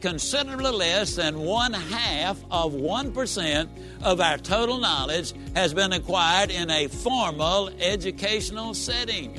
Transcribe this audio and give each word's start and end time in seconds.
considerably 0.00 0.70
less 0.70 1.16
than 1.16 1.38
one 1.38 1.72
half 1.72 2.38
of 2.50 2.72
1% 2.72 3.68
of 4.02 4.20
our 4.20 4.38
total 4.38 4.78
knowledge 4.78 5.34
has 5.54 5.74
been 5.74 5.92
acquired 5.92 6.50
in 6.50 6.70
a 6.70 6.88
formal 6.88 7.68
educational 7.80 8.72
setting. 8.74 9.38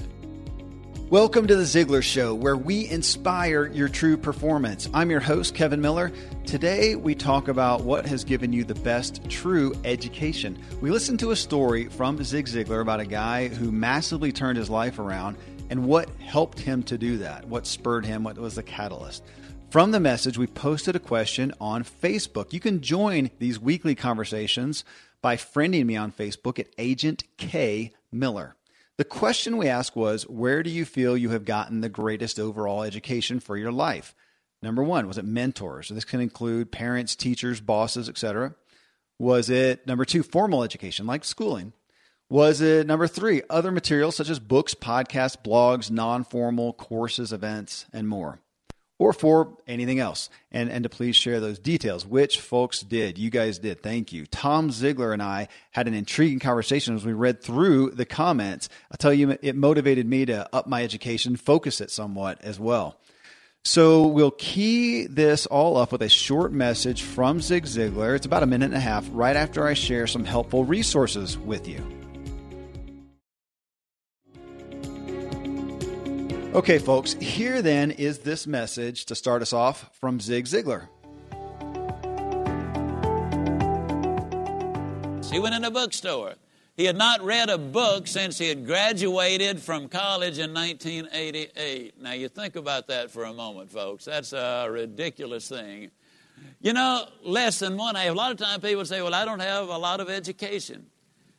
Welcome 1.10 1.46
to 1.48 1.58
the 1.58 1.64
Ziglar 1.64 2.02
Show, 2.02 2.34
where 2.34 2.56
we 2.56 2.88
inspire 2.88 3.68
your 3.68 3.90
true 3.90 4.16
performance. 4.16 4.88
I'm 4.94 5.12
your 5.12 5.20
host, 5.20 5.54
Kevin 5.56 5.82
Miller. 5.82 6.10
Today, 6.46 6.96
we 6.96 7.16
talk 7.16 7.50
about 7.50 7.82
what 7.82 8.06
has 8.06 8.24
given 8.24 8.54
you 8.54 8.64
the 8.64 8.76
best 8.76 9.30
true 9.30 9.74
education. 9.84 10.58
We 10.80 10.90
listen 10.90 11.18
to 11.18 11.32
a 11.32 11.36
story 11.36 11.88
from 11.90 12.24
Zig 12.24 12.46
Ziglar 12.46 12.82
about 12.82 13.02
a 13.02 13.06
guy 13.06 13.50
who 13.50 13.74
massively 13.74 14.32
turned 14.32 14.58
his 14.58 14.70
life 14.70 15.00
around 15.00 15.36
and 15.70 15.86
what 15.86 16.10
helped 16.22 16.60
him 16.60 16.82
to 16.84 16.98
do 16.98 17.18
that, 17.18 17.46
what 17.46 17.68
spurred 17.68 18.06
him, 18.06 18.24
what 18.24 18.38
was 18.38 18.56
the 18.56 18.64
catalyst. 18.64 19.24
From 19.72 19.92
the 19.92 20.02
message, 20.02 20.38
we 20.38 20.48
posted 20.48 20.98
a 20.98 21.00
question 21.00 21.54
on 21.62 21.86
Facebook. 21.86 22.52
You 22.52 22.60
can 22.60 22.82
join 22.82 23.32
these 23.40 23.58
weekly 23.58 23.96
conversations 23.96 24.84
by 25.22 25.38
friending 25.38 25.86
me 25.86 25.96
on 25.96 26.12
Facebook 26.12 26.60
at 26.60 26.68
Agent 26.78 27.24
K 27.38 27.94
Miller. 28.12 28.58
The 28.98 29.06
question 29.06 29.56
we 29.56 29.70
asked 29.70 29.96
was 29.96 30.28
Where 30.28 30.62
do 30.62 30.70
you 30.70 30.84
feel 30.84 31.16
you 31.16 31.30
have 31.30 31.46
gotten 31.46 31.80
the 31.80 31.88
greatest 31.88 32.38
overall 32.38 32.84
education 32.84 33.40
for 33.40 33.56
your 33.56 33.72
life? 33.72 34.14
Number 34.62 34.84
one, 34.84 35.08
was 35.08 35.18
it 35.18 35.24
mentors? 35.24 35.88
So 35.88 35.94
this 35.94 36.04
can 36.04 36.20
include 36.20 36.74
parents, 36.74 37.16
teachers, 37.16 37.62
bosses, 37.62 38.10
etc. 38.10 38.56
Was 39.20 39.50
it 39.50 39.88
number 39.88 40.04
two, 40.04 40.22
formal 40.22 40.66
education 40.66 41.08
like 41.08 41.24
schooling? 41.24 41.72
Was 42.30 42.60
it 42.60 42.88
number 42.88 43.08
three, 43.08 43.42
other 43.50 43.72
materials 43.72 44.18
such 44.18 44.30
as 44.30 44.38
books, 44.38 44.76
podcasts, 44.76 45.42
blogs, 45.42 45.90
non 45.90 46.26
formal 46.26 46.74
courses, 46.74 47.32
events, 47.32 47.86
and 47.94 48.10
more? 48.10 48.42
Or 49.02 49.14
for 49.14 49.58
anything 49.68 50.00
else. 50.00 50.30
And, 50.52 50.70
and 50.70 50.84
to 50.84 50.90
please 50.90 51.16
share 51.16 51.40
those 51.40 51.58
details, 51.58 52.06
which 52.06 52.40
folks 52.40 52.82
did. 52.82 53.18
You 53.18 53.32
guys 53.32 53.58
did. 53.58 53.82
Thank 53.82 54.14
you. 54.14 54.28
Tom 54.28 54.70
Ziglar 54.70 55.12
and 55.12 55.24
I 55.24 55.48
had 55.72 55.88
an 55.88 55.96
intriguing 55.96 56.38
conversation 56.38 56.94
as 56.94 57.04
we 57.04 57.12
read 57.12 57.42
through 57.42 57.92
the 57.92 58.06
comments. 58.06 58.70
I'll 58.92 58.98
tell 59.00 59.12
you, 59.12 59.36
it 59.42 59.56
motivated 59.56 60.06
me 60.06 60.28
to 60.28 60.48
up 60.54 60.68
my 60.68 60.84
education, 60.84 61.36
focus 61.36 61.82
it 61.82 61.90
somewhat 61.90 62.44
as 62.44 62.60
well. 62.60 63.00
So 63.64 64.06
we'll 64.06 64.30
key 64.30 65.08
this 65.08 65.48
all 65.48 65.78
up 65.78 65.92
with 65.92 66.04
a 66.04 66.10
short 66.10 66.52
message 66.52 67.02
from 67.02 67.42
Zig 67.42 67.64
Ziglar. 67.64 68.16
It's 68.16 68.28
about 68.28 68.44
a 68.44 68.46
minute 68.46 68.66
and 68.66 68.76
a 68.76 68.80
half 68.80 69.10
right 69.12 69.36
after 69.36 69.66
I 69.66 69.74
share 69.74 70.06
some 70.06 70.26
helpful 70.26 70.64
resources 70.64 71.40
with 71.40 71.68
you. 71.68 72.01
Okay, 76.54 76.80
folks, 76.80 77.14
here 77.14 77.62
then 77.62 77.92
is 77.92 78.20
this 78.20 78.46
message 78.46 79.06
to 79.06 79.16
start 79.16 79.42
us 79.42 79.54
off 79.54 79.90
from 80.02 80.20
Zig 80.20 80.44
Ziglar. 80.44 80.90
He 85.32 85.40
went 85.40 85.56
in 85.56 85.64
a 85.64 85.72
bookstore. 85.72 86.34
He 86.76 86.84
had 86.84 86.98
not 86.98 87.24
read 87.24 87.50
a 87.50 87.58
book 87.58 88.06
since 88.06 88.38
he 88.38 88.50
had 88.50 88.66
graduated 88.66 89.62
from 89.62 89.88
college 89.88 90.40
in 90.40 90.54
1988. 90.54 92.02
Now, 92.02 92.12
you 92.12 92.28
think 92.28 92.58
about 92.58 92.88
that 92.88 93.12
for 93.12 93.24
a 93.24 93.34
moment, 93.34 93.72
folks. 93.72 94.04
That's 94.04 94.34
a 94.34 94.68
ridiculous 94.70 95.48
thing. 95.48 95.92
You 96.60 96.74
know, 96.74 97.06
less 97.24 97.60
than 97.60 97.78
one. 97.78 97.96
A 97.96 98.12
lot 98.12 98.32
of 98.32 98.38
times 98.38 98.62
people 98.62 98.84
say, 98.84 99.02
well, 99.02 99.14
I 99.14 99.24
don't 99.24 99.40
have 99.40 99.70
a 99.70 99.78
lot 99.78 100.02
of 100.02 100.10
education. 100.10 100.88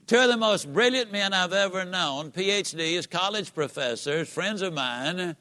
Two 0.07 0.19
of 0.19 0.29
the 0.29 0.37
most 0.37 0.73
brilliant 0.73 1.13
men 1.13 1.33
I've 1.33 1.53
ever 1.53 1.85
known, 1.85 2.33
PhDs, 2.33 3.09
college 3.09 3.55
professors, 3.55 4.29
friends 4.29 4.61
of 4.61 4.75
mine, 4.75 5.37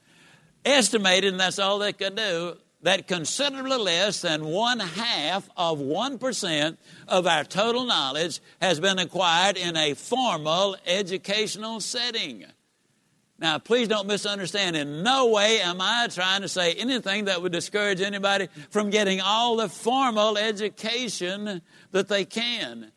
estimated, 0.64 1.32
and 1.32 1.40
that's 1.40 1.58
all 1.58 1.80
they 1.80 1.94
could 1.94 2.16
do, 2.16 2.58
that 2.84 3.08
considerably 3.08 3.78
less 3.78 4.22
than 4.22 4.46
one 4.46 4.80
half 4.80 5.50
of 5.58 5.80
1% 5.80 6.78
of 7.08 7.28
our 7.28 7.44
total 7.44 7.86
knowledge 7.86 8.40
has 8.62 8.80
been 8.80 9.00
acquired 9.00 9.58
in 9.58 9.76
a 9.76 9.94
formal 9.96 10.76
educational 10.86 11.80
setting. 11.80 12.46
Now, 13.40 13.58
please 13.58 13.88
don't 13.88 14.08
misunderstand. 14.08 14.76
In 14.76 15.02
no 15.02 15.28
way 15.28 15.60
am 15.62 15.82
I 15.82 16.08
trying 16.12 16.42
to 16.42 16.48
say 16.48 16.74
anything 16.74 17.26
that 17.26 17.42
would 17.42 17.52
discourage 17.52 18.00
anybody 18.00 18.48
from 18.70 18.92
getting 18.92 19.20
all 19.22 19.58
the 19.58 19.70
formal 19.70 20.38
education 20.38 21.64
that 21.92 22.08
they 22.08 22.26
can. 22.26 22.92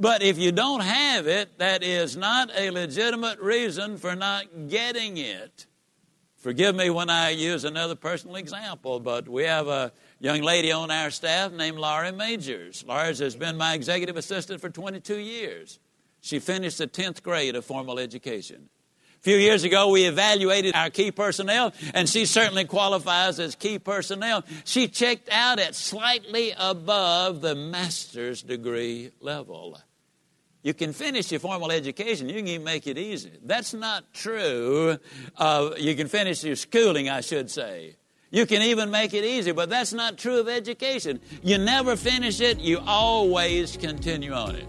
But 0.00 0.22
if 0.22 0.38
you 0.38 0.50
don't 0.50 0.80
have 0.80 1.26
it, 1.26 1.58
that 1.58 1.82
is 1.82 2.16
not 2.16 2.50
a 2.56 2.70
legitimate 2.70 3.38
reason 3.38 3.98
for 3.98 4.16
not 4.16 4.68
getting 4.68 5.18
it. 5.18 5.66
Forgive 6.38 6.74
me 6.74 6.88
when 6.88 7.10
I 7.10 7.30
use 7.30 7.64
another 7.64 7.94
personal 7.94 8.36
example, 8.36 8.98
but 8.98 9.28
we 9.28 9.42
have 9.42 9.68
a 9.68 9.92
young 10.18 10.40
lady 10.40 10.72
on 10.72 10.90
our 10.90 11.10
staff 11.10 11.52
named 11.52 11.76
Laurie 11.76 12.12
Majors. 12.12 12.82
Laurie 12.88 13.14
has 13.14 13.36
been 13.36 13.58
my 13.58 13.74
executive 13.74 14.16
assistant 14.16 14.62
for 14.62 14.70
22 14.70 15.18
years. 15.18 15.78
She 16.22 16.38
finished 16.38 16.78
the 16.78 16.86
10th 16.86 17.22
grade 17.22 17.54
of 17.54 17.66
formal 17.66 17.98
education. 17.98 18.70
A 19.18 19.22
few 19.22 19.36
years 19.36 19.64
ago, 19.64 19.90
we 19.90 20.04
evaluated 20.04 20.74
our 20.74 20.88
key 20.88 21.12
personnel, 21.12 21.74
and 21.92 22.08
she 22.08 22.24
certainly 22.24 22.64
qualifies 22.64 23.38
as 23.38 23.54
key 23.54 23.78
personnel. 23.78 24.44
She 24.64 24.88
checked 24.88 25.28
out 25.30 25.58
at 25.58 25.74
slightly 25.74 26.54
above 26.56 27.42
the 27.42 27.54
master's 27.54 28.40
degree 28.40 29.10
level. 29.20 29.76
You 30.62 30.74
can 30.74 30.92
finish 30.92 31.30
your 31.30 31.40
formal 31.40 31.70
education. 31.70 32.28
You 32.28 32.36
can 32.36 32.48
even 32.48 32.64
make 32.64 32.86
it 32.86 32.98
easy. 32.98 33.32
That's 33.42 33.72
not 33.72 34.12
true. 34.12 34.98
Uh, 35.36 35.70
you 35.78 35.94
can 35.94 36.06
finish 36.08 36.44
your 36.44 36.56
schooling, 36.56 37.08
I 37.08 37.22
should 37.22 37.50
say. 37.50 37.96
You 38.30 38.46
can 38.46 38.62
even 38.62 38.90
make 38.90 39.12
it 39.12 39.24
easy, 39.24 39.52
but 39.52 39.70
that's 39.70 39.92
not 39.92 40.16
true 40.16 40.38
of 40.38 40.48
education. 40.48 41.20
You 41.42 41.58
never 41.58 41.96
finish 41.96 42.40
it, 42.40 42.60
you 42.60 42.78
always 42.86 43.76
continue 43.76 44.32
on 44.32 44.54
it. 44.54 44.66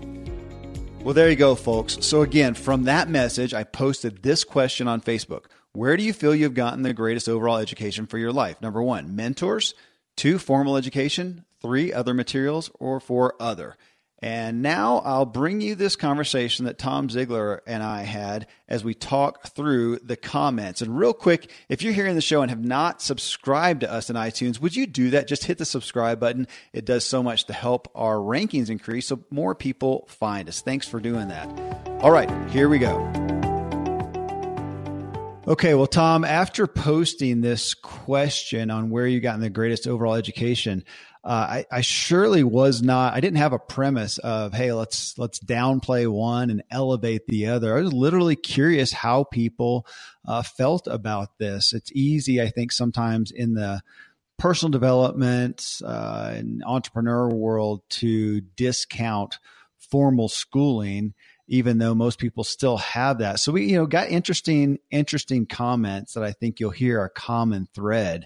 Well, 1.04 1.14
there 1.14 1.30
you 1.30 1.36
go, 1.36 1.56
folks. 1.56 1.98
So, 2.02 2.22
again, 2.22 2.54
from 2.54 2.84
that 2.84 3.10
message, 3.10 3.54
I 3.54 3.64
posted 3.64 4.24
this 4.24 4.44
question 4.44 4.88
on 4.88 5.02
Facebook 5.02 5.46
Where 5.74 5.98
do 5.98 6.04
you 6.04 6.14
feel 6.14 6.34
you've 6.34 6.54
gotten 6.54 6.84
the 6.84 6.94
greatest 6.94 7.28
overall 7.28 7.58
education 7.58 8.08
for 8.08 8.18
your 8.18 8.32
life? 8.32 8.62
Number 8.62 8.82
one, 8.82 9.16
mentors. 9.16 9.74
Two, 10.16 10.38
formal 10.38 10.78
education. 10.78 11.46
Three, 11.62 11.92
other 11.92 12.14
materials. 12.14 12.70
Or 12.80 13.00
four, 13.00 13.36
other. 13.40 13.78
And 14.22 14.62
now 14.62 15.00
I'll 15.00 15.26
bring 15.26 15.62
you 15.62 15.74
this 15.74 15.96
conversation 15.96 16.66
that 16.66 16.78
Tom 16.78 17.08
Ziglar 17.08 17.62
and 17.66 17.82
I 17.82 18.04
had 18.04 18.46
as 18.68 18.84
we 18.84 18.94
talk 18.94 19.48
through 19.48 19.98
the 20.00 20.16
comments. 20.16 20.84
And 20.84 20.96
real 20.96 21.14
quick, 21.14 21.52
if 21.70 21.82
you're 21.82 21.94
hearing 21.94 22.14
the 22.14 22.22
show 22.22 22.44
and 22.44 22.52
have 22.52 22.64
not 22.64 23.02
subscribed 23.02 23.82
to 23.82 23.92
us 23.92 24.12
in 24.12 24.16
iTunes, 24.16 24.62
would 24.62 24.76
you 24.76 24.86
do 24.86 25.10
that? 25.10 25.28
Just 25.28 25.46
hit 25.46 25.58
the 25.58 25.66
subscribe 25.66 26.20
button. 26.20 26.48
It 26.72 26.86
does 26.86 27.04
so 27.04 27.24
much 27.24 27.46
to 27.46 27.54
help 27.54 27.90
our 27.96 28.18
rankings 28.18 28.70
increase 28.70 29.08
so 29.08 29.24
more 29.32 29.56
people 29.56 30.06
find 30.08 30.48
us. 30.48 30.62
Thanks 30.62 30.88
for 30.88 31.00
doing 31.00 31.30
that. 31.30 31.48
All 32.02 32.12
right, 32.12 32.30
here 32.52 32.70
we 32.70 32.78
go. 32.78 32.98
Okay, 35.48 35.74
well, 35.74 35.88
Tom, 35.88 36.24
after 36.24 36.68
posting 36.68 37.42
this 37.42 37.74
question 37.74 38.70
on 38.70 38.92
where 38.92 39.08
you 39.08 39.20
gotten 39.20 39.42
the 39.42 39.50
greatest 39.50 39.88
overall 39.88 40.14
education, 40.14 40.84
uh, 41.24 41.28
I, 41.30 41.66
I, 41.72 41.82
surely 41.82 42.44
was 42.44 42.82
not. 42.82 43.14
I 43.14 43.20
didn't 43.20 43.38
have 43.38 43.54
a 43.54 43.60
premise 43.60 44.18
of 44.20 44.54
hey, 44.54 44.74
let's 44.74 45.18
let's 45.20 45.40
downplay 45.40 46.08
one 46.08 46.50
and 46.50 46.64
elevate 46.72 47.28
the 47.28 47.48
other. 47.48 47.78
I 47.78 47.82
was 47.82 47.94
literally 47.94 48.36
curious 48.36 48.92
how 48.92 49.26
people 49.26 49.86
uh, 50.28 50.42
felt 50.42 50.88
about 50.88 51.38
this. 51.38 51.74
It's 51.74 51.92
easy, 51.92 52.42
I 52.42 52.50
think, 52.50 52.72
sometimes 52.72 53.30
in 53.30 53.54
the 53.54 53.82
personal 54.40 54.72
development 54.72 55.80
uh, 55.86 56.34
and 56.36 56.64
entrepreneur 56.66 57.30
world 57.30 57.84
to 57.90 58.42
discount 58.42 59.38
formal 59.78 60.28
schooling 60.28 61.14
even 61.52 61.80
though 61.80 61.94
most 61.94 62.18
people 62.18 62.46
still 62.46 62.78
have 62.78 63.18
that. 63.18 63.38
So 63.38 63.52
we, 63.52 63.66
you 63.66 63.76
know, 63.76 63.86
got 63.86 64.08
interesting, 64.08 64.80
interesting 64.90 65.46
comments 65.46 66.14
that 66.14 66.24
I 66.24 66.32
think 66.32 66.62
you'll 66.62 66.70
hear 66.70 67.04
a 67.04 67.10
common 67.10 67.68
thread. 67.76 68.26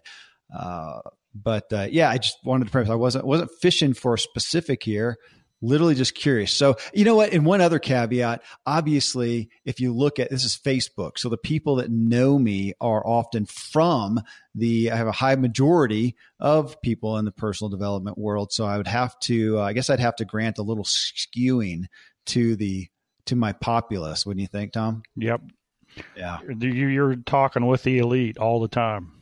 Uh, 0.56 1.00
but 1.36 1.72
uh, 1.74 1.88
yeah, 1.92 2.10
I 2.10 2.18
just 2.18 2.38
wanted 2.44 2.66
to 2.66 2.72
preface 2.72 2.90
I 2.90 2.96
wasn't 2.96 3.26
wasn't 3.26 3.52
fishing 3.62 3.94
for 3.94 4.14
a 4.14 4.20
specific 4.20 4.84
here. 4.84 5.18
Literally 5.62 5.96
just 5.96 6.16
curious. 6.16 6.52
So 6.52 6.76
you 6.94 7.06
know 7.06 7.16
what? 7.16 7.34
And 7.34 7.46
one 7.46 7.62
other 7.62 7.80
caveat, 7.80 8.44
obviously, 8.66 9.50
if 9.64 9.80
you 9.80 9.94
look 9.94 10.20
at 10.20 10.30
this 10.30 10.44
is 10.44 10.58
Facebook, 10.58 11.18
so 11.18 11.30
the 11.30 11.38
people 11.38 11.78
that 11.78 11.90
know 11.90 12.38
me 12.38 12.74
are 12.80 13.06
often 13.06 13.46
from 13.46 14.22
the. 14.54 14.92
I 14.92 14.96
have 14.96 15.08
a 15.08 15.14
high 15.14 15.36
majority 15.36 16.16
of 16.40 16.82
people 16.82 17.18
in 17.18 17.26
the 17.26 17.32
personal 17.32 17.70
development 17.70 18.18
world, 18.18 18.52
so 18.52 18.66
I 18.66 18.78
would 18.78 18.88
have 18.88 19.18
to. 19.22 19.60
Uh, 19.60 19.64
I 19.64 19.74
guess 19.74 19.90
I'd 19.90 20.00
have 20.00 20.18
to 20.18 20.26
grant 20.26 20.58
a 20.58 20.64
little 20.64 20.86
skewing 20.86 21.86
to 22.28 22.56
the 22.56 22.88
to 23.26 23.36
my 23.36 23.54
populace. 23.54 24.26
Wouldn't 24.26 24.42
you 24.42 24.48
think, 24.48 24.74
Tom? 24.74 25.04
Yep. 25.16 25.42
Yeah. 26.16 26.40
You're 26.60 27.16
talking 27.16 27.66
with 27.66 27.84
the 27.84 28.00
elite 28.00 28.38
all 28.38 28.60
the 28.60 28.68
time. 28.68 29.15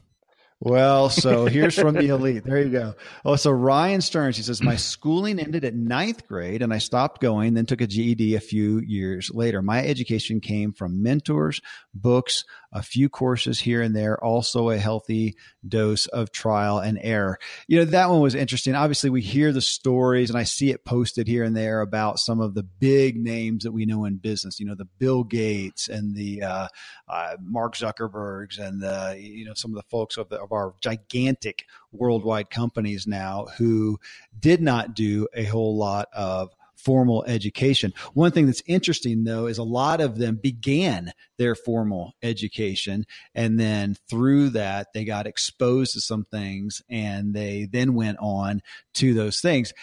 Well, 0.65 1.09
so 1.09 1.45
here's 1.47 1.77
from 1.77 1.95
the 1.95 2.07
elite. 2.07 2.45
There 2.45 2.61
you 2.61 2.69
go. 2.69 2.95
Oh, 3.25 3.35
so 3.35 3.51
Ryan 3.51 3.99
Stearns, 3.99 4.37
he 4.37 4.43
says, 4.43 4.63
My 4.63 4.77
schooling 4.77 5.37
ended 5.37 5.65
at 5.65 5.75
ninth 5.75 6.25
grade 6.25 6.61
and 6.61 6.73
I 6.73 6.77
stopped 6.77 7.21
going, 7.21 7.53
then 7.53 7.65
took 7.65 7.81
a 7.81 7.87
GED 7.87 8.35
a 8.35 8.39
few 8.39 8.79
years 8.79 9.29
later. 9.33 9.61
My 9.61 9.85
education 9.85 10.39
came 10.39 10.71
from 10.71 11.03
mentors, 11.03 11.61
books, 11.93 12.45
a 12.73 12.81
few 12.81 13.07
courses 13.07 13.59
here 13.59 13.81
and 13.81 13.95
there, 13.95 14.21
also 14.21 14.69
a 14.69 14.77
healthy 14.77 15.35
dose 15.65 16.07
of 16.07 16.31
trial 16.31 16.79
and 16.79 16.99
error. 17.01 17.37
You 17.67 17.79
know, 17.79 17.85
that 17.85 18.09
one 18.09 18.19
was 18.19 18.35
interesting. 18.35 18.75
Obviously, 18.75 19.09
we 19.09 19.21
hear 19.21 19.53
the 19.53 19.61
stories 19.61 20.29
and 20.29 20.37
I 20.37 20.43
see 20.43 20.71
it 20.71 20.83
posted 20.83 21.27
here 21.27 21.43
and 21.43 21.55
there 21.55 21.81
about 21.81 22.19
some 22.19 22.41
of 22.41 22.55
the 22.55 22.63
big 22.63 23.15
names 23.17 23.63
that 23.63 23.71
we 23.71 23.85
know 23.85 24.05
in 24.05 24.17
business, 24.17 24.59
you 24.59 24.65
know, 24.65 24.75
the 24.75 24.89
Bill 24.97 25.23
Gates 25.23 25.87
and 25.87 26.15
the 26.15 26.41
uh, 26.41 26.67
uh, 27.07 27.35
Mark 27.41 27.75
Zuckerbergs 27.75 28.59
and 28.59 28.81
the, 28.81 29.17
you 29.19 29.45
know, 29.45 29.53
some 29.53 29.71
of 29.71 29.75
the 29.75 29.89
folks 29.89 30.17
of, 30.17 30.29
the, 30.29 30.41
of 30.41 30.51
our 30.51 30.73
gigantic 30.81 31.65
worldwide 31.91 32.49
companies 32.49 33.05
now 33.05 33.45
who 33.57 33.99
did 34.39 34.61
not 34.61 34.95
do 34.95 35.27
a 35.35 35.43
whole 35.43 35.77
lot 35.77 36.07
of 36.11 36.49
formal 36.83 37.23
education. 37.25 37.93
One 38.13 38.31
thing 38.31 38.45
that's 38.45 38.63
interesting 38.65 39.23
though 39.23 39.47
is 39.47 39.57
a 39.57 39.63
lot 39.63 40.01
of 40.01 40.17
them 40.17 40.39
began 40.41 41.13
their 41.37 41.55
formal 41.55 42.13
education 42.21 43.05
and 43.33 43.59
then 43.59 43.95
through 44.09 44.49
that 44.49 44.87
they 44.93 45.03
got 45.03 45.27
exposed 45.27 45.93
to 45.93 46.01
some 46.01 46.25
things 46.25 46.81
and 46.89 47.33
they 47.33 47.67
then 47.71 47.95
went 47.95 48.17
on 48.19 48.61
to 48.93 49.13
those 49.13 49.41
things. 49.41 49.73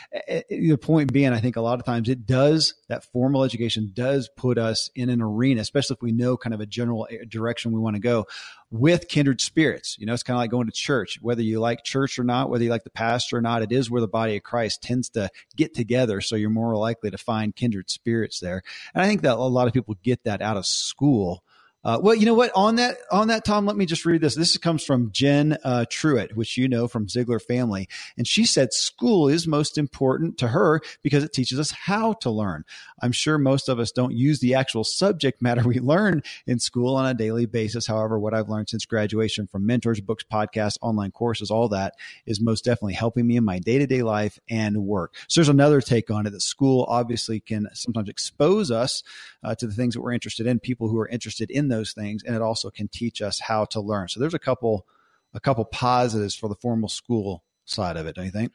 The 0.49 0.79
point 0.81 1.12
being, 1.12 1.32
I 1.32 1.41
think 1.41 1.56
a 1.56 1.61
lot 1.61 1.81
of 1.81 1.85
times 1.85 2.08
it 2.08 2.26
does, 2.26 2.75
that 2.88 3.05
formal 3.12 3.44
education 3.44 3.91
does 3.93 4.31
put 4.37 4.58
us 4.58 4.91
in 4.94 5.11
an 5.11 5.20
arena, 5.20 5.61
especially 5.61 5.94
if 5.94 6.03
we 6.03 6.12
know 6.12 6.37
kind 6.37 6.55
of 6.55 6.61
a 6.61 6.67
general 6.67 7.08
eh, 7.11 7.19
direction 7.29 7.73
we 7.73 7.81
want 7.81 7.96
to 7.96 8.00
go 8.00 8.26
with 8.70 9.08
kindred 9.08 9.41
spirits. 9.41 9.96
You 9.99 10.06
know, 10.06 10.14
it's 10.14 10.23
kind 10.23 10.37
of 10.37 10.41
like 10.41 10.50
going 10.50 10.67
to 10.67 10.73
church, 10.73 11.19
whether 11.20 11.43
you 11.43 11.58
like 11.58 11.82
church 11.82 12.19
or 12.19 12.25
not, 12.25 12.50
whether 12.50 12.62
you 12.62 12.70
like 12.70 12.85
the 12.85 12.91
pastor 12.91 13.38
or 13.38 13.41
not, 13.41 13.62
it 13.62 13.73
is 13.73 13.91
where 13.91 14.00
the 14.00 14.08
body 14.08 14.37
of 14.37 14.44
Christ 14.44 14.82
tends 14.82 15.08
to 15.11 15.29
get 15.56 15.75
together. 15.75 16.20
So 16.20 16.37
you're 16.37 16.50
more 16.50 16.76
likely 16.76 16.89
to 17.10 17.19
find 17.19 17.56
kindred 17.56 17.90
spirits 17.90 18.40
there. 18.40 18.62
And 18.94 19.02
I 19.02 19.06
think 19.06 19.22
that 19.22 19.34
a 19.34 19.37
lot 19.37 19.66
of 19.66 19.72
people 19.72 19.96
get 20.02 20.25
that 20.25 20.42
out 20.42 20.56
of 20.56 20.66
school 20.66 21.44
uh, 21.82 21.99
well, 22.03 22.15
you 22.15 22.27
know 22.27 22.35
what? 22.35 22.53
On 22.55 22.77
that, 22.77 22.99
on 23.11 23.29
that, 23.29 23.44
Tom, 23.44 23.65
let 23.65 23.77
me 23.77 23.87
just 23.87 24.05
read 24.05 24.21
this. 24.21 24.35
This 24.35 24.56
comes 24.59 24.85
from 24.85 25.11
Jen 25.12 25.56
uh, 25.65 25.87
Truitt, 25.88 26.35
which 26.35 26.59
you 26.59 26.69
know 26.69 26.87
from 26.87 27.06
Ziglar 27.06 27.41
Family, 27.41 27.88
and 28.19 28.27
she 28.27 28.44
said 28.44 28.75
school 28.75 29.29
is 29.29 29.47
most 29.47 29.79
important 29.79 30.37
to 30.38 30.49
her 30.49 30.82
because 31.03 31.25
it 31.25 31.32
teaches 31.32 31.59
us 31.59 31.71
how 31.71 32.12
to 32.15 32.31
learn. 32.31 32.65
I'm 33.00 33.12
sure 33.12 33.38
most 33.38 33.71
of 33.71 33.79
us 33.79 33.93
don't 33.93 34.15
use 34.15 34.41
the 34.41 34.55
actual 34.55 34.85
subject 34.85 35.41
matter 35.41 35.62
we 35.67 35.81
learn 35.81 36.23
in 36.47 36.59
school 36.59 36.97
on 36.97 37.06
a 37.06 37.15
daily 37.15 37.47
basis. 37.47 37.87
However, 37.87 38.19
what 38.19 38.35
I've 38.35 38.50
learned 38.50 38.69
since 38.69 38.85
graduation 38.85 39.47
from 39.47 39.65
mentors, 39.65 40.03
books, 40.03 40.25
podcasts, 40.31 40.77
online 40.82 41.12
courses, 41.12 41.50
all 41.50 41.69
that 41.71 41.94
is 42.27 42.43
most 42.43 42.65
definitely 42.65 42.94
helping 42.94 43.27
me 43.27 43.37
in 43.38 43.44
my 43.44 43.59
day 43.59 43.79
to 43.79 43.87
day 43.87 44.03
life 44.03 44.38
and 44.50 44.85
work. 44.85 45.15
So 45.29 45.41
there's 45.41 45.49
another 45.49 45.81
take 45.81 46.11
on 46.11 46.27
it 46.27 46.31
that 46.31 46.43
school 46.43 46.85
obviously 46.88 47.41
can 47.41 47.69
sometimes 47.73 48.11
expose 48.11 48.71
us 48.71 49.03
uh, 49.43 49.55
to 49.55 49.67
the 49.67 49.73
things 49.73 49.94
that 49.94 50.03
we're 50.03 50.12
interested 50.12 50.47
in, 50.47 50.61
people 50.61 50.88
who 50.88 50.99
are 50.99 51.09
interested 51.09 51.50
in 51.50 51.69
those 51.70 51.93
things, 51.93 52.22
and 52.22 52.37
it 52.37 52.43
also 52.43 52.70
can 52.70 52.88
teach 52.88 53.22
us 53.22 53.40
how 53.40 53.64
to 53.67 53.81
learn. 53.81 54.08
So 54.08 54.20
there's 54.20 54.34
a 54.34 54.38
couple 54.38 54.87
a 55.32 55.40
couple 55.40 55.64
positives 55.64 56.34
for 56.34 56.49
the 56.49 56.56
formal 56.56 56.88
school 56.88 57.44
side 57.64 57.96
of 57.96 58.06
it, 58.06 58.17
don't 58.17 58.25
you 58.25 58.31
think? 58.31 58.52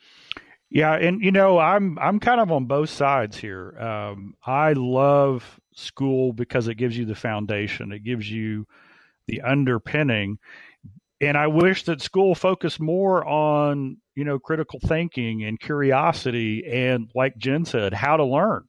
Yeah, 0.69 0.93
and 0.93 1.21
you 1.21 1.31
know, 1.31 1.57
I'm 1.57 1.97
I'm 1.99 2.19
kind 2.19 2.41
of 2.41 2.51
on 2.51 2.65
both 2.65 2.89
sides 2.89 3.37
here. 3.37 3.77
Um, 3.79 4.35
I 4.45 4.73
love 4.73 5.59
school 5.73 6.33
because 6.33 6.67
it 6.67 6.75
gives 6.75 6.97
you 6.97 7.05
the 7.05 7.15
foundation, 7.15 7.91
it 7.91 8.03
gives 8.03 8.29
you 8.29 8.67
the 9.27 9.41
underpinning, 9.41 10.37
and 11.21 11.37
I 11.37 11.47
wish 11.47 11.83
that 11.83 12.01
school 12.01 12.35
focused 12.35 12.79
more 12.79 13.25
on 13.25 13.97
you 14.15 14.25
know 14.25 14.39
critical 14.39 14.79
thinking 14.85 15.43
and 15.43 15.59
curiosity, 15.59 16.65
and 16.65 17.09
like 17.15 17.37
Jen 17.37 17.65
said, 17.65 17.93
how 17.93 18.17
to 18.17 18.25
learn. 18.25 18.65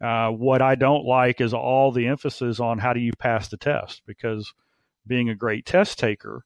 Uh, 0.00 0.28
what 0.28 0.60
I 0.60 0.74
don't 0.74 1.06
like 1.06 1.40
is 1.40 1.54
all 1.54 1.90
the 1.90 2.06
emphasis 2.06 2.60
on 2.60 2.78
how 2.78 2.92
do 2.92 3.00
you 3.00 3.12
pass 3.18 3.48
the 3.48 3.56
test 3.56 4.02
because 4.06 4.52
being 5.06 5.30
a 5.30 5.34
great 5.34 5.64
test 5.64 5.98
taker 5.98 6.44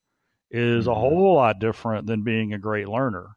is 0.50 0.86
a 0.86 0.90
mm-hmm. 0.90 1.00
whole 1.00 1.34
lot 1.34 1.58
different 1.58 2.06
than 2.06 2.22
being 2.22 2.52
a 2.52 2.58
great 2.58 2.88
learner. 2.88 3.36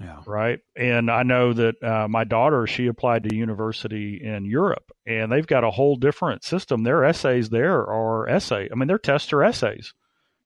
Yeah. 0.00 0.20
Right. 0.26 0.58
And 0.74 1.10
I 1.10 1.22
know 1.22 1.52
that 1.52 1.82
uh, 1.82 2.08
my 2.08 2.24
daughter, 2.24 2.66
she 2.66 2.86
applied 2.88 3.24
to 3.24 3.36
university 3.36 4.20
in 4.22 4.44
Europe 4.44 4.90
and 5.06 5.30
they've 5.30 5.46
got 5.46 5.64
a 5.64 5.70
whole 5.70 5.96
different 5.96 6.42
system. 6.42 6.82
Their 6.82 7.04
essays 7.04 7.50
there 7.50 7.86
are 7.86 8.28
essay. 8.28 8.68
I 8.70 8.74
mean, 8.74 8.88
their 8.88 8.98
tests 8.98 9.32
are 9.32 9.44
essays. 9.44 9.94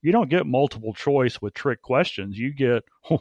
You 0.03 0.12
don't 0.12 0.29
get 0.29 0.47
multiple 0.47 0.93
choice 0.93 1.41
with 1.41 1.55
trick 1.55 1.81
questions. 1.81 2.39
You 2.39 2.53
get, 2.53 2.85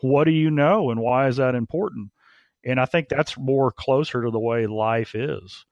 what 0.00 0.24
do 0.24 0.32
you 0.32 0.50
know 0.50 0.90
and 0.90 1.00
why 1.00 1.28
is 1.28 1.36
that 1.36 1.54
important? 1.54 2.10
And 2.64 2.80
I 2.80 2.84
think 2.84 3.08
that's 3.08 3.38
more 3.38 3.72
closer 3.72 4.22
to 4.22 4.30
the 4.30 4.40
way 4.40 4.66
life 4.66 5.14
is. 5.14 5.64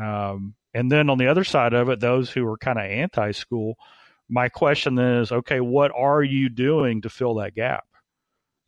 Um, 0.00 0.54
and 0.72 0.90
then 0.90 1.10
on 1.10 1.18
the 1.18 1.26
other 1.26 1.44
side 1.44 1.72
of 1.72 1.88
it, 1.88 2.00
those 2.00 2.30
who 2.30 2.46
are 2.46 2.56
kind 2.56 2.78
of 2.78 2.84
anti 2.84 3.32
school, 3.32 3.76
my 4.28 4.48
question 4.48 4.94
then 4.94 5.16
is 5.16 5.32
okay, 5.32 5.60
what 5.60 5.90
are 5.94 6.22
you 6.22 6.48
doing 6.48 7.02
to 7.02 7.10
fill 7.10 7.34
that 7.36 7.54
gap? 7.54 7.84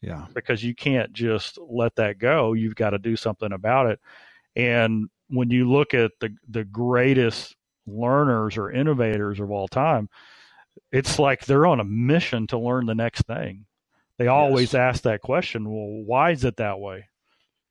Yeah. 0.00 0.26
Because 0.34 0.64
you 0.64 0.74
can't 0.74 1.12
just 1.12 1.58
let 1.58 1.94
that 1.96 2.18
go. 2.18 2.54
You've 2.54 2.74
got 2.74 2.90
to 2.90 2.98
do 2.98 3.14
something 3.14 3.52
about 3.52 3.86
it. 3.86 4.00
And 4.56 5.08
when 5.28 5.50
you 5.50 5.70
look 5.70 5.94
at 5.94 6.10
the, 6.20 6.34
the 6.48 6.64
greatest 6.64 7.54
learners 7.86 8.58
or 8.58 8.72
innovators 8.72 9.38
of 9.38 9.50
all 9.50 9.68
time, 9.68 10.08
it's 10.90 11.18
like 11.18 11.44
they're 11.44 11.66
on 11.66 11.80
a 11.80 11.84
mission 11.84 12.48
to 12.48 12.58
learn 12.58 12.86
the 12.86 12.94
next 12.94 13.22
thing. 13.26 13.66
They 14.18 14.26
always 14.26 14.72
yes. 14.72 14.74
ask 14.74 15.02
that 15.04 15.20
question, 15.20 15.70
well, 15.70 16.04
why 16.04 16.32
is 16.32 16.44
it 16.44 16.56
that 16.56 16.80
way? 16.80 17.06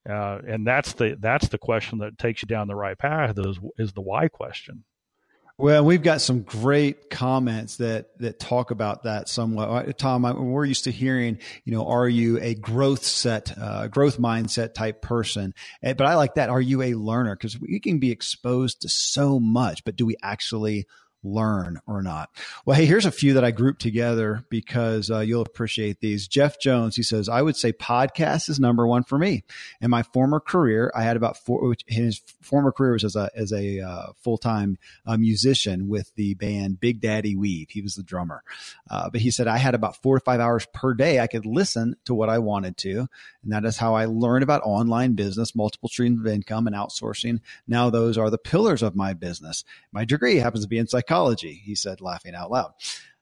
Uh, 0.09 0.39
and 0.47 0.65
that's 0.65 0.93
the 0.93 1.15
that's 1.19 1.47
the 1.49 1.57
question 1.57 1.99
that 1.99 2.17
takes 2.17 2.41
you 2.41 2.47
down 2.47 2.67
the 2.67 2.75
right 2.75 2.97
path 2.97 3.37
is, 3.37 3.59
is 3.77 3.93
the 3.93 4.01
why 4.01 4.27
question. 4.27 4.83
Well, 5.57 5.85
we've 5.85 6.01
got 6.01 6.21
some 6.21 6.41
great 6.41 7.11
comments 7.11 7.77
that 7.77 8.17
that 8.17 8.39
talk 8.39 8.71
about 8.71 9.03
that 9.03 9.29
somewhat. 9.29 9.69
Uh, 9.69 9.93
Tom, 9.93 10.25
I, 10.25 10.31
we're 10.31 10.65
used 10.65 10.85
to 10.85 10.91
hearing, 10.91 11.37
you 11.65 11.73
know, 11.73 11.85
are 11.87 12.09
you 12.09 12.39
a 12.39 12.55
growth 12.55 13.03
set, 13.03 13.55
uh, 13.55 13.87
growth 13.87 14.17
mindset 14.17 14.73
type 14.73 15.03
person? 15.03 15.53
Eh, 15.83 15.93
but 15.93 16.07
I 16.07 16.15
like 16.15 16.33
that. 16.35 16.49
Are 16.49 16.61
you 16.61 16.81
a 16.81 16.95
learner? 16.95 17.35
Because 17.35 17.59
we 17.59 17.79
can 17.79 17.99
be 17.99 18.09
exposed 18.09 18.81
to 18.81 18.89
so 18.89 19.39
much, 19.39 19.83
but 19.83 19.95
do 19.95 20.07
we 20.07 20.15
actually 20.23 20.87
learn 21.23 21.79
or 21.87 22.01
not. 22.01 22.29
Well, 22.65 22.77
hey, 22.77 22.85
here's 22.85 23.05
a 23.05 23.11
few 23.11 23.33
that 23.33 23.43
I 23.43 23.51
grouped 23.51 23.81
together 23.81 24.45
because 24.49 25.11
uh, 25.11 25.19
you'll 25.19 25.41
appreciate 25.41 25.99
these. 25.99 26.27
Jeff 26.27 26.59
Jones, 26.59 26.95
he 26.95 27.03
says, 27.03 27.29
I 27.29 27.41
would 27.41 27.55
say 27.55 27.71
podcast 27.73 28.49
is 28.49 28.59
number 28.59 28.87
one 28.87 29.03
for 29.03 29.17
me. 29.17 29.43
In 29.81 29.89
my 29.89 30.03
former 30.03 30.39
career, 30.39 30.91
I 30.95 31.03
had 31.03 31.17
about 31.17 31.37
four, 31.37 31.75
his 31.87 32.21
former 32.41 32.71
career 32.71 32.93
was 32.93 33.03
as 33.03 33.15
a, 33.15 33.29
as 33.35 33.51
a 33.53 33.79
uh, 33.79 34.07
full 34.21 34.37
time 34.37 34.77
uh, 35.05 35.17
musician 35.17 35.87
with 35.87 36.13
the 36.15 36.33
band 36.35 36.79
Big 36.79 37.01
Daddy 37.01 37.35
Weave. 37.35 37.69
He 37.69 37.81
was 37.81 37.95
the 37.95 38.03
drummer. 38.03 38.43
Uh, 38.89 39.09
but 39.09 39.21
he 39.21 39.31
said, 39.31 39.47
I 39.47 39.57
had 39.57 39.75
about 39.75 40.01
four 40.01 40.17
to 40.17 40.23
five 40.23 40.39
hours 40.39 40.67
per 40.73 40.93
day. 40.93 41.19
I 41.19 41.27
could 41.27 41.45
listen 41.45 41.95
to 42.05 42.13
what 42.13 42.29
I 42.29 42.39
wanted 42.39 42.77
to. 42.77 43.07
And 43.43 43.51
that 43.51 43.65
is 43.65 43.77
how 43.77 43.95
I 43.95 44.05
learned 44.05 44.43
about 44.43 44.61
online 44.63 45.13
business, 45.13 45.55
multiple 45.55 45.89
streams 45.89 46.19
of 46.19 46.27
income, 46.27 46.67
and 46.67 46.75
outsourcing. 46.75 47.39
Now, 47.67 47.89
those 47.89 48.17
are 48.17 48.29
the 48.29 48.37
pillars 48.37 48.81
of 48.81 48.95
my 48.95 49.13
business. 49.13 49.63
My 49.91 50.05
degree 50.05 50.37
happens 50.37 50.63
to 50.63 50.69
be 50.69 50.77
in 50.77 50.87
psychology, 50.87 51.10
he 51.63 51.75
said, 51.75 52.01
laughing 52.01 52.35
out 52.35 52.51
loud. 52.51 52.73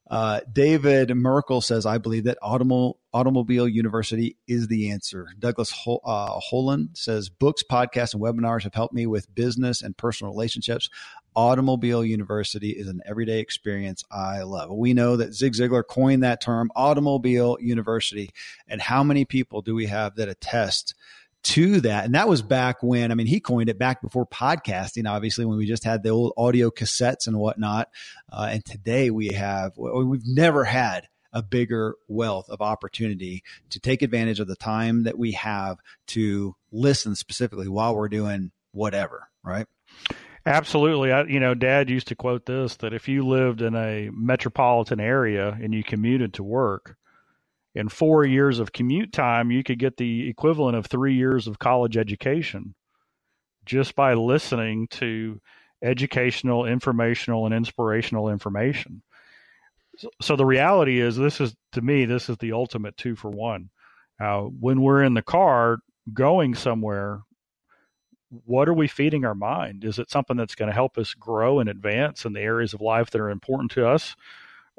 Uh, 0.10 0.40
David 0.52 1.16
Merkel 1.16 1.62
says, 1.62 1.86
I 1.86 2.00
believe 2.00 2.24
that 2.24 2.40
Automo- 2.42 2.96
Automobile 3.14 3.68
University 3.68 4.38
is 4.48 4.68
the 4.68 4.90
answer. 4.90 5.28
Douglas 5.38 5.70
Hol- 5.70 6.02
uh, 6.04 6.40
Holland 6.40 6.90
says, 6.94 7.30
books, 7.30 7.64
podcasts, 7.70 8.16
and 8.16 8.24
webinars 8.24 8.64
have 8.64 8.74
helped 8.74 8.94
me 8.94 9.06
with 9.06 9.34
business 9.36 9.84
and 9.84 9.96
personal 9.96 10.34
relationships. 10.34 10.90
Automobile 11.36 12.04
University 12.04 12.72
is 12.72 12.88
an 12.88 13.02
everyday 13.06 13.40
experience 13.40 14.04
I 14.10 14.42
love. 14.42 14.72
We 14.72 14.96
know 14.96 15.16
that 15.16 15.36
Zig 15.36 15.54
Ziglar 15.54 15.84
coined 15.88 16.24
that 16.24 16.42
term, 16.42 16.72
Automobile 16.76 17.58
University. 17.62 18.32
And 18.68 18.82
how 18.82 19.04
many 19.04 19.26
people 19.26 19.62
do 19.62 19.76
we 19.76 19.86
have 19.86 20.16
that 20.16 20.28
attest 20.28 20.96
to 21.44 21.82
that? 21.82 22.06
And 22.06 22.16
that 22.16 22.28
was 22.28 22.42
back 22.42 22.84
when, 22.84 23.12
I 23.12 23.16
mean, 23.16 23.28
he 23.28 23.40
coined 23.40 23.70
it 23.70 23.80
back 23.80 24.02
before 24.02 24.26
podcasting, 24.26 25.10
obviously, 25.10 25.46
when 25.46 25.58
we 25.58 25.66
just 25.66 25.84
had 25.84 26.04
the 26.04 26.10
old 26.10 26.34
audio 26.38 26.70
cassettes 26.70 27.28
and 27.28 27.38
whatnot. 27.38 27.90
Uh, 28.32 28.50
and 28.52 28.66
today 28.66 29.10
we 29.10 29.30
have, 29.30 29.74
we've 29.78 30.26
never 30.26 30.64
had 30.64 31.08
a 31.32 31.44
bigger 31.44 31.96
wealth 32.08 32.50
of 32.50 32.62
opportunity 32.62 33.44
to 33.70 33.80
take 33.80 34.02
advantage 34.02 34.40
of 34.40 34.48
the 34.48 34.56
time 34.56 35.04
that 35.04 35.18
we 35.18 35.34
have 35.34 35.78
to 36.08 36.56
listen 36.72 37.16
specifically 37.16 37.68
while 37.68 37.96
we're 37.96 38.10
doing 38.10 38.52
whatever, 38.72 39.30
right? 39.44 39.68
Absolutely. 40.46 41.12
I, 41.12 41.24
you 41.24 41.40
know, 41.40 41.54
Dad 41.54 41.90
used 41.90 42.08
to 42.08 42.16
quote 42.16 42.46
this 42.46 42.78
that 42.78 42.94
if 42.94 43.08
you 43.08 43.28
lived 43.28 43.62
in 43.62 43.76
a 43.76 44.10
metropolitan 44.12 45.00
area 45.00 45.58
and 45.62 45.74
you 45.74 45.84
commuted 45.84 46.34
to 46.36 46.44
work, 46.44 46.96
in 47.76 47.90
four 47.90 48.26
years 48.26 48.60
of 48.60 48.72
commute 48.72 49.14
time, 49.14 49.52
you 49.52 49.64
could 49.64 49.80
get 49.80 49.98
the 49.98 50.28
equivalent 50.30 50.76
of 50.76 50.86
three 50.86 51.16
years 51.16 51.48
of 51.48 51.60
college 51.60 51.98
education 51.98 52.74
just 53.66 53.96
by 53.96 54.14
listening 54.14 54.88
to 54.88 55.40
educational, 55.82 56.66
informational, 56.66 57.46
and 57.46 57.54
inspirational 57.54 58.30
information. 58.30 59.02
So, 59.98 60.10
so 60.22 60.36
the 60.36 60.46
reality 60.46 61.00
is, 61.00 61.16
this 61.16 61.40
is 61.40 61.56
to 61.74 61.82
me, 61.82 62.06
this 62.06 62.30
is 62.30 62.38
the 62.38 62.54
ultimate 62.54 62.98
two 62.98 63.16
for 63.16 63.30
one. 63.30 63.70
Uh, 64.20 64.42
when 64.42 64.82
we're 64.82 65.04
in 65.04 65.14
the 65.14 65.22
car 65.22 65.78
going 66.14 66.56
somewhere, 66.56 67.22
what 68.46 68.68
are 68.68 68.74
we 68.74 68.88
feeding 68.88 69.26
our 69.26 69.36
mind? 69.36 69.84
Is 69.84 70.00
it 70.00 70.10
something 70.10 70.38
that's 70.38 70.56
going 70.56 70.68
to 70.70 70.76
help 70.76 70.98
us 70.98 71.14
grow 71.14 71.60
and 71.60 71.70
advance 71.70 72.26
in 72.26 72.34
the 72.34 72.42
areas 72.42 72.74
of 72.74 72.82
life 72.82 73.10
that 73.12 73.22
are 73.22 73.30
important 73.30 73.72
to 73.72 73.88
us? 73.88 74.16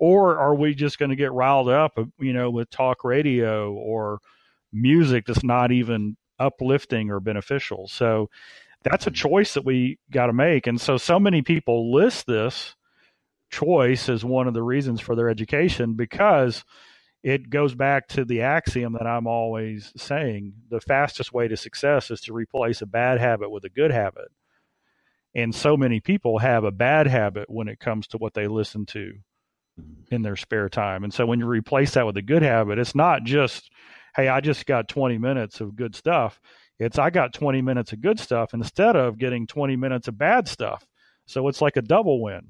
Or 0.01 0.39
are 0.39 0.55
we 0.55 0.75
just 0.75 0.99
going 0.99 1.11
to 1.11 1.17
get 1.17 1.31
riled 1.33 1.69
up, 1.69 1.99
you 2.19 2.33
know, 2.33 2.51
with 2.51 2.71
talk 2.71 3.05
radio 3.05 3.73
or 3.75 4.19
music 4.73 5.27
that's 5.27 5.45
not 5.45 5.71
even 5.71 6.17
uplifting 6.39 7.11
or 7.11 7.21
beneficial? 7.21 7.87
So 7.87 8.31
that's 8.83 9.07
a 9.07 9.11
mm. 9.11 9.15
choice 9.15 9.55
that 9.55 9.67
we 9.67 9.99
got 10.11 10.27
to 10.27 10.33
make. 10.33 10.67
And 10.67 10.81
so, 10.81 10.97
so 10.97 11.21
many 11.21 11.43
people 11.43 11.93
list 11.93 12.27
this 12.27 12.75
choice 13.51 14.09
as 14.09 14.25
one 14.25 14.49
of 14.49 14.55
the 14.55 14.63
reasons 14.63 15.03
for 15.03 15.15
their 15.15 15.29
education 15.29 15.95
because 15.95 16.65
it 17.23 17.51
goes 17.51 17.75
back 17.75 18.09
to 18.09 18.25
the 18.25 18.41
axiom 18.41 18.95
that 18.95 19.07
I'm 19.07 19.27
always 19.27 19.93
saying 19.99 20.55
the 20.71 20.81
fastest 20.81 21.35
way 21.35 21.47
to 21.49 21.59
success 21.59 22.11
is 22.11 22.23
to 22.23 22.33
replace 22.33 22.81
a 22.81 22.87
bad 22.87 23.21
habit 23.21 23.51
with 23.51 23.65
a 23.65 23.69
good 23.69 23.91
habit. 23.91 24.29
And 25.35 25.55
so 25.55 25.77
many 25.77 26.01
people 26.01 26.39
have 26.39 26.65
a 26.65 26.71
bad 26.71 27.07
habit 27.07 27.51
when 27.51 27.69
it 27.69 27.81
comes 27.81 28.07
to 28.09 28.17
what 28.17 28.33
they 28.33 28.47
listen 28.47 28.87
to 28.87 29.13
Mm-hmm. 29.79 30.15
in 30.15 30.23
their 30.23 30.37
spare 30.37 30.69
time. 30.69 31.05
And 31.05 31.15
so 31.15 31.25
when 31.25 31.39
you 31.39 31.47
replace 31.47 31.93
that 31.93 32.05
with 32.05 32.17
a 32.17 32.23
good 32.23 32.43
habit, 32.43 32.79
it's 32.79 32.95
not 32.95 33.23
just, 33.23 33.71
hey, 34.17 34.29
I 34.29 34.41
just 34.41 34.67
got 34.67 34.89
20 34.89 35.17
minutes 35.19 35.61
of 35.61 35.77
good 35.77 35.95
stuff. 35.95 36.41
It's 36.79 36.99
I 36.99 37.11
got 37.11 37.33
20 37.33 37.63
minutes 37.63 37.93
of 37.93 38.01
good 38.01 38.19
stuff 38.19 38.53
instead 38.53 38.97
of 38.97 39.19
getting 39.19 39.47
20 39.47 39.77
minutes 39.77 40.09
of 40.09 40.19
bad 40.19 40.49
stuff. 40.49 40.85
So 41.27 41.47
it's 41.47 41.63
like 41.63 41.77
a 41.77 41.83
double 41.83 42.21
win. 42.23 42.49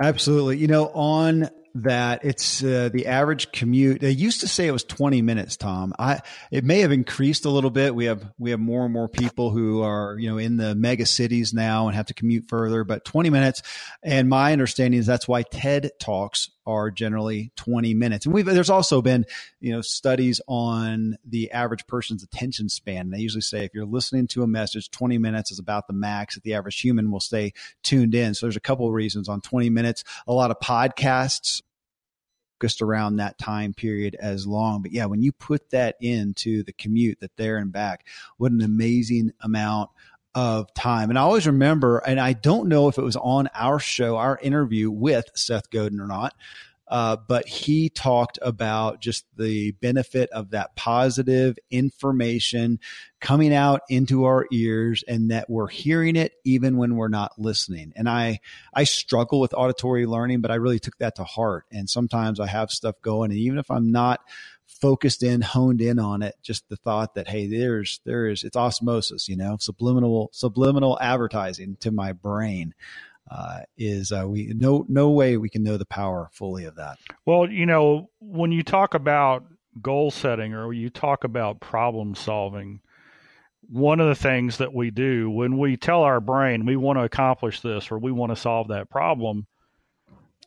Absolutely. 0.00 0.56
You 0.58 0.68
know, 0.68 0.88
on 0.88 1.50
that 1.74 2.24
it's 2.24 2.62
uh, 2.62 2.90
the 2.92 3.06
average 3.06 3.52
commute. 3.52 4.00
They 4.00 4.10
used 4.10 4.40
to 4.40 4.48
say 4.48 4.66
it 4.66 4.72
was 4.72 4.84
20 4.84 5.22
minutes, 5.22 5.56
Tom. 5.56 5.94
I 5.98 6.20
it 6.50 6.64
may 6.64 6.80
have 6.80 6.92
increased 6.92 7.44
a 7.44 7.50
little 7.50 7.70
bit. 7.70 7.94
We 7.94 8.06
have 8.06 8.30
we 8.38 8.50
have 8.50 8.60
more 8.60 8.84
and 8.84 8.92
more 8.92 9.08
people 9.08 9.50
who 9.50 9.82
are, 9.82 10.16
you 10.18 10.28
know, 10.30 10.38
in 10.38 10.56
the 10.56 10.74
mega 10.74 11.06
cities 11.06 11.54
now 11.54 11.88
and 11.88 11.96
have 11.96 12.06
to 12.06 12.14
commute 12.14 12.48
further, 12.48 12.84
but 12.84 13.04
20 13.04 13.30
minutes 13.30 13.62
and 14.02 14.28
my 14.28 14.52
understanding 14.52 14.98
is 14.98 15.06
that's 15.06 15.28
why 15.28 15.42
TED 15.42 15.90
Talks 15.98 16.50
are 16.68 16.90
generally 16.90 17.50
20 17.56 17.94
minutes. 17.94 18.26
And 18.26 18.34
we've, 18.34 18.44
there's 18.44 18.68
also 18.68 19.00
been, 19.00 19.24
you 19.58 19.72
know, 19.72 19.80
studies 19.80 20.38
on 20.46 21.16
the 21.26 21.50
average 21.50 21.86
person's 21.86 22.22
attention 22.22 22.68
span. 22.68 23.06
And 23.06 23.12
they 23.14 23.20
usually 23.20 23.40
say 23.40 23.64
if 23.64 23.72
you're 23.72 23.86
listening 23.86 24.26
to 24.28 24.42
a 24.42 24.46
message, 24.46 24.90
20 24.90 25.16
minutes 25.16 25.50
is 25.50 25.58
about 25.58 25.86
the 25.86 25.94
max 25.94 26.34
that 26.34 26.42
the 26.42 26.52
average 26.52 26.78
human 26.78 27.10
will 27.10 27.20
stay 27.20 27.54
tuned 27.82 28.14
in. 28.14 28.34
So 28.34 28.44
there's 28.44 28.56
a 28.56 28.60
couple 28.60 28.86
of 28.86 28.92
reasons 28.92 29.30
on 29.30 29.40
20 29.40 29.70
minutes. 29.70 30.04
A 30.26 30.32
lot 30.34 30.50
of 30.50 30.58
podcasts 30.60 31.62
focused 32.58 32.82
around 32.82 33.16
that 33.16 33.38
time 33.38 33.72
period 33.72 34.16
as 34.18 34.46
long. 34.46 34.82
But 34.82 34.92
yeah, 34.92 35.04
when 35.04 35.22
you 35.22 35.30
put 35.32 35.70
that 35.70 35.96
into 36.00 36.64
the 36.64 36.72
commute, 36.72 37.20
that 37.20 37.36
there 37.36 37.56
and 37.56 37.72
back, 37.72 38.04
what 38.36 38.50
an 38.50 38.62
amazing 38.62 39.32
amount 39.40 39.90
of 40.34 40.72
time. 40.74 41.10
And 41.10 41.18
I 41.18 41.22
always 41.22 41.46
remember, 41.46 41.98
and 41.98 42.18
I 42.18 42.32
don't 42.32 42.68
know 42.68 42.88
if 42.88 42.98
it 42.98 43.02
was 43.02 43.16
on 43.16 43.48
our 43.54 43.78
show, 43.78 44.16
our 44.16 44.38
interview 44.42 44.90
with 44.90 45.26
Seth 45.34 45.70
Godin 45.70 46.00
or 46.00 46.06
not, 46.06 46.34
uh, 46.88 47.16
but 47.28 47.46
he 47.46 47.88
talked 47.90 48.38
about 48.40 49.00
just 49.00 49.26
the 49.36 49.72
benefit 49.72 50.30
of 50.30 50.50
that 50.50 50.74
positive 50.74 51.56
information 51.70 52.78
coming 53.20 53.52
out 53.52 53.82
into 53.88 54.24
our 54.24 54.46
ears 54.50 55.04
and 55.06 55.30
that 55.30 55.50
we're 55.50 55.68
hearing 55.68 56.16
it 56.16 56.32
even 56.44 56.76
when 56.76 56.96
we're 56.96 57.08
not 57.08 57.32
listening. 57.38 57.92
And 57.96 58.08
I, 58.08 58.40
I 58.72 58.84
struggle 58.84 59.40
with 59.40 59.54
auditory 59.54 60.06
learning, 60.06 60.40
but 60.40 60.50
I 60.50 60.54
really 60.54 60.78
took 60.78 60.96
that 60.98 61.16
to 61.16 61.24
heart. 61.24 61.66
And 61.70 61.90
sometimes 61.90 62.40
I 62.40 62.46
have 62.46 62.70
stuff 62.70 62.96
going 63.02 63.30
and 63.30 63.40
even 63.40 63.58
if 63.58 63.70
I'm 63.70 63.92
not 63.92 64.20
focused 64.66 65.22
in, 65.22 65.40
honed 65.40 65.80
in 65.80 65.98
on 65.98 66.22
it, 66.22 66.36
just 66.42 66.68
the 66.68 66.76
thought 66.76 67.14
that, 67.14 67.28
Hey, 67.28 67.48
there's, 67.48 68.00
there 68.04 68.28
is, 68.28 68.44
it's 68.44 68.56
osmosis, 68.56 69.28
you 69.28 69.36
know, 69.36 69.56
subliminal, 69.60 70.30
subliminal 70.32 70.98
advertising 71.00 71.76
to 71.80 71.90
my 71.90 72.12
brain 72.12 72.74
uh, 73.30 73.60
is 73.76 74.12
uh, 74.12 74.24
we 74.26 74.52
no 74.54 74.84
no 74.88 75.10
way 75.10 75.36
we 75.36 75.48
can 75.48 75.62
know 75.62 75.76
the 75.76 75.84
power 75.84 76.30
fully 76.32 76.64
of 76.64 76.76
that. 76.76 76.98
Well, 77.26 77.50
you 77.50 77.66
know, 77.66 78.10
when 78.20 78.52
you 78.52 78.62
talk 78.62 78.94
about 78.94 79.44
goal 79.80 80.10
setting 80.10 80.54
or 80.54 80.72
you 80.72 80.90
talk 80.90 81.24
about 81.24 81.60
problem 81.60 82.14
solving, 82.14 82.80
one 83.68 84.00
of 84.00 84.08
the 84.08 84.14
things 84.14 84.58
that 84.58 84.72
we 84.72 84.90
do 84.90 85.30
when 85.30 85.58
we 85.58 85.76
tell 85.76 86.02
our 86.02 86.20
brain 86.20 86.64
we 86.64 86.76
want 86.76 86.98
to 86.98 87.04
accomplish 87.04 87.60
this 87.60 87.90
or 87.90 87.98
we 87.98 88.12
want 88.12 88.32
to 88.32 88.36
solve 88.36 88.68
that 88.68 88.88
problem, 88.88 89.46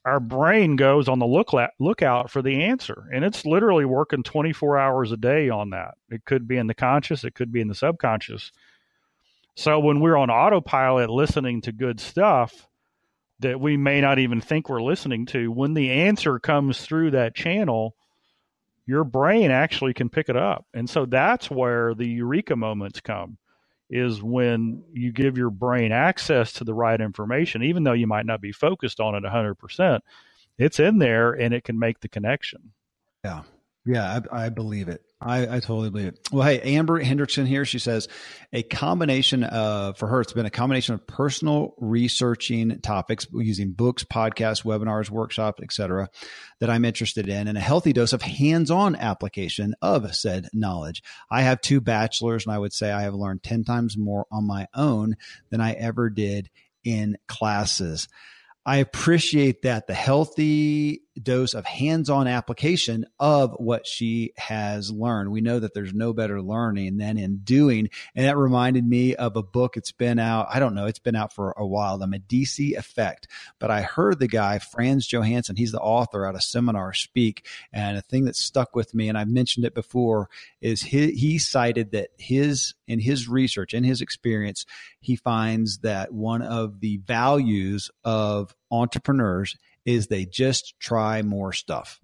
our 0.03 0.19
brain 0.19 0.75
goes 0.75 1.07
on 1.07 1.19
the 1.19 1.27
look 1.27 1.51
lookout 1.79 2.31
for 2.31 2.41
the 2.41 2.63
answer, 2.63 3.07
and 3.13 3.23
it's 3.23 3.45
literally 3.45 3.85
working 3.85 4.23
24 4.23 4.79
hours 4.79 5.11
a 5.11 5.17
day 5.17 5.49
on 5.49 5.69
that. 5.69 5.93
It 6.09 6.25
could 6.25 6.47
be 6.47 6.57
in 6.57 6.67
the 6.67 6.73
conscious, 6.73 7.23
it 7.23 7.35
could 7.35 7.51
be 7.51 7.61
in 7.61 7.67
the 7.67 7.75
subconscious. 7.75 8.51
So 9.55 9.79
when 9.79 9.99
we're 9.99 10.17
on 10.17 10.31
autopilot 10.31 11.09
listening 11.09 11.61
to 11.61 11.71
good 11.71 11.99
stuff, 11.99 12.67
that 13.41 13.59
we 13.59 13.77
may 13.77 14.01
not 14.01 14.19
even 14.19 14.41
think 14.41 14.69
we're 14.69 14.81
listening 14.81 15.25
to, 15.27 15.51
when 15.51 15.73
the 15.73 15.91
answer 15.91 16.39
comes 16.39 16.81
through 16.81 17.11
that 17.11 17.35
channel, 17.35 17.95
your 18.85 19.03
brain 19.03 19.51
actually 19.51 19.93
can 19.93 20.09
pick 20.09 20.29
it 20.29 20.35
up. 20.35 20.65
And 20.73 20.89
so 20.89 21.05
that's 21.05 21.49
where 21.49 21.93
the 21.93 22.07
eureka 22.07 22.55
moments 22.55 23.01
come 23.01 23.37
is 23.89 24.23
when 24.23 24.83
you 24.93 25.11
give 25.11 25.37
your 25.37 25.49
brain 25.49 25.91
access 25.91 26.53
to 26.53 26.63
the 26.63 26.73
right 26.73 27.01
information, 27.01 27.61
even 27.63 27.83
though 27.83 27.91
you 27.91 28.07
might 28.07 28.25
not 28.25 28.41
be 28.41 28.51
focused 28.51 28.99
on 28.99 29.15
it 29.15 29.23
100%, 29.23 29.99
it's 30.57 30.79
in 30.79 30.97
there 30.97 31.33
and 31.33 31.53
it 31.53 31.63
can 31.63 31.77
make 31.77 31.99
the 31.99 32.07
connection. 32.07 32.71
Yeah. 33.23 33.43
Yeah, 33.85 34.21
I, 34.31 34.45
I 34.45 34.49
believe 34.49 34.89
it. 34.89 35.01
I, 35.19 35.41
I, 35.43 35.59
totally 35.59 35.89
believe 35.89 36.07
it. 36.09 36.19
Well, 36.31 36.47
hey, 36.47 36.61
Amber 36.75 37.03
Hendrickson 37.03 37.47
here. 37.47 37.65
She 37.65 37.79
says 37.79 38.07
a 38.53 38.61
combination 38.61 39.43
of, 39.43 39.97
for 39.97 40.07
her, 40.07 40.21
it's 40.21 40.33
been 40.33 40.45
a 40.45 40.51
combination 40.51 40.93
of 40.93 41.05
personal 41.07 41.73
researching 41.79 42.79
topics 42.81 43.25
using 43.33 43.71
books, 43.71 44.03
podcasts, 44.03 44.63
webinars, 44.63 45.09
workshops, 45.09 45.61
etc., 45.63 46.09
that 46.59 46.69
I'm 46.69 46.85
interested 46.85 47.27
in, 47.27 47.47
and 47.47 47.57
a 47.57 47.61
healthy 47.61 47.91
dose 47.91 48.13
of 48.13 48.21
hands-on 48.21 48.95
application 48.95 49.73
of 49.81 50.15
said 50.15 50.47
knowledge. 50.53 51.01
I 51.31 51.41
have 51.41 51.61
two 51.61 51.81
bachelors, 51.81 52.45
and 52.45 52.53
I 52.53 52.59
would 52.59 52.73
say 52.73 52.91
I 52.91 53.01
have 53.03 53.15
learned 53.15 53.41
ten 53.41 53.63
times 53.63 53.97
more 53.97 54.27
on 54.31 54.45
my 54.45 54.67
own 54.75 55.15
than 55.49 55.61
I 55.61 55.73
ever 55.73 56.11
did 56.11 56.51
in 56.83 57.17
classes. 57.27 58.07
I 58.65 58.77
appreciate 58.77 59.63
that 59.63 59.87
the 59.87 59.93
healthy 59.95 61.01
dose 61.21 61.53
of 61.53 61.65
hands-on 61.65 62.27
application 62.27 63.05
of 63.19 63.53
what 63.57 63.85
she 63.85 64.33
has 64.37 64.91
learned. 64.91 65.31
We 65.31 65.41
know 65.41 65.59
that 65.59 65.73
there's 65.73 65.93
no 65.93 66.13
better 66.13 66.41
learning 66.41 66.97
than 66.97 67.17
in 67.17 67.39
doing. 67.39 67.89
And 68.15 68.25
that 68.25 68.37
reminded 68.37 68.87
me 68.87 69.15
of 69.15 69.35
a 69.35 69.43
book. 69.43 69.77
It's 69.77 69.91
been 69.91 70.19
out. 70.19 70.47
I 70.49 70.59
don't 70.59 70.75
know. 70.75 70.85
It's 70.85 70.99
been 70.99 71.15
out 71.15 71.33
for 71.33 71.53
a 71.57 71.67
while. 71.67 71.97
The 71.97 72.07
Medici 72.07 72.75
Effect. 72.75 73.27
But 73.59 73.71
I 73.71 73.81
heard 73.81 74.19
the 74.19 74.27
guy, 74.27 74.59
Frans 74.59 75.05
Johansson, 75.07 75.55
he's 75.55 75.71
the 75.71 75.79
author 75.79 76.25
out 76.25 76.35
a 76.35 76.41
seminar 76.41 76.93
speak. 76.93 77.45
And 77.73 77.97
a 77.97 78.01
thing 78.01 78.25
that 78.25 78.35
stuck 78.35 78.75
with 78.75 78.95
me, 78.95 79.09
and 79.09 79.17
I've 79.17 79.27
mentioned 79.27 79.65
it 79.65 79.75
before, 79.75 80.29
is 80.61 80.81
he, 80.81 81.11
he 81.11 81.37
cited 81.37 81.91
that 81.91 82.11
his, 82.17 82.73
in 82.87 82.99
his 82.99 83.27
research, 83.27 83.73
in 83.73 83.83
his 83.83 84.01
experience, 84.01 84.65
he 84.99 85.15
finds 85.15 85.79
that 85.79 86.13
one 86.13 86.41
of 86.41 86.79
the 86.79 86.97
values 86.97 87.91
of 88.03 88.55
entrepreneurs 88.71 89.57
is 89.85 90.07
they 90.07 90.25
just 90.25 90.79
try 90.79 91.21
more 91.21 91.53
stuff. 91.53 91.99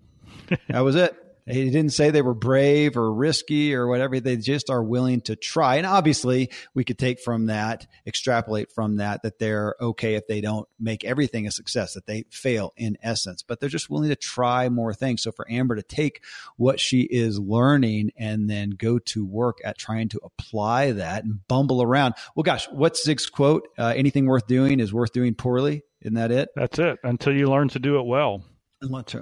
that 0.69 0.79
was 0.81 0.95
it. 0.95 1.15
He 1.49 1.69
didn't 1.69 1.93
say 1.93 2.09
they 2.09 2.21
were 2.21 2.33
brave 2.33 2.97
or 2.97 3.11
risky 3.13 3.73
or 3.73 3.87
whatever. 3.87 4.19
They 4.19 4.35
just 4.35 4.69
are 4.69 4.83
willing 4.83 5.21
to 5.21 5.35
try. 5.37 5.77
And 5.77 5.85
obviously, 5.85 6.49
we 6.73 6.83
could 6.83 6.99
take 6.99 7.21
from 7.21 7.45
that, 7.45 7.87
extrapolate 8.05 8.71
from 8.73 8.97
that, 8.97 9.23
that 9.23 9.39
they're 9.39 9.75
okay 9.79 10.15
if 10.15 10.27
they 10.27 10.41
don't 10.41 10.67
make 10.77 11.05
everything 11.05 11.47
a 11.47 11.51
success, 11.51 11.93
that 11.93 12.05
they 12.05 12.25
fail 12.29 12.73
in 12.75 12.97
essence, 13.01 13.43
but 13.43 13.59
they're 13.59 13.69
just 13.69 13.89
willing 13.89 14.09
to 14.09 14.15
try 14.15 14.67
more 14.67 14.93
things. 14.93 15.21
So 15.21 15.31
for 15.31 15.49
Amber 15.49 15.75
to 15.75 15.83
take 15.83 16.21
what 16.57 16.81
she 16.81 17.01
is 17.01 17.39
learning 17.39 18.11
and 18.17 18.49
then 18.49 18.71
go 18.71 18.99
to 18.99 19.25
work 19.25 19.59
at 19.63 19.77
trying 19.77 20.09
to 20.09 20.19
apply 20.23 20.91
that 20.93 21.23
and 21.23 21.47
bumble 21.47 21.81
around. 21.81 22.15
Well, 22.35 22.43
gosh, 22.43 22.67
what's 22.71 23.05
Zig's 23.05 23.27
quote? 23.27 23.69
Uh, 23.77 23.93
anything 23.95 24.25
worth 24.25 24.47
doing 24.47 24.81
is 24.81 24.93
worth 24.93 25.13
doing 25.13 25.33
poorly. 25.33 25.83
Isn't 26.07 26.15
that 26.15 26.31
it? 26.31 26.49
That's 26.55 26.79
it. 26.79 26.99
Until 27.03 27.35
you 27.35 27.49
learn 27.49 27.67
to 27.69 27.79
do 27.79 27.99
it 27.99 28.05
well. 28.05 28.41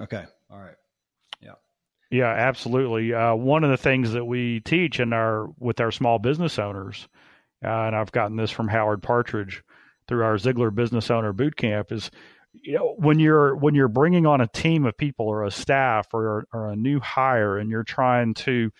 Okay. 0.04 0.24
All 0.48 0.60
right. 0.60 0.76
Yeah. 1.40 1.54
Yeah, 2.12 2.28
absolutely. 2.28 3.12
Uh, 3.12 3.34
one 3.34 3.64
of 3.64 3.70
the 3.70 3.76
things 3.76 4.12
that 4.12 4.24
we 4.24 4.60
teach 4.60 5.00
in 5.00 5.12
our 5.12 5.48
with 5.58 5.80
our 5.80 5.90
small 5.90 6.20
business 6.20 6.60
owners, 6.60 7.08
uh, 7.64 7.68
and 7.68 7.96
I've 7.96 8.12
gotten 8.12 8.36
this 8.36 8.52
from 8.52 8.68
Howard 8.68 9.02
Partridge 9.02 9.64
through 10.06 10.22
our 10.22 10.36
Ziglar 10.36 10.72
Business 10.72 11.10
Owner 11.10 11.32
Boot 11.32 11.56
Camp, 11.56 11.90
is 11.90 12.08
you 12.52 12.74
know 12.74 12.94
when 12.98 13.18
you're 13.18 13.56
when 13.56 13.74
you're 13.74 13.88
bringing 13.88 14.24
on 14.24 14.40
a 14.40 14.46
team 14.46 14.86
of 14.86 14.96
people 14.96 15.26
or 15.26 15.42
a 15.42 15.50
staff 15.50 16.14
or 16.14 16.46
or 16.52 16.68
a 16.68 16.76
new 16.76 17.00
hire 17.00 17.58
and 17.58 17.68
you're 17.68 17.82
trying 17.82 18.32
to 18.34 18.70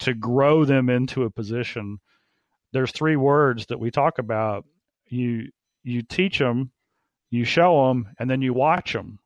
to 0.00 0.12
grow 0.12 0.64
them 0.64 0.90
into 0.90 1.22
a 1.22 1.30
position, 1.30 2.00
there's 2.72 2.90
three 2.90 3.14
words 3.14 3.66
that 3.66 3.78
we 3.78 3.92
talk 3.92 4.18
about. 4.18 4.64
You 5.06 5.50
you 5.84 6.02
teach 6.02 6.40
them 6.40 6.72
you 7.34 7.44
show 7.44 7.88
them 7.88 8.08
and 8.18 8.30
then 8.30 8.42
you 8.42 8.52
watch 8.52 8.92
them. 8.92 9.18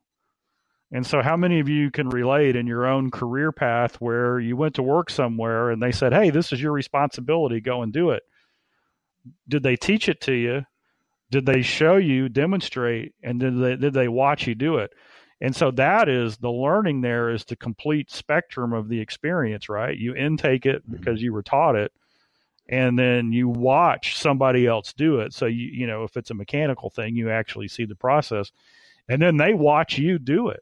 And 0.91 1.05
so, 1.05 1.21
how 1.21 1.37
many 1.37 1.59
of 1.59 1.69
you 1.69 1.91
can 1.91 2.09
relate 2.09 2.55
in 2.55 2.65
your 2.65 2.87
own 2.87 3.11
career 3.11 3.51
path 3.51 4.01
where 4.01 4.39
you 4.39 4.57
went 4.57 4.75
to 4.75 4.83
work 4.83 5.09
somewhere 5.11 5.69
and 5.69 5.81
they 5.81 5.91
said, 5.91 6.13
Hey, 6.13 6.31
this 6.31 6.51
is 6.51 6.61
your 6.61 6.71
responsibility, 6.71 7.61
go 7.61 7.83
and 7.83 7.93
do 7.93 8.09
it? 8.09 8.23
did 9.47 9.63
they 9.63 9.75
teach 9.75 10.09
it 10.09 10.21
to 10.21 10.33
you? 10.33 10.65
Did 11.31 11.45
they 11.45 11.61
show 11.61 11.97
you, 11.97 12.29
demonstrate, 12.29 13.13
and 13.23 13.39
did 13.39 13.59
they 13.59 13.75
did 13.75 13.93
they 13.93 14.07
watch 14.07 14.47
you 14.47 14.55
do 14.55 14.77
it? 14.77 14.91
And 15.41 15.55
so 15.55 15.71
that 15.71 16.09
is 16.09 16.37
the 16.37 16.51
learning 16.51 17.01
there 17.01 17.29
is 17.29 17.45
the 17.45 17.55
complete 17.55 18.11
spectrum 18.11 18.73
of 18.73 18.89
the 18.89 18.99
experience, 18.99 19.69
right? 19.69 19.95
You 19.95 20.15
intake 20.15 20.65
it 20.65 20.83
mm-hmm. 20.83 20.97
because 20.97 21.21
you 21.21 21.31
were 21.31 21.43
taught 21.43 21.75
it, 21.75 21.91
and 22.69 22.97
then 22.97 23.33
you 23.33 23.49
watch 23.49 24.17
somebody 24.17 24.67
else 24.67 24.93
do 24.93 25.19
it. 25.19 25.33
So 25.33 25.47
you 25.47 25.67
you 25.67 25.87
know 25.87 26.03
if 26.03 26.15
it's 26.17 26.31
a 26.31 26.35
mechanical 26.35 26.89
thing, 26.89 27.15
you 27.15 27.29
actually 27.29 27.67
see 27.67 27.85
the 27.85 27.95
process, 27.95 28.51
and 29.09 29.21
then 29.21 29.37
they 29.37 29.53
watch 29.53 29.97
you 29.97 30.19
do 30.19 30.49
it. 30.49 30.61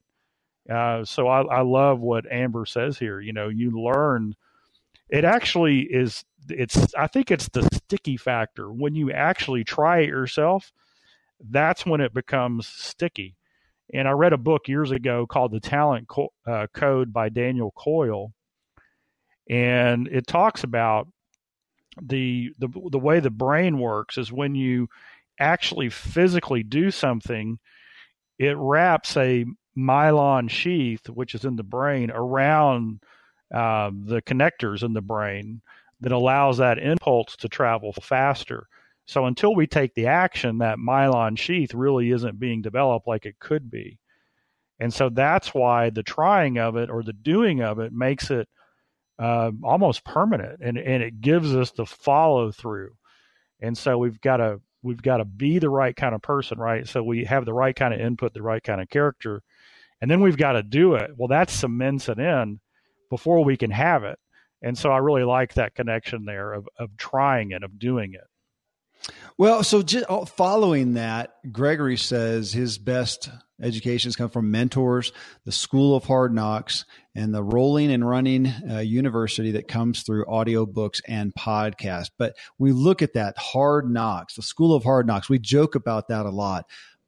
Uh, 0.72 1.06
so 1.06 1.28
I, 1.28 1.42
I 1.44 1.62
love 1.62 2.00
what 2.00 2.32
Amber 2.32 2.66
says 2.66 2.98
here. 2.98 3.20
You 3.20 3.34
know, 3.34 3.50
you 3.50 3.72
learn. 3.72 4.36
It 5.10 5.26
actually 5.26 5.82
is. 5.82 6.24
It's. 6.50 6.94
I 6.96 7.08
think 7.08 7.32
it's 7.32 7.50
the 7.50 7.64
sticky 7.74 8.18
factor 8.18 8.72
when 8.72 8.96
you 8.96 9.12
actually 9.12 9.64
try 9.64 10.00
it 10.00 10.10
yourself. 10.10 10.72
That's 11.40 11.86
when 11.86 12.02
it 12.02 12.14
becomes 12.14 12.68
sticky 12.68 13.38
and 13.94 14.08
I 14.08 14.12
read 14.12 14.34
a 14.34 14.38
book 14.38 14.68
years 14.68 14.92
ago 14.92 15.26
called 15.26 15.52
The 15.52 15.60
Talent 15.60 16.08
Co- 16.08 16.34
uh, 16.46 16.68
Code 16.74 17.14
by 17.14 17.30
Daniel 17.30 17.72
Coyle, 17.72 18.34
and 19.50 20.08
it 20.08 20.28
talks 20.28 20.64
about 20.64 21.08
the, 22.02 22.52
the 22.60 22.68
the 22.92 23.00
way 23.00 23.20
the 23.20 23.30
brain 23.30 23.80
works 23.80 24.18
is 24.18 24.32
when 24.32 24.56
you 24.56 24.90
actually 25.40 25.90
physically 25.90 26.64
do 26.64 26.92
something, 26.92 27.60
it 28.40 28.56
wraps 28.58 29.16
a 29.18 29.46
myelin 29.78 30.50
sheath, 30.50 31.08
which 31.10 31.36
is 31.36 31.46
in 31.46 31.56
the 31.56 31.64
brain, 31.64 32.12
around 32.12 33.00
uh, 33.54 33.92
the 34.06 34.22
connectors 34.24 34.84
in 34.84 34.94
the 34.94 35.02
brain 35.02 35.62
that 36.02 36.12
allows 36.12 36.58
that 36.58 36.80
impulse 36.80 37.36
to 37.38 37.48
travel 37.48 37.94
faster. 37.94 38.68
So 39.06 39.26
until 39.26 39.56
we 39.56 39.68
take 39.68 39.94
the 39.94 40.08
action, 40.08 40.58
that 40.58 40.78
myelin 40.78 41.38
sheath 41.38 41.74
really 41.74 42.12
isn't 42.12 42.40
being 42.40 42.62
developed 42.62 43.08
like 43.08 43.26
it 43.26 43.40
could 43.40 43.72
be. 43.72 44.00
And 44.80 44.94
so 44.94 45.10
that's 45.10 45.54
why 45.54 45.90
the 45.90 46.04
trying 46.04 46.60
of 46.60 46.76
it 46.76 46.90
or 46.90 47.04
the 47.04 47.14
doing 47.14 47.62
of 47.62 47.80
it 47.80 47.92
makes 47.94 48.30
it 48.30 48.48
uh, 49.20 49.52
almost 49.64 50.04
permanent 50.04 50.60
and, 50.62 50.78
and 50.78 51.04
it 51.04 51.22
gives 51.22 51.56
us 51.56 51.72
the 51.72 51.86
follow 51.86 52.52
through. 52.52 52.92
And 53.60 53.78
so 53.78 53.98
we've 53.98 54.22
got 54.22 54.38
to 54.38 54.62
we've 54.84 55.02
got 55.02 55.18
to 55.18 55.26
be 55.26 55.60
the 55.60 55.70
right 55.70 55.96
kind 55.96 56.14
of 56.14 56.22
person, 56.22 56.60
right? 56.60 56.88
So 56.88 57.04
we 57.04 57.26
have 57.26 57.46
the 57.46 57.54
right 57.54 57.76
kind 57.76 57.94
of 57.94 58.00
input, 58.00 58.34
the 58.34 58.42
right 58.42 58.64
kind 58.64 58.80
of 58.80 58.90
character, 58.90 59.42
and 60.02 60.10
then 60.10 60.22
we've 60.22 60.38
got 60.38 60.54
to 60.54 60.64
do 60.64 60.96
it. 60.96 61.12
Well, 61.18 61.30
that 61.30 61.50
cements 61.50 62.10
it 62.10 62.20
in 62.20 62.60
before 63.10 63.44
we 63.44 63.58
can 63.58 63.72
have 63.72 64.04
it. 64.04 64.20
And 64.62 64.78
so 64.78 64.92
I 64.92 64.98
really 64.98 65.24
like 65.24 65.54
that 65.54 65.76
connection 65.76 66.26
there 66.26 66.54
of, 66.54 66.68
of 66.78 66.96
trying 66.98 67.52
it, 67.52 67.64
of 67.64 67.78
doing 67.80 68.14
it. 68.14 68.28
Well, 69.38 69.64
so 69.64 69.84
just 69.84 70.06
uh, 70.10 70.26
following 70.26 70.94
that, 70.94 71.36
Gregory 71.52 71.98
says 71.98 72.52
his 72.52 72.78
best 72.78 73.30
educations 73.62 74.16
come 74.16 74.30
from 74.30 74.52
mentors, 74.52 75.12
the 75.46 75.52
School 75.52 75.96
of 75.96 76.06
Hard 76.06 76.34
Knocks, 76.34 76.86
and 77.16 77.34
the 77.34 77.44
Rolling 77.44 77.92
and 77.92 78.08
Running 78.08 78.48
uh, 78.48 78.80
University 78.80 79.52
that 79.52 79.68
comes 79.68 80.04
through 80.04 80.26
audiobooks 80.26 81.02
and 81.08 81.34
podcasts. 81.36 82.10
But 82.18 82.36
we 82.58 82.72
look 82.72 83.02
at 83.02 83.14
that 83.14 83.38
Hard 83.38 83.90
Knocks, 83.92 84.36
the 84.36 84.42
School 84.42 84.74
of 84.76 84.84
Hard 84.84 85.06
Knocks. 85.06 85.30
We 85.30 85.40
joke 85.40 85.76
about 85.76 86.08
that 86.08 86.26
a 86.26 86.32
lot. 86.32 86.66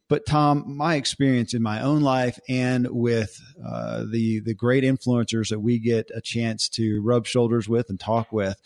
But 0.07 0.25
Tom, 0.25 0.63
my 0.65 0.95
experience 0.95 1.53
in 1.53 1.61
my 1.61 1.81
own 1.81 2.01
life 2.01 2.39
and 2.49 2.87
with 2.89 3.39
uh, 3.63 4.05
the 4.11 4.39
the 4.39 4.55
great 4.55 4.83
influencers 4.83 5.49
that 5.49 5.59
we 5.59 5.77
get 5.77 6.09
a 6.13 6.19
chance 6.19 6.67
to 6.69 6.99
rub 7.03 7.27
shoulders 7.27 7.69
with 7.69 7.91
and 7.91 7.99
talk 7.99 8.31
with 8.31 8.59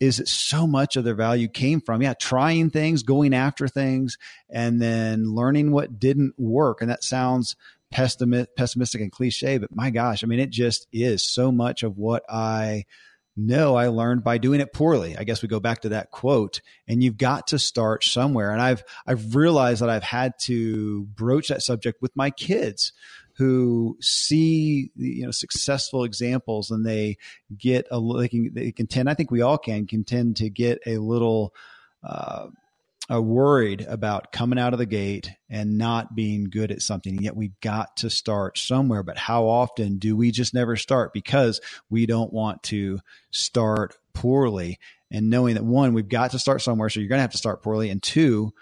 is 0.00 0.18
that 0.18 0.28
so 0.28 0.66
much 0.66 0.96
of 0.96 1.04
their 1.04 1.14
value 1.14 1.48
came 1.48 1.80
from 1.80 2.02
yeah 2.02 2.14
trying 2.14 2.70
things 2.70 3.02
going 3.02 3.34
after 3.34 3.68
things 3.68 4.18
and 4.50 4.80
then 4.80 5.34
learning 5.34 5.72
what 5.72 5.98
didn't 5.98 6.34
work. 6.38 6.80
And 6.80 6.90
that 6.90 7.04
sounds 7.04 7.56
pessimistic 7.92 9.00
and 9.00 9.12
cliche 9.12 9.58
but 9.58 9.74
my 9.74 9.90
gosh 9.90 10.24
i 10.24 10.26
mean 10.26 10.40
it 10.40 10.50
just 10.50 10.88
is 10.92 11.22
so 11.22 11.52
much 11.52 11.84
of 11.84 11.96
what 11.96 12.24
i 12.28 12.84
know 13.36 13.76
i 13.76 13.86
learned 13.86 14.24
by 14.24 14.38
doing 14.38 14.60
it 14.60 14.72
poorly. 14.72 15.16
I 15.16 15.24
guess 15.24 15.40
we 15.42 15.48
go 15.48 15.60
back 15.60 15.82
to 15.82 15.90
that 15.90 16.10
quote 16.10 16.60
and 16.88 17.02
you've 17.02 17.16
got 17.16 17.48
to 17.48 17.58
start 17.58 18.02
somewhere. 18.02 18.50
And 18.50 18.60
i've 18.60 18.82
i've 19.06 19.36
realized 19.36 19.82
that 19.82 19.90
i've 19.90 20.02
had 20.02 20.32
to 20.40 21.04
broach 21.14 21.48
that 21.48 21.62
subject 21.62 22.02
with 22.02 22.16
my 22.16 22.30
kids 22.30 22.92
who 23.36 23.96
see 24.00 24.90
you 24.96 25.24
know 25.24 25.30
successful 25.30 26.04
examples 26.04 26.70
and 26.70 26.86
they 26.86 27.16
get 27.56 27.86
a 27.90 28.00
they 28.18 28.28
can 28.28 28.50
they 28.54 28.72
can 28.72 28.86
tend 28.86 29.08
I 29.08 29.14
think 29.14 29.30
we 29.30 29.42
all 29.42 29.58
can 29.58 29.86
can 29.86 30.04
tend 30.04 30.36
to 30.36 30.50
get 30.50 30.80
a 30.86 30.98
little 30.98 31.54
uh, 32.02 32.46
uh, 33.12 33.22
worried 33.22 33.82
about 33.82 34.32
coming 34.32 34.58
out 34.58 34.72
of 34.72 34.78
the 34.78 34.86
gate 34.86 35.30
and 35.48 35.78
not 35.78 36.14
being 36.14 36.44
good 36.50 36.72
at 36.72 36.82
something. 36.82 37.14
And 37.14 37.22
yet 37.24 37.36
we've 37.36 37.58
got 37.60 37.98
to 37.98 38.10
start 38.10 38.58
somewhere. 38.58 39.02
But 39.02 39.16
how 39.16 39.46
often 39.46 39.98
do 39.98 40.16
we 40.16 40.30
just 40.30 40.54
never 40.54 40.76
start 40.76 41.12
because 41.12 41.60
we 41.88 42.06
don't 42.06 42.32
want 42.32 42.62
to 42.64 42.98
start 43.30 43.96
poorly? 44.12 44.78
And 45.10 45.30
knowing 45.30 45.54
that 45.54 45.64
one, 45.64 45.94
we've 45.94 46.08
got 46.08 46.32
to 46.32 46.38
start 46.38 46.62
somewhere. 46.62 46.88
So 46.88 46.98
you're 46.98 47.08
going 47.08 47.18
to 47.18 47.22
have 47.22 47.30
to 47.32 47.38
start 47.38 47.62
poorly. 47.62 47.90
And 47.90 48.02
two, 48.02 48.52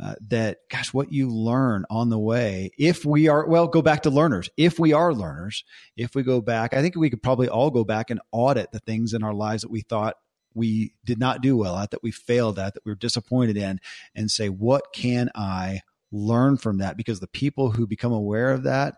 uh, 0.00 0.14
that 0.28 0.58
gosh 0.70 0.92
what 0.94 1.12
you 1.12 1.28
learn 1.28 1.84
on 1.90 2.08
the 2.08 2.18
way 2.18 2.70
if 2.78 3.04
we 3.04 3.28
are 3.28 3.46
well 3.46 3.68
go 3.68 3.82
back 3.82 4.02
to 4.02 4.10
learners. 4.10 4.48
If 4.56 4.78
we 4.78 4.92
are 4.92 5.12
learners 5.12 5.64
if 5.96 6.14
we 6.14 6.22
go 6.22 6.40
back 6.40 6.72
i 6.74 6.80
think 6.80 6.96
we 6.96 7.10
could 7.10 7.22
probably 7.22 7.48
all 7.48 7.70
go 7.70 7.84
back 7.84 8.10
and 8.10 8.20
audit 8.30 8.72
the 8.72 8.80
things 8.80 9.12
in 9.12 9.22
our 9.22 9.34
lives 9.34 9.62
that 9.62 9.70
we 9.70 9.82
thought 9.82 10.16
we 10.54 10.94
did 11.04 11.18
not 11.18 11.42
do 11.42 11.56
well 11.56 11.76
at 11.76 11.90
that 11.90 12.02
we 12.02 12.10
failed 12.10 12.58
at 12.58 12.74
that 12.74 12.84
we 12.84 12.92
were 12.92 12.96
disappointed 12.96 13.56
in 13.56 13.80
and 14.14 14.30
say 14.30 14.48
what 14.48 14.92
can 14.94 15.30
i 15.34 15.80
learn 16.12 16.58
from 16.58 16.78
that? 16.78 16.96
Because 16.96 17.20
the 17.20 17.26
people 17.26 17.70
who 17.70 17.86
become 17.86 18.12
aware 18.12 18.50
of 18.50 18.64
that 18.64 18.96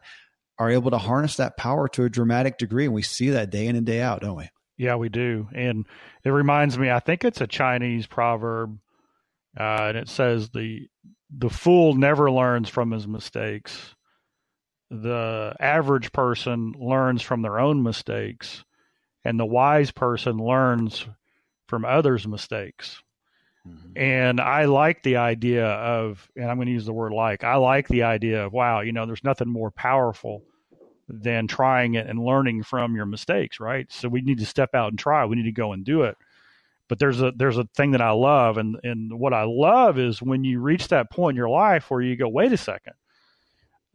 are 0.58 0.70
able 0.70 0.90
to 0.90 0.98
harness 0.98 1.36
that 1.36 1.56
power 1.56 1.88
to 1.88 2.04
a 2.04 2.10
dramatic 2.10 2.58
degree 2.58 2.84
and 2.84 2.94
we 2.94 3.02
see 3.02 3.30
that 3.30 3.50
day 3.50 3.66
in 3.66 3.76
and 3.76 3.86
day 3.86 4.00
out 4.00 4.20
don't 4.20 4.36
we? 4.36 4.50
Yeah 4.76 4.96
we 4.96 5.08
do. 5.08 5.48
And 5.52 5.86
it 6.24 6.30
reminds 6.30 6.76
me 6.76 6.90
i 6.90 7.00
think 7.00 7.24
it's 7.24 7.40
a 7.40 7.46
chinese 7.46 8.06
proverb 8.06 8.78
uh, 9.58 9.86
and 9.88 9.96
it 9.96 10.08
says 10.08 10.50
the 10.50 10.88
the 11.36 11.50
fool 11.50 11.94
never 11.94 12.30
learns 12.30 12.68
from 12.68 12.90
his 12.90 13.06
mistakes. 13.06 13.94
The 14.90 15.54
average 15.58 16.12
person 16.12 16.74
learns 16.78 17.22
from 17.22 17.42
their 17.42 17.58
own 17.58 17.82
mistakes, 17.82 18.64
and 19.24 19.38
the 19.38 19.46
wise 19.46 19.90
person 19.90 20.36
learns 20.36 21.06
from 21.66 21.84
others' 21.84 22.26
mistakes. 22.26 23.02
Mm-hmm. 23.66 23.98
And 23.98 24.40
I 24.40 24.66
like 24.66 25.02
the 25.02 25.16
idea 25.16 25.66
of, 25.66 26.28
and 26.36 26.50
I'm 26.50 26.56
going 26.56 26.66
to 26.66 26.72
use 26.72 26.84
the 26.84 26.92
word 26.92 27.12
like, 27.12 27.44
I 27.44 27.56
like 27.56 27.88
the 27.88 28.02
idea 28.02 28.44
of, 28.44 28.52
wow, 28.52 28.80
you 28.80 28.92
know, 28.92 29.06
there's 29.06 29.24
nothing 29.24 29.48
more 29.48 29.70
powerful 29.70 30.42
than 31.08 31.46
trying 31.46 31.94
it 31.94 32.06
and 32.06 32.22
learning 32.22 32.62
from 32.62 32.94
your 32.94 33.06
mistakes, 33.06 33.60
right? 33.60 33.90
So 33.90 34.08
we 34.08 34.20
need 34.20 34.38
to 34.38 34.46
step 34.46 34.74
out 34.74 34.90
and 34.90 34.98
try. 34.98 35.24
We 35.24 35.36
need 35.36 35.44
to 35.44 35.52
go 35.52 35.72
and 35.72 35.84
do 35.84 36.02
it. 36.02 36.16
But 36.88 36.98
there's 36.98 37.22
a 37.22 37.32
there's 37.34 37.58
a 37.58 37.68
thing 37.74 37.92
that 37.92 38.02
I 38.02 38.10
love, 38.10 38.58
and 38.58 38.78
and 38.82 39.18
what 39.18 39.32
I 39.32 39.44
love 39.44 39.98
is 39.98 40.20
when 40.20 40.44
you 40.44 40.60
reach 40.60 40.88
that 40.88 41.10
point 41.10 41.34
in 41.34 41.38
your 41.38 41.48
life 41.48 41.90
where 41.90 42.02
you 42.02 42.16
go, 42.16 42.28
wait 42.28 42.52
a 42.52 42.56
second, 42.56 42.94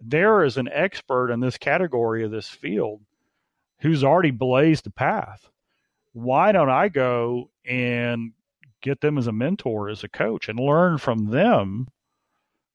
there 0.02 0.44
is 0.44 0.58
an 0.58 0.70
expert 0.72 1.32
in 1.32 1.40
this 1.40 1.58
category 1.58 2.24
of 2.24 2.32
this 2.32 2.50
field 2.50 3.02
who's 3.82 4.04
already 4.04 4.32
blazed 4.32 4.86
the 4.86 4.92
path. 4.92 5.50
Why 6.14 6.52
don't 6.52 6.70
I 6.70 6.90
go 6.90 7.52
and 7.66 8.34
get 8.82 9.02
them 9.02 9.18
as 9.18 9.28
a 9.28 9.32
mentor, 9.32 9.90
as 9.90 10.04
a 10.04 10.10
coach, 10.10 10.50
and 10.50 10.60
learn 10.60 10.98
from 10.98 11.30
them 11.30 11.88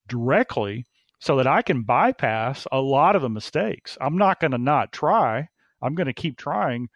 directly 0.09 0.87
so 1.19 1.37
that 1.37 1.47
I 1.47 1.63
can 1.63 1.83
bypass 1.83 2.67
a 2.71 2.81
lot 2.81 3.17
of 3.17 3.23
the 3.23 3.31
mistakes. 3.31 3.97
I'm 4.01 4.19
not 4.19 4.41
going 4.41 4.51
to 4.51 4.59
not 4.59 4.93
try. 4.93 5.49
I'm 5.81 5.95
going 5.95 6.07
to 6.07 6.13
keep 6.13 6.37
trying, 6.37 6.89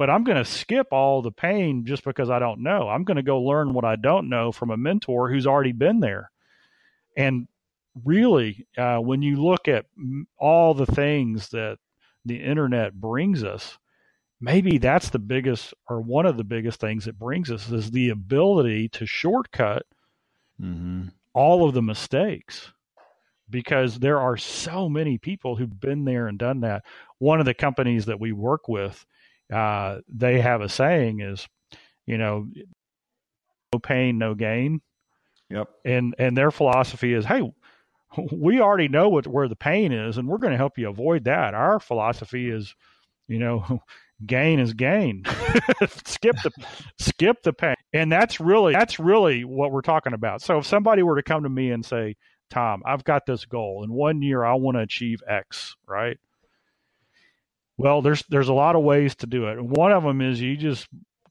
but 0.00 0.08
I'm 0.08 0.24
going 0.24 0.38
to 0.38 0.46
skip 0.46 0.86
all 0.92 1.20
the 1.20 1.30
pain 1.30 1.84
just 1.84 2.04
because 2.04 2.30
I 2.30 2.38
don't 2.38 2.62
know. 2.62 2.88
I'm 2.88 3.04
going 3.04 3.18
to 3.18 3.22
go 3.22 3.42
learn 3.42 3.74
what 3.74 3.84
I 3.84 3.96
don't 3.96 4.30
know 4.30 4.50
from 4.50 4.70
a 4.70 4.76
mentor 4.78 5.28
who's 5.28 5.46
already 5.46 5.72
been 5.72 6.00
there. 6.00 6.30
And 7.18 7.46
really, 8.06 8.66
uh, 8.78 8.96
when 8.96 9.20
you 9.20 9.44
look 9.44 9.68
at 9.68 9.84
all 10.38 10.72
the 10.72 10.86
things 10.86 11.50
that 11.50 11.76
the 12.24 12.42
internet 12.42 12.94
brings 12.94 13.44
us, 13.44 13.76
maybe 14.40 14.78
that's 14.78 15.10
the 15.10 15.18
biggest 15.18 15.74
or 15.86 16.00
one 16.00 16.24
of 16.24 16.38
the 16.38 16.44
biggest 16.44 16.80
things 16.80 17.06
it 17.06 17.18
brings 17.18 17.50
us 17.50 17.70
is 17.70 17.90
the 17.90 18.08
ability 18.08 18.88
to 18.88 19.04
shortcut 19.04 19.84
mm-hmm. 20.58 21.08
all 21.34 21.68
of 21.68 21.74
the 21.74 21.82
mistakes 21.82 22.72
because 23.50 23.98
there 23.98 24.18
are 24.18 24.38
so 24.38 24.88
many 24.88 25.18
people 25.18 25.56
who've 25.56 25.78
been 25.78 26.06
there 26.06 26.26
and 26.26 26.38
done 26.38 26.60
that. 26.62 26.84
One 27.18 27.38
of 27.38 27.44
the 27.44 27.52
companies 27.52 28.06
that 28.06 28.18
we 28.18 28.32
work 28.32 28.66
with 28.66 29.04
uh, 29.52 29.98
they 30.08 30.40
have 30.40 30.60
a 30.60 30.68
saying 30.68 31.20
is, 31.20 31.46
you 32.06 32.18
know, 32.18 32.46
no 33.72 33.78
pain, 33.78 34.18
no 34.18 34.34
gain. 34.34 34.80
Yep. 35.50 35.68
And 35.84 36.14
and 36.18 36.36
their 36.36 36.50
philosophy 36.50 37.12
is, 37.12 37.24
hey, 37.24 37.42
we 38.32 38.60
already 38.60 38.88
know 38.88 39.08
what 39.08 39.26
where 39.26 39.48
the 39.48 39.56
pain 39.56 39.92
is, 39.92 40.16
and 40.16 40.28
we're 40.28 40.38
going 40.38 40.52
to 40.52 40.56
help 40.56 40.78
you 40.78 40.88
avoid 40.88 41.24
that. 41.24 41.54
Our 41.54 41.80
philosophy 41.80 42.50
is, 42.50 42.74
you 43.28 43.38
know, 43.38 43.82
gain 44.26 44.60
is 44.60 44.74
gain. 44.74 45.24
skip 46.04 46.36
the 46.42 46.50
skip 46.98 47.42
the 47.42 47.52
pain. 47.52 47.76
And 47.92 48.10
that's 48.10 48.40
really 48.40 48.72
that's 48.72 48.98
really 48.98 49.44
what 49.44 49.72
we're 49.72 49.82
talking 49.82 50.12
about. 50.12 50.42
So 50.42 50.58
if 50.58 50.66
somebody 50.66 51.02
were 51.02 51.16
to 51.16 51.22
come 51.22 51.42
to 51.42 51.48
me 51.48 51.70
and 51.70 51.84
say, 51.84 52.16
"Tom, 52.50 52.82
I've 52.86 53.04
got 53.04 53.26
this 53.26 53.44
goal. 53.44 53.82
In 53.82 53.92
one 53.92 54.22
year 54.22 54.44
I 54.44 54.54
want 54.54 54.76
to 54.76 54.82
achieve 54.82 55.20
X," 55.26 55.76
right? 55.86 56.18
Well, 57.80 58.02
there's 58.02 58.22
there's 58.28 58.48
a 58.48 58.54
lot 58.54 58.76
of 58.76 58.82
ways 58.82 59.14
to 59.16 59.26
do 59.26 59.46
it. 59.46 59.62
One 59.62 59.92
of 59.92 60.02
them 60.02 60.20
is 60.20 60.40
you 60.40 60.56
just 60.56 60.86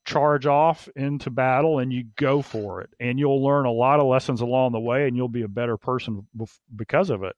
charge 0.10 0.48
off 0.48 0.90
into 0.96 1.30
battle 1.30 1.78
and 1.78 1.94
you 1.94 2.06
go 2.16 2.42
for 2.42 2.82
it 2.82 2.90
and 3.00 3.20
you'll 3.20 3.44
learn 3.44 3.66
a 3.66 3.72
lot 3.72 4.00
of 4.00 4.08
lessons 4.08 4.42
along 4.42 4.72
the 4.72 4.80
way 4.80 5.08
and 5.08 5.16
you'll 5.16 5.28
be 5.28 5.44
a 5.44 5.48
better 5.48 5.78
person 5.78 6.26
because 6.76 7.12
of 7.12 7.22
it 7.22 7.36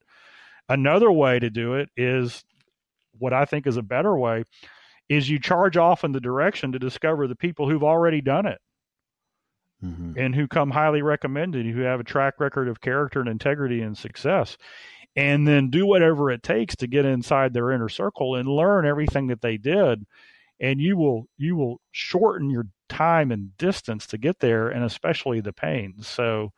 another 0.70 1.12
way 1.12 1.38
to 1.38 1.50
do 1.50 1.74
it 1.74 1.90
is 1.98 2.44
what 3.18 3.34
i 3.34 3.44
think 3.44 3.66
is 3.66 3.76
a 3.76 3.82
better 3.82 4.16
way 4.16 4.42
is 5.10 5.28
you 5.28 5.38
charge 5.38 5.76
off 5.76 6.02
in 6.02 6.12
the 6.12 6.20
direction 6.20 6.72
to 6.72 6.78
discover 6.78 7.26
the 7.26 7.36
people 7.36 7.68
who've 7.68 7.82
already 7.82 8.22
done 8.22 8.46
it 8.46 8.60
mm-hmm. 9.84 10.12
and 10.16 10.34
who 10.34 10.48
come 10.48 10.70
highly 10.70 11.02
recommended 11.02 11.66
who 11.66 11.82
have 11.82 12.00
a 12.00 12.04
track 12.04 12.40
record 12.40 12.68
of 12.68 12.80
character 12.80 13.20
and 13.20 13.28
integrity 13.28 13.82
and 13.82 13.98
success 13.98 14.56
and 15.14 15.46
then 15.46 15.70
do 15.70 15.86
whatever 15.86 16.30
it 16.30 16.42
takes 16.42 16.76
to 16.76 16.86
get 16.86 17.04
inside 17.04 17.52
their 17.52 17.70
inner 17.70 17.88
circle 17.88 18.34
and 18.34 18.48
learn 18.48 18.86
everything 18.86 19.26
that 19.28 19.42
they 19.42 19.56
did. 19.56 20.06
And 20.60 20.80
you 20.80 20.96
will 20.96 21.28
you 21.36 21.56
will 21.56 21.80
shorten 21.90 22.50
your 22.50 22.66
time 22.88 23.30
and 23.32 23.56
distance 23.56 24.06
to 24.08 24.18
get 24.18 24.38
there 24.40 24.68
and 24.68 24.84
especially 24.84 25.40
the 25.40 25.52
pain. 25.52 25.94
So 26.02 26.52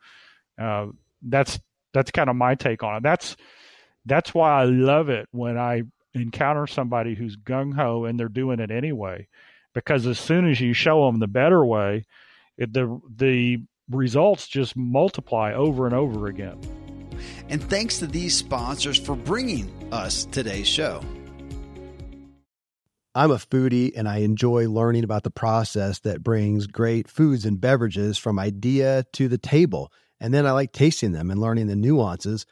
uh, 0.59 0.87
that's 1.21 1.59
that's 1.93 2.11
kind 2.11 2.29
of 2.29 2.35
my 2.35 2.55
take 2.55 2.83
on 2.83 2.97
it. 2.97 3.03
That's 3.03 3.35
that's 4.05 4.33
why 4.33 4.61
i 4.61 4.63
love 4.65 5.09
it 5.09 5.27
when 5.31 5.57
i 5.57 5.81
encounter 6.13 6.67
somebody 6.67 7.15
who's 7.15 7.35
gung-ho 7.35 8.05
and 8.05 8.19
they're 8.19 8.29
doing 8.29 8.59
it 8.59 8.71
anyway. 8.71 9.27
Because 9.73 10.07
as 10.07 10.19
soon 10.19 10.49
as 10.49 10.61
you 10.61 10.73
show 10.73 11.05
them 11.05 11.19
the 11.19 11.27
better 11.27 11.65
way 11.65 12.05
it, 12.57 12.71
the 12.71 13.01
the 13.17 13.57
results 13.89 14.47
just 14.47 14.75
multiply 14.77 15.53
over 15.53 15.85
and 15.85 15.93
over 15.93 16.27
again 16.27 16.59
and 17.49 17.63
thanks 17.63 17.99
to 17.99 18.07
these 18.07 18.35
sponsors 18.35 18.97
for 18.97 19.15
bringing 19.15 19.71
us 19.91 20.25
today's 20.25 20.67
show 20.67 21.01
I'm 23.17 23.31
a 23.31 23.35
foodie 23.35 23.93
and 23.95 24.09
I 24.09 24.17
enjoy 24.17 24.67
learning 24.67 25.05
about 25.05 25.23
the 25.23 25.31
process 25.31 25.99
that 25.99 26.21
brings 26.21 26.67
great 26.67 27.07
foods 27.07 27.45
and 27.45 27.61
beverages 27.61 28.17
from 28.17 28.37
idea 28.37 29.05
to 29.13 29.29
the 29.29 29.37
table. 29.37 29.89
And 30.19 30.33
then 30.33 30.45
I 30.45 30.51
like 30.51 30.73
tasting 30.73 31.13
them 31.13 31.31
and 31.31 31.39
learning 31.39 31.67
the 31.67 31.77
nuances 31.77 32.45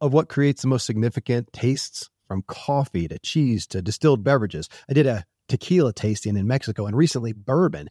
of 0.00 0.14
what 0.14 0.30
creates 0.30 0.62
the 0.62 0.68
most 0.68 0.86
significant 0.86 1.52
tastes 1.52 2.08
from 2.26 2.44
coffee 2.48 3.06
to 3.08 3.18
cheese 3.18 3.66
to 3.66 3.82
distilled 3.82 4.24
beverages. 4.24 4.70
I 4.88 4.94
did 4.94 5.06
a 5.06 5.26
tequila 5.50 5.92
tasting 5.92 6.38
in 6.38 6.46
Mexico 6.46 6.86
and 6.86 6.96
recently 6.96 7.34
bourbon. 7.34 7.90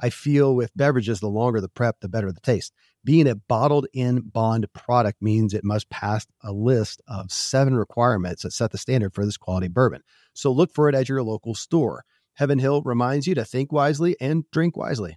I 0.00 0.10
feel 0.10 0.54
with 0.54 0.76
beverages, 0.76 1.20
the 1.20 1.28
longer 1.28 1.60
the 1.60 1.68
prep, 1.68 2.00
the 2.00 2.08
better 2.08 2.30
the 2.32 2.40
taste. 2.40 2.72
Being 3.04 3.28
a 3.28 3.34
bottled 3.34 3.86
in 3.92 4.20
bond 4.20 4.66
product 4.72 5.22
means 5.22 5.54
it 5.54 5.64
must 5.64 5.90
pass 5.90 6.26
a 6.42 6.52
list 6.52 7.00
of 7.08 7.32
seven 7.32 7.74
requirements 7.74 8.42
that 8.42 8.52
set 8.52 8.70
the 8.70 8.78
standard 8.78 9.14
for 9.14 9.24
this 9.24 9.36
quality 9.36 9.68
bourbon. 9.68 10.02
So 10.34 10.52
look 10.52 10.72
for 10.72 10.88
it 10.88 10.94
at 10.94 11.08
your 11.08 11.22
local 11.22 11.54
store. 11.54 12.04
Heaven 12.34 12.58
Hill 12.58 12.82
reminds 12.82 13.26
you 13.26 13.34
to 13.34 13.44
think 13.44 13.72
wisely 13.72 14.16
and 14.20 14.44
drink 14.52 14.76
wisely. 14.76 15.16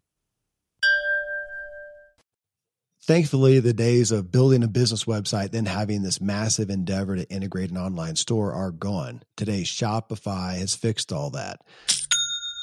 Thankfully, 3.03 3.59
the 3.59 3.73
days 3.73 4.11
of 4.11 4.31
building 4.31 4.63
a 4.63 4.67
business 4.67 5.05
website, 5.05 5.51
then 5.51 5.65
having 5.65 6.03
this 6.03 6.21
massive 6.21 6.69
endeavor 6.69 7.15
to 7.15 7.29
integrate 7.29 7.71
an 7.71 7.77
online 7.77 8.15
store 8.15 8.53
are 8.53 8.71
gone. 8.71 9.23
Today, 9.35 9.63
Shopify 9.63 10.59
has 10.59 10.75
fixed 10.75 11.11
all 11.11 11.31
that. 11.31 11.59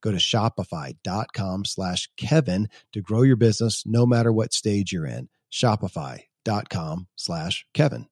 Go 0.00 0.10
to 0.12 0.18
shopify.com 0.18 1.64
slash 1.64 2.08
Kevin 2.16 2.68
to 2.92 3.00
grow 3.00 3.22
your 3.22 3.36
business 3.36 3.84
no 3.86 4.06
matter 4.06 4.32
what 4.32 4.52
stage 4.52 4.92
you're 4.92 5.06
in. 5.06 5.28
Shopify.com 5.52 7.08
slash 7.16 7.66
Kevin. 7.74 8.06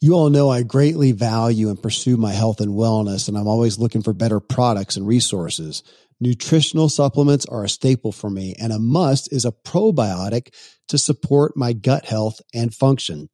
You 0.00 0.12
all 0.12 0.28
know 0.28 0.50
I 0.50 0.62
greatly 0.62 1.12
value 1.12 1.70
and 1.70 1.82
pursue 1.82 2.18
my 2.18 2.32
health 2.32 2.60
and 2.60 2.72
wellness, 2.72 3.28
and 3.28 3.36
I'm 3.36 3.48
always 3.48 3.78
looking 3.78 4.02
for 4.02 4.12
better 4.12 4.40
products 4.40 4.96
and 4.96 5.06
resources. 5.06 5.82
Nutritional 6.20 6.90
supplements 6.90 7.46
are 7.46 7.64
a 7.64 7.68
staple 7.68 8.12
for 8.12 8.28
me, 8.28 8.54
and 8.58 8.72
a 8.72 8.78
must 8.78 9.32
is 9.32 9.46
a 9.46 9.52
probiotic 9.52 10.54
to 10.88 10.98
support 10.98 11.56
my 11.56 11.72
gut 11.72 12.04
health 12.04 12.40
and 12.54 12.74
function. 12.74 13.30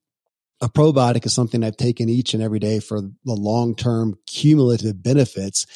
A 0.61 0.68
probiotic 0.68 1.27
is 1.27 1.35
something 1.35 1.64
I've 1.64 1.77
taken 1.77 2.09
each 2.09 2.33
and 2.33 2.42
every 2.42 2.61
day 2.61 2.79
for 2.79 3.01
the 3.01 3.35
long 3.35 3.75
term 3.75 4.14
cumulative 4.27 5.03
benefits 5.03 5.66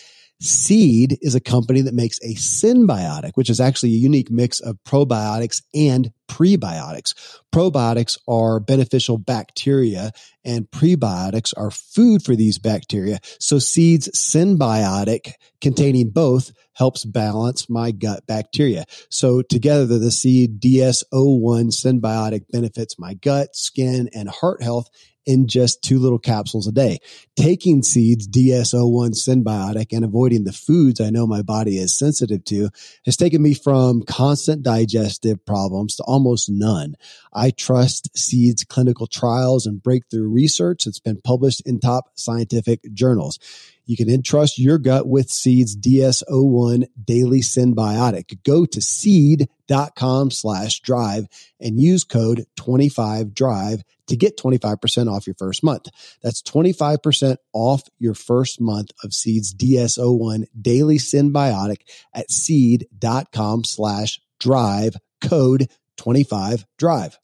Seed 0.40 1.18
is 1.22 1.34
a 1.34 1.40
company 1.40 1.80
that 1.80 1.94
makes 1.94 2.18
a 2.20 2.34
synbiotic, 2.34 3.32
which 3.34 3.48
is 3.48 3.60
actually 3.60 3.94
a 3.94 3.98
unique 3.98 4.30
mix 4.30 4.60
of 4.60 4.76
probiotics 4.84 5.62
and 5.74 6.12
prebiotics. 6.28 7.14
Probiotics 7.54 8.18
are 8.28 8.60
beneficial 8.60 9.16
bacteria 9.16 10.12
and 10.44 10.70
prebiotics 10.70 11.54
are 11.56 11.70
food 11.70 12.22
for 12.22 12.36
these 12.36 12.58
bacteria. 12.58 13.18
So 13.40 13.58
Seed's 13.58 14.08
synbiotic 14.14 15.32
containing 15.60 16.10
both 16.10 16.52
helps 16.74 17.06
balance 17.06 17.70
my 17.70 17.90
gut 17.90 18.26
bacteria. 18.26 18.84
So 19.08 19.40
together 19.40 19.98
the 19.98 20.10
Seed 20.10 20.60
DS01 20.60 21.72
synbiotic 21.72 22.42
benefits 22.50 22.98
my 22.98 23.14
gut, 23.14 23.56
skin, 23.56 24.10
and 24.12 24.28
heart 24.28 24.62
health 24.62 24.90
in 25.26 25.48
just 25.48 25.82
two 25.82 25.98
little 25.98 26.18
capsules 26.18 26.66
a 26.66 26.72
day. 26.72 26.98
Taking 27.34 27.82
seeds 27.82 28.28
DS01 28.28 29.10
synbiotic, 29.10 29.92
and 29.92 30.04
avoiding 30.04 30.44
the 30.44 30.52
foods 30.52 31.00
I 31.00 31.10
know 31.10 31.26
my 31.26 31.42
body 31.42 31.78
is 31.78 31.96
sensitive 31.96 32.44
to 32.44 32.70
has 33.04 33.16
taken 33.16 33.42
me 33.42 33.54
from 33.54 34.02
constant 34.02 34.62
digestive 34.62 35.44
problems 35.44 35.96
to 35.96 36.02
almost 36.04 36.48
none. 36.48 36.94
I 37.32 37.50
trust 37.50 38.16
seeds 38.16 38.64
clinical 38.64 39.06
trials 39.06 39.66
and 39.66 39.82
breakthrough 39.82 40.28
research 40.28 40.84
that's 40.84 41.00
been 41.00 41.20
published 41.20 41.62
in 41.66 41.80
top 41.80 42.10
scientific 42.14 42.80
journals. 42.94 43.38
You 43.86 43.96
can 43.96 44.10
entrust 44.10 44.58
your 44.58 44.78
gut 44.78 45.06
with 45.06 45.30
Seed's 45.30 45.76
DS01 45.76 46.88
Daily 47.02 47.40
Synbiotic. 47.40 48.42
Go 48.44 48.66
to 48.66 48.80
seed.com 48.80 50.30
slash 50.32 50.80
drive 50.80 51.28
and 51.60 51.80
use 51.80 52.04
code 52.04 52.46
25drive 52.58 53.82
to 54.08 54.16
get 54.16 54.36
25% 54.36 55.10
off 55.10 55.26
your 55.26 55.34
first 55.38 55.62
month. 55.62 55.88
That's 56.22 56.42
25% 56.42 57.36
off 57.52 57.82
your 57.98 58.14
first 58.14 58.60
month 58.60 58.90
of 59.02 59.14
Seed's 59.14 59.54
DS01 59.54 60.46
Daily 60.60 60.98
Synbiotic 60.98 61.82
at 62.12 62.30
seed.com 62.30 63.64
slash 63.64 64.20
drive 64.40 64.96
code 65.20 65.68
25drive. 65.96 67.16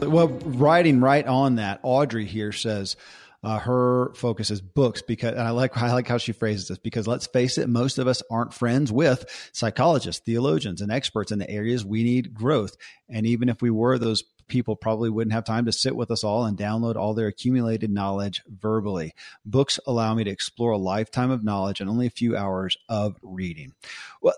Well, 0.00 0.28
writing 0.28 1.00
right 1.00 1.26
on 1.26 1.56
that, 1.56 1.80
Audrey 1.82 2.24
here 2.24 2.52
says, 2.52 2.96
Uh, 3.42 3.58
her 3.58 4.12
focus 4.14 4.50
is 4.50 4.60
books 4.60 5.00
because, 5.00 5.32
and 5.32 5.42
I 5.42 5.50
like 5.50 5.76
I 5.76 5.92
like 5.92 6.08
how 6.08 6.18
she 6.18 6.32
phrases 6.32 6.68
this 6.68 6.78
because 6.78 7.06
let's 7.06 7.28
face 7.28 7.56
it, 7.56 7.68
most 7.68 7.98
of 7.98 8.08
us 8.08 8.20
aren't 8.30 8.52
friends 8.52 8.90
with 8.90 9.24
psychologists, 9.52 10.24
theologians, 10.24 10.80
and 10.80 10.90
experts 10.90 11.30
in 11.30 11.38
the 11.38 11.48
areas 11.48 11.84
we 11.84 12.02
need 12.02 12.34
growth. 12.34 12.76
And 13.08 13.26
even 13.26 13.48
if 13.48 13.62
we 13.62 13.70
were, 13.70 13.96
those 13.96 14.24
people 14.48 14.74
probably 14.74 15.10
wouldn't 15.10 15.34
have 15.34 15.44
time 15.44 15.66
to 15.66 15.72
sit 15.72 15.94
with 15.94 16.10
us 16.10 16.24
all 16.24 16.46
and 16.46 16.58
download 16.58 16.96
all 16.96 17.14
their 17.14 17.28
accumulated 17.28 17.90
knowledge 17.90 18.42
verbally. 18.48 19.14
Books 19.44 19.78
allow 19.86 20.14
me 20.14 20.24
to 20.24 20.30
explore 20.30 20.72
a 20.72 20.78
lifetime 20.78 21.30
of 21.30 21.44
knowledge 21.44 21.80
in 21.80 21.88
only 21.88 22.06
a 22.06 22.10
few 22.10 22.36
hours 22.36 22.76
of 22.88 23.16
reading. 23.22 23.74
Well, 24.20 24.34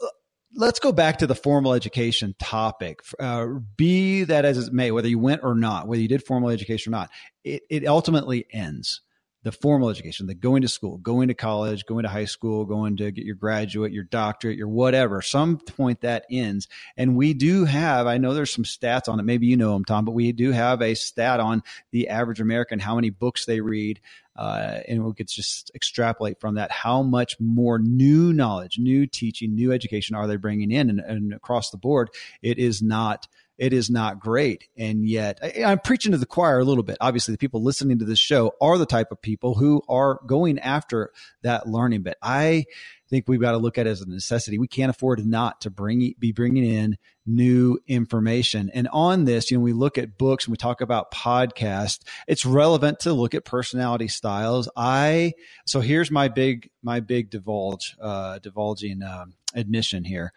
let's 0.54 0.80
go 0.80 0.92
back 0.92 1.18
to 1.18 1.26
the 1.26 1.34
formal 1.34 1.72
education 1.72 2.34
topic. 2.38 3.00
Uh, 3.18 3.46
be 3.76 4.24
that 4.24 4.44
as 4.44 4.58
it 4.58 4.72
may, 4.72 4.90
whether 4.90 5.08
you 5.08 5.18
went 5.18 5.42
or 5.44 5.54
not, 5.54 5.86
whether 5.86 6.02
you 6.02 6.08
did 6.08 6.24
formal 6.24 6.50
education 6.50 6.92
or 6.92 6.98
not, 6.98 7.10
it, 7.44 7.62
it 7.70 7.86
ultimately 7.86 8.46
ends 8.52 9.00
the 9.42 9.52
formal 9.52 9.88
education, 9.88 10.26
the 10.26 10.34
going 10.34 10.62
to 10.62 10.68
school, 10.68 10.98
going 10.98 11.28
to 11.28 11.34
college, 11.34 11.86
going 11.86 12.02
to 12.02 12.10
high 12.10 12.26
school, 12.26 12.66
going 12.66 12.98
to 12.98 13.10
get 13.10 13.24
your 13.24 13.36
graduate, 13.36 13.90
your 13.92 14.04
doctorate, 14.04 14.58
your 14.58 14.68
whatever. 14.68 15.22
Some 15.22 15.56
point 15.56 16.02
that 16.02 16.26
ends. 16.30 16.68
And 16.96 17.16
we 17.16 17.32
do 17.32 17.64
have, 17.64 18.06
I 18.06 18.18
know 18.18 18.34
there's 18.34 18.52
some 18.52 18.64
stats 18.64 19.08
on 19.08 19.18
it. 19.18 19.22
Maybe 19.22 19.46
you 19.46 19.56
know 19.56 19.72
them, 19.72 19.84
Tom, 19.84 20.04
but 20.04 20.12
we 20.12 20.32
do 20.32 20.52
have 20.52 20.82
a 20.82 20.94
stat 20.94 21.40
on 21.40 21.62
the 21.90 22.08
average 22.08 22.40
American, 22.40 22.78
how 22.78 22.96
many 22.96 23.08
books 23.08 23.46
they 23.46 23.60
read. 23.60 24.00
Uh, 24.40 24.80
and 24.88 25.04
we 25.04 25.12
could 25.12 25.28
just 25.28 25.70
extrapolate 25.74 26.40
from 26.40 26.54
that 26.54 26.70
how 26.70 27.02
much 27.02 27.38
more 27.38 27.78
new 27.78 28.32
knowledge, 28.32 28.78
new 28.78 29.06
teaching, 29.06 29.54
new 29.54 29.70
education 29.70 30.16
are 30.16 30.26
they 30.26 30.36
bringing 30.36 30.70
in? 30.70 30.88
And, 30.88 31.00
and 31.00 31.34
across 31.34 31.68
the 31.68 31.76
board, 31.76 32.08
it 32.40 32.58
is 32.58 32.80
not 32.80 33.28
it 33.60 33.74
is 33.74 33.90
not 33.90 34.20
great. 34.20 34.68
And 34.74 35.06
yet, 35.06 35.38
I, 35.42 35.70
am 35.70 35.80
preaching 35.80 36.12
to 36.12 36.18
the 36.18 36.24
choir 36.24 36.58
a 36.58 36.64
little 36.64 36.82
bit. 36.82 36.96
Obviously, 36.98 37.32
the 37.32 37.38
people 37.38 37.62
listening 37.62 37.98
to 37.98 38.06
this 38.06 38.18
show 38.18 38.52
are 38.58 38.78
the 38.78 38.86
type 38.86 39.12
of 39.12 39.20
people 39.20 39.54
who 39.54 39.82
are 39.86 40.18
going 40.26 40.58
after 40.58 41.12
that 41.42 41.68
learning 41.68 42.02
bit. 42.02 42.16
I 42.22 42.64
think 43.10 43.28
we've 43.28 43.40
got 43.40 43.52
to 43.52 43.58
look 43.58 43.76
at 43.76 43.86
it 43.86 43.90
as 43.90 44.00
a 44.00 44.08
necessity. 44.08 44.56
We 44.56 44.66
can't 44.66 44.88
afford 44.88 45.24
not 45.26 45.60
to 45.60 45.70
bring 45.70 46.14
be 46.18 46.32
bringing 46.32 46.64
in 46.64 46.96
new 47.26 47.78
information. 47.86 48.70
And 48.72 48.88
on 48.92 49.26
this, 49.26 49.50
you 49.50 49.58
know, 49.58 49.62
we 49.62 49.74
look 49.74 49.98
at 49.98 50.16
books 50.16 50.46
and 50.46 50.52
we 50.52 50.56
talk 50.56 50.80
about 50.80 51.12
podcasts. 51.12 52.00
It's 52.26 52.46
relevant 52.46 53.00
to 53.00 53.12
look 53.12 53.34
at 53.34 53.44
personality 53.44 54.08
styles. 54.08 54.70
I 54.74 55.34
so 55.66 55.80
here's 55.80 56.10
my 56.10 56.28
big 56.28 56.70
my 56.82 57.00
big 57.00 57.28
divulge 57.28 57.94
uh, 58.00 58.38
divulging 58.38 59.02
um, 59.02 59.34
admission 59.54 60.04
here. 60.04 60.32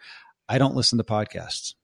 I 0.46 0.58
don't 0.58 0.76
listen 0.76 0.98
to 0.98 1.04
podcasts. 1.04 1.74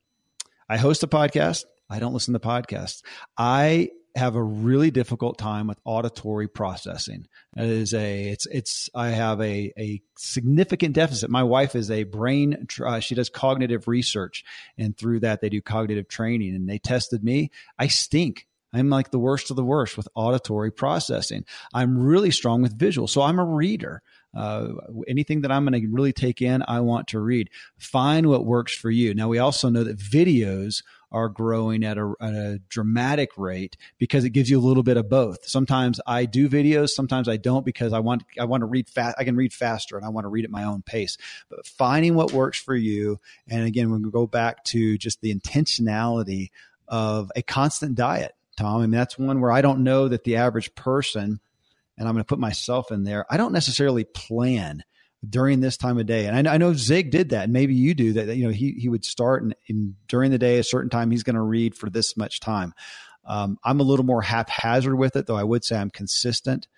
I 0.71 0.77
host 0.77 1.03
a 1.03 1.09
podcast. 1.09 1.65
I 1.91 1.99
don't 1.99 2.15
listen 2.15 2.33
to 2.35 2.39
podcasts. 2.39 3.03
I 3.37 3.91
have 4.15 4.37
a 4.37 4.43
really 4.43 4.93
difficult 4.93 5.37
time 5.37 5.67
with 5.67 5.81
auditory 5.85 6.47
processing. 6.47 7.27
It 7.57 7.65
is 7.65 7.93
a 7.93 8.29
it's 8.29 8.47
it's 8.47 8.89
I 8.95 9.09
have 9.09 9.41
a 9.41 9.73
a 9.77 10.01
significant 10.17 10.95
deficit. 10.95 11.29
My 11.29 11.43
wife 11.43 11.75
is 11.75 11.91
a 11.91 12.05
brain 12.05 12.69
uh, 12.85 13.01
she 13.01 13.17
does 13.17 13.29
cognitive 13.29 13.89
research 13.89 14.45
and 14.79 14.97
through 14.97 15.21
that 15.21 15.41
they 15.41 15.49
do 15.49 15.61
cognitive 15.61 16.07
training 16.07 16.55
and 16.55 16.69
they 16.69 16.79
tested 16.79 17.25
me. 17.25 17.51
I 17.77 17.89
stink. 17.89 18.47
I'm 18.73 18.91
like 18.91 19.11
the 19.11 19.19
worst 19.19 19.51
of 19.51 19.57
the 19.57 19.65
worst 19.65 19.97
with 19.97 20.07
auditory 20.15 20.71
processing. 20.71 21.45
I'm 21.75 21.99
really 21.99 22.31
strong 22.31 22.63
with 22.63 22.79
visual. 22.79 23.09
So 23.09 23.23
I'm 23.23 23.41
a 23.41 23.45
reader. 23.45 24.03
Uh, 24.35 24.69
anything 25.09 25.41
that 25.41 25.51
I'm 25.51 25.67
going 25.67 25.81
to 25.81 25.89
really 25.89 26.13
take 26.13 26.41
in, 26.41 26.63
I 26.69 26.81
want 26.81 27.09
to 27.09 27.21
read. 27.21 27.51
Find 27.79 28.27
what 28.27 28.47
works 28.47 28.73
for 28.75 28.91
you. 28.91 29.15
Now, 29.15 29.29
we 29.29 29.39
also 29.39 29.69
know 29.69 29.85
that 29.85 29.99
videos 29.99 30.83
are 31.13 31.29
growing 31.29 31.85
at 31.85 31.99
a, 31.99 32.15
at 32.21 32.35
a, 32.35 32.61
dramatic 32.69 33.31
rate 33.37 33.77
because 33.99 34.25
it 34.25 34.31
gives 34.31 34.49
you 34.49 34.59
a 34.59 34.63
little 34.63 34.85
bit 34.85 34.97
of 34.97 35.09
both. 35.09 35.45
Sometimes 35.45 36.01
I 36.07 36.25
do 36.25 36.49
videos, 36.49 36.91
sometimes 36.91 37.29
I 37.29 37.37
don't 37.37 37.65
because 37.65 37.93
I 37.93 37.99
want 37.99 38.23
I 38.39 38.45
want 38.45 38.61
to 38.61 38.67
read 38.67 38.89
fast. 38.89 39.17
I 39.19 39.25
can 39.25 39.35
read 39.35 39.53
faster 39.53 39.97
and 39.97 40.07
I 40.07 40.11
want 40.11 40.25
to 40.25 40.29
read 40.29 40.45
at 40.45 40.51
my 40.51 40.65
own 40.65 40.83
pace. 40.83 41.17
But 41.49 41.67
finding 41.67 42.15
what 42.15 42.33
works 42.33 42.61
for 42.61 42.77
you, 42.77 43.19
and 43.49 43.65
again, 43.65 43.91
we 43.91 44.11
go 44.11 44.27
back 44.27 44.63
to 44.67 44.97
just 44.99 45.21
the 45.21 45.35
intentionality 45.35 46.51
of 46.87 47.33
a 47.35 47.43
constant 47.43 47.97
diet, 47.97 48.35
Tom. 48.57 48.77
I 48.77 48.81
mean, 48.83 48.91
that's 48.91 49.19
one 49.19 49.41
where 49.41 49.53
I 49.53 49.63
don't 49.63 49.83
know 49.83 50.07
that 50.09 50.25
the 50.25 50.37
average 50.37 50.75
person 50.77 51.41
and 52.01 52.09
I'm 52.09 52.15
going 52.15 52.25
to 52.25 52.29
put 52.29 52.39
myself 52.39 52.91
in 52.91 53.05
there. 53.05 53.27
I 53.31 53.37
don't 53.37 53.53
necessarily 53.53 54.05
plan 54.05 54.83
during 55.29 55.61
this 55.61 55.77
time 55.77 55.99
of 55.99 56.07
day. 56.07 56.27
And 56.27 56.49
I, 56.49 56.55
I 56.55 56.57
know 56.57 56.73
Zig 56.73 57.11
did 57.11 57.29
that, 57.29 57.45
and 57.45 57.53
maybe 57.53 57.75
you 57.75 57.95
do 57.95 58.15
that. 58.15 58.35
You 58.35 58.47
know, 58.47 58.53
he 58.53 58.73
he 58.73 58.89
would 58.89 59.05
start 59.05 59.43
and, 59.43 59.55
and 59.69 59.95
during 60.09 60.31
the 60.31 60.39
day, 60.39 60.59
a 60.59 60.65
certain 60.65 60.89
time, 60.89 61.11
he's 61.11 61.23
going 61.23 61.37
to 61.37 61.43
read 61.43 61.77
for 61.77 61.91
this 61.91 62.17
much 62.17 62.41
time. 62.41 62.73
Um, 63.27 63.59
I'm 63.63 63.81
a 63.81 63.85
little 63.85 64.07
more 64.07 64.23
haphazard 64.23 64.97
with 64.99 65.15
it, 65.15 65.27
though. 65.27 65.37
I 65.37 65.45
would 65.45 65.63
say 65.63 65.77
I'm 65.77 65.91
consistent, 65.91 66.69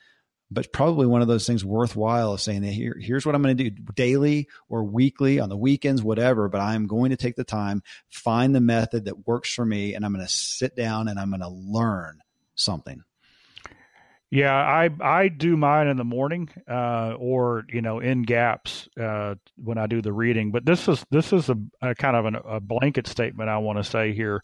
but 0.50 0.72
probably 0.72 1.06
one 1.06 1.22
of 1.22 1.28
those 1.28 1.46
things 1.46 1.64
worthwhile 1.64 2.32
of 2.32 2.40
saying 2.40 2.62
that 2.62 2.72
here, 2.72 2.96
here's 3.00 3.24
what 3.24 3.36
I'm 3.36 3.42
going 3.42 3.56
to 3.56 3.70
do 3.70 3.82
daily 3.94 4.48
or 4.68 4.82
weekly 4.82 5.38
on 5.38 5.50
the 5.50 5.56
weekends, 5.56 6.02
whatever. 6.02 6.48
But 6.48 6.62
I'm 6.62 6.88
going 6.88 7.10
to 7.10 7.16
take 7.16 7.36
the 7.36 7.44
time, 7.44 7.84
find 8.10 8.56
the 8.56 8.60
method 8.60 9.04
that 9.04 9.24
works 9.24 9.54
for 9.54 9.64
me, 9.64 9.94
and 9.94 10.04
I'm 10.04 10.12
going 10.12 10.26
to 10.26 10.32
sit 10.32 10.74
down 10.74 11.06
and 11.06 11.16
I'm 11.16 11.30
going 11.30 11.42
to 11.42 11.48
learn 11.48 12.18
something. 12.56 13.04
Yeah, 14.32 14.54
I 14.54 14.88
I 15.02 15.28
do 15.28 15.58
mine 15.58 15.88
in 15.88 15.98
the 15.98 16.04
morning, 16.04 16.48
uh, 16.66 17.16
or 17.18 17.66
you 17.68 17.82
know, 17.82 17.98
in 17.98 18.22
gaps 18.22 18.88
uh, 18.98 19.34
when 19.62 19.76
I 19.76 19.86
do 19.86 20.00
the 20.00 20.14
reading. 20.14 20.52
But 20.52 20.64
this 20.64 20.88
is 20.88 21.04
this 21.10 21.34
is 21.34 21.50
a, 21.50 21.56
a 21.82 21.94
kind 21.94 22.16
of 22.16 22.24
an, 22.24 22.36
a 22.36 22.58
blanket 22.58 23.06
statement 23.06 23.50
I 23.50 23.58
want 23.58 23.76
to 23.76 23.84
say 23.84 24.14
here, 24.14 24.42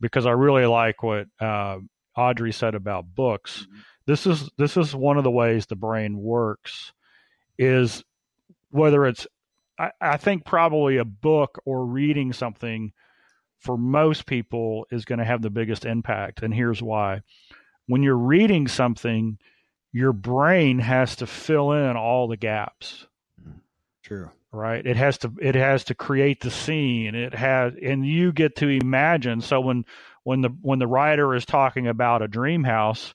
because 0.00 0.26
I 0.26 0.30
really 0.30 0.64
like 0.66 1.02
what 1.02 1.26
uh, 1.40 1.78
Audrey 2.16 2.52
said 2.52 2.76
about 2.76 3.16
books. 3.16 3.62
Mm-hmm. 3.62 3.80
This 4.06 4.28
is 4.28 4.48
this 4.58 4.76
is 4.76 4.94
one 4.94 5.18
of 5.18 5.24
the 5.24 5.30
ways 5.32 5.66
the 5.66 5.74
brain 5.74 6.16
works, 6.16 6.92
is 7.58 8.04
whether 8.70 9.06
it's 9.06 9.26
I, 9.76 9.90
I 10.00 10.18
think 10.18 10.44
probably 10.44 10.98
a 10.98 11.04
book 11.04 11.60
or 11.64 11.84
reading 11.84 12.32
something 12.32 12.92
for 13.58 13.76
most 13.76 14.24
people 14.26 14.86
is 14.92 15.04
going 15.04 15.18
to 15.18 15.24
have 15.24 15.42
the 15.42 15.50
biggest 15.50 15.84
impact, 15.84 16.44
and 16.44 16.54
here's 16.54 16.80
why 16.80 17.22
when 17.86 18.02
you're 18.02 18.16
reading 18.16 18.68
something, 18.68 19.38
your 19.92 20.12
brain 20.12 20.78
has 20.78 21.16
to 21.16 21.26
fill 21.26 21.72
in 21.72 21.96
all 21.96 22.28
the 22.28 22.36
gaps. 22.36 23.06
True. 24.02 24.30
Right. 24.52 24.86
It 24.86 24.96
has 24.96 25.18
to 25.18 25.32
it 25.40 25.54
has 25.54 25.84
to 25.84 25.94
create 25.94 26.40
the 26.40 26.50
scene. 26.50 27.14
It 27.14 27.34
has 27.34 27.74
and 27.82 28.06
you 28.06 28.32
get 28.32 28.56
to 28.56 28.68
imagine. 28.68 29.40
So 29.40 29.60
when 29.60 29.84
when 30.22 30.40
the 30.40 30.50
when 30.62 30.78
the 30.78 30.86
writer 30.86 31.34
is 31.34 31.44
talking 31.44 31.86
about 31.86 32.22
a 32.22 32.28
dream 32.28 32.64
house, 32.64 33.14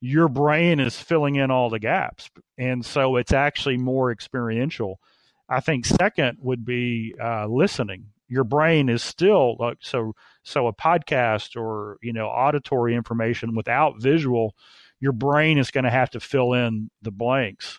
your 0.00 0.28
brain 0.28 0.80
is 0.80 1.00
filling 1.00 1.36
in 1.36 1.50
all 1.50 1.70
the 1.70 1.78
gaps. 1.78 2.30
And 2.56 2.84
so 2.84 3.16
it's 3.16 3.32
actually 3.32 3.76
more 3.76 4.10
experiential. 4.10 5.00
I 5.48 5.60
think 5.60 5.86
second 5.86 6.38
would 6.40 6.64
be 6.64 7.14
uh, 7.22 7.46
listening 7.46 8.06
your 8.28 8.44
brain 8.44 8.88
is 8.88 9.02
still 9.02 9.56
like 9.58 9.78
so 9.80 10.14
so 10.42 10.66
a 10.66 10.72
podcast 10.72 11.60
or 11.60 11.98
you 12.02 12.12
know 12.12 12.26
auditory 12.28 12.94
information 12.94 13.54
without 13.54 14.00
visual 14.00 14.54
your 15.00 15.12
brain 15.12 15.58
is 15.58 15.70
going 15.70 15.84
to 15.84 15.90
have 15.90 16.10
to 16.10 16.20
fill 16.20 16.54
in 16.54 16.90
the 17.02 17.12
blanks. 17.12 17.78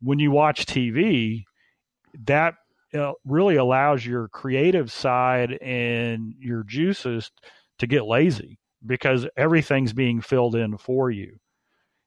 When 0.00 0.18
you 0.18 0.30
watch 0.30 0.66
tv 0.66 1.44
that 2.24 2.54
uh, 2.94 3.12
really 3.24 3.56
allows 3.56 4.04
your 4.04 4.28
creative 4.28 4.92
side 4.92 5.52
and 5.62 6.34
your 6.38 6.62
juices 6.64 7.30
to 7.78 7.86
get 7.86 8.04
lazy 8.04 8.58
because 8.84 9.26
everything's 9.36 9.92
being 9.92 10.20
filled 10.20 10.56
in 10.56 10.76
for 10.76 11.10
you 11.10 11.38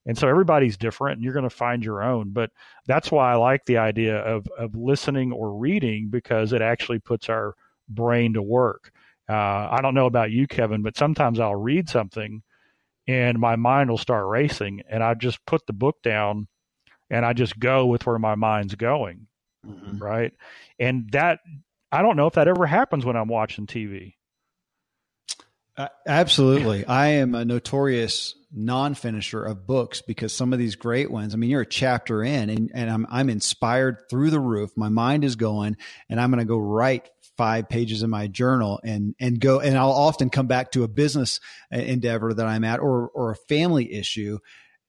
and 0.05 0.17
so 0.17 0.27
everybody's 0.27 0.77
different 0.77 1.15
and 1.15 1.23
you're 1.23 1.33
going 1.33 1.43
to 1.43 1.49
find 1.49 1.83
your 1.83 2.03
own. 2.03 2.29
But 2.29 2.51
that's 2.85 3.11
why 3.11 3.31
I 3.31 3.35
like 3.35 3.65
the 3.65 3.77
idea 3.77 4.17
of, 4.17 4.47
of 4.57 4.75
listening 4.75 5.31
or 5.31 5.53
reading 5.53 6.09
because 6.09 6.53
it 6.53 6.61
actually 6.61 6.99
puts 6.99 7.29
our 7.29 7.55
brain 7.89 8.33
to 8.33 8.41
work. 8.41 8.91
Uh, 9.27 9.67
I 9.71 9.79
don't 9.81 9.95
know 9.95 10.05
about 10.05 10.31
you, 10.31 10.47
Kevin, 10.47 10.83
but 10.83 10.97
sometimes 10.97 11.39
I'll 11.39 11.55
read 11.55 11.89
something 11.89 12.43
and 13.07 13.39
my 13.39 13.55
mind 13.55 13.89
will 13.89 13.97
start 13.97 14.27
racing 14.27 14.83
and 14.89 15.03
I 15.03 15.13
just 15.15 15.43
put 15.45 15.65
the 15.65 15.73
book 15.73 16.01
down 16.03 16.47
and 17.09 17.25
I 17.25 17.33
just 17.33 17.59
go 17.59 17.87
with 17.87 18.05
where 18.05 18.19
my 18.19 18.35
mind's 18.35 18.75
going. 18.75 19.27
Mm-hmm. 19.65 19.97
Right. 19.97 20.33
And 20.79 21.09
that, 21.11 21.39
I 21.91 22.03
don't 22.03 22.17
know 22.17 22.27
if 22.27 22.33
that 22.33 22.47
ever 22.47 22.67
happens 22.67 23.05
when 23.05 23.15
I'm 23.15 23.27
watching 23.27 23.65
TV. 23.65 24.13
Uh, 25.77 25.89
absolutely. 26.07 26.85
I 26.85 27.07
am 27.07 27.35
a 27.35 27.43
notorious 27.43 28.33
non-finisher 28.53 29.43
of 29.43 29.67
books 29.67 30.01
because 30.01 30.33
some 30.33 30.53
of 30.53 30.59
these 30.59 30.75
great 30.75 31.11
ones, 31.11 31.33
I 31.33 31.38
mean, 31.38 31.49
you're 31.49 31.61
a 31.61 31.65
chapter 31.65 32.23
in 32.23 32.49
and, 32.49 32.71
and 32.73 32.89
I'm, 32.89 33.05
I'm 33.09 33.29
inspired 33.29 34.03
through 34.09 34.29
the 34.29 34.39
roof. 34.39 34.71
My 34.77 34.88
mind 34.88 35.25
is 35.25 35.35
going 35.35 35.75
and 36.09 36.19
I'm 36.19 36.31
going 36.31 36.39
to 36.39 36.45
go 36.45 36.57
write 36.57 37.09
five 37.38 37.67
pages 37.67 38.01
in 38.01 38.09
my 38.09 38.27
journal 38.27 38.79
and, 38.85 39.15
and 39.19 39.38
go, 39.38 39.59
and 39.59 39.77
I'll 39.77 39.91
often 39.91 40.29
come 40.29 40.47
back 40.47 40.71
to 40.71 40.83
a 40.83 40.88
business 40.88 41.41
endeavor 41.69 42.33
that 42.33 42.45
I'm 42.45 42.63
at 42.63 42.79
or, 42.79 43.09
or 43.09 43.31
a 43.31 43.35
family 43.35 43.91
issue 43.93 44.39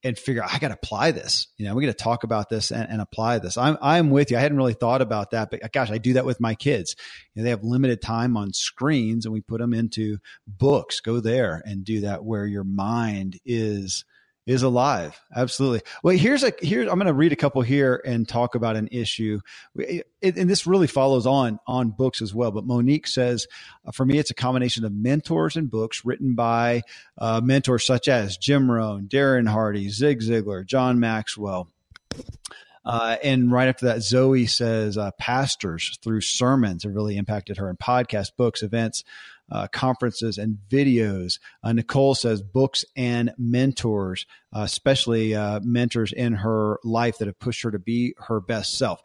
and 0.07 0.19
figure 0.19 0.45
I 0.45 0.59
got 0.59 0.69
to 0.69 0.75
apply 0.75 1.11
this. 1.11 1.49
You 1.57 1.67
know, 1.67 1.75
we're 1.75 1.83
going 1.83 1.93
to 1.93 1.99
talk 1.99 2.25
about 2.25 2.49
this 2.49 2.71
and, 2.71 2.89
and, 2.89 3.01
apply 3.01 3.39
this. 3.39 3.57
I'm 3.57 3.77
I'm 3.83 4.11
with 4.11 4.31
you. 4.31 4.37
I 4.37 4.41
hadn't 4.41 4.57
really 4.57 4.75
thought 4.75 5.03
about 5.03 5.33
that, 5.33 5.51
but 5.51 5.73
gosh, 5.73 5.91
I 5.91 5.99
do 5.99 6.15
that 6.15 6.25
with 6.25 6.41
my 6.41 6.55
kids. 6.55 6.97
You 7.35 7.41
know, 7.41 7.45
they 7.45 7.51
have 7.51 7.65
limited 7.65 8.01
time 8.01 8.37
on 8.37 8.53
screens, 8.53 9.27
and 9.27 9.33
we 9.33 9.41
put 9.41 9.61
them 9.61 9.75
into 9.75 10.19
books. 10.47 11.01
Go 11.01 11.21
there 11.21 11.63
and 11.65 11.85
do 11.85 12.01
that 12.01 12.25
where 12.25 12.47
your 12.47 12.65
mind 12.65 13.39
is 13.45 14.05
is 14.47 14.63
alive. 14.63 15.21
Absolutely. 15.35 15.83
Well, 16.03 16.17
here's 16.17 16.45
a 16.45 16.53
here. 16.61 16.83
I'm 16.83 16.99
going 16.99 17.07
to 17.07 17.13
read 17.13 17.33
a 17.33 17.37
couple 17.37 17.63
here 17.63 18.01
and 18.05 18.29
talk 18.29 18.55
about 18.55 18.77
an 18.77 18.89
issue, 18.93 19.41
and 19.77 20.05
this 20.23 20.67
really 20.67 20.87
follows 20.87 21.27
on 21.27 21.59
on 21.67 21.91
books 21.91 22.23
as 22.23 22.33
well. 22.33 22.53
But 22.53 22.65
Monique 22.65 23.09
says, 23.09 23.49
uh, 23.85 23.91
for 23.91 24.07
me, 24.07 24.19
it's 24.19 24.31
a 24.31 24.35
combination 24.35 24.85
of 24.85 24.93
mentors 24.93 25.57
and 25.57 25.71
books 25.71 26.05
written 26.05 26.35
by 26.35 26.83
uh, 27.19 27.41
mentors 27.43 27.85
such 27.85 28.07
as 28.07 28.37
Jim 28.37 28.71
Rohn, 28.71 29.09
Darren 29.09 29.49
Hardy, 29.49 29.89
Zig 29.89 30.21
Ziglar, 30.21 30.65
John 30.65 31.01
Maxwell. 31.01 31.69
Uh, 32.85 33.17
and 33.25 33.51
right 33.51 33.67
after 33.67 33.87
that, 33.87 34.01
Zoe 34.01 34.47
says 34.47 34.97
uh, 34.97 35.11
pastors 35.19 35.99
through 36.05 36.21
sermons 36.21 36.85
have 36.85 36.95
really 36.95 37.17
impacted 37.17 37.57
her 37.57 37.69
in 37.69 37.77
podcasts, 37.77 38.31
books, 38.35 38.63
events, 38.63 39.03
uh, 39.51 39.69
conferences, 39.69 40.39
and 40.39 40.59
videos. 40.69 41.39
Uh, 41.63 41.73
Nicole 41.73 42.15
says 42.15 42.43
books 42.43 42.85
and 42.97 43.33
mentors, 43.39 44.27
uh, 44.55 44.61
especially 44.61 45.35
uh, 45.35 45.61
mentors 45.63 46.13
in 46.13 46.35
her 46.35 46.79
life 46.85 47.19
that 47.19 47.27
have 47.27 47.39
pushed 47.39 47.63
her 47.63 47.71
to 47.71 47.79
be 47.79 48.15
her 48.19 48.41
best 48.41 48.77
self. 48.77 49.01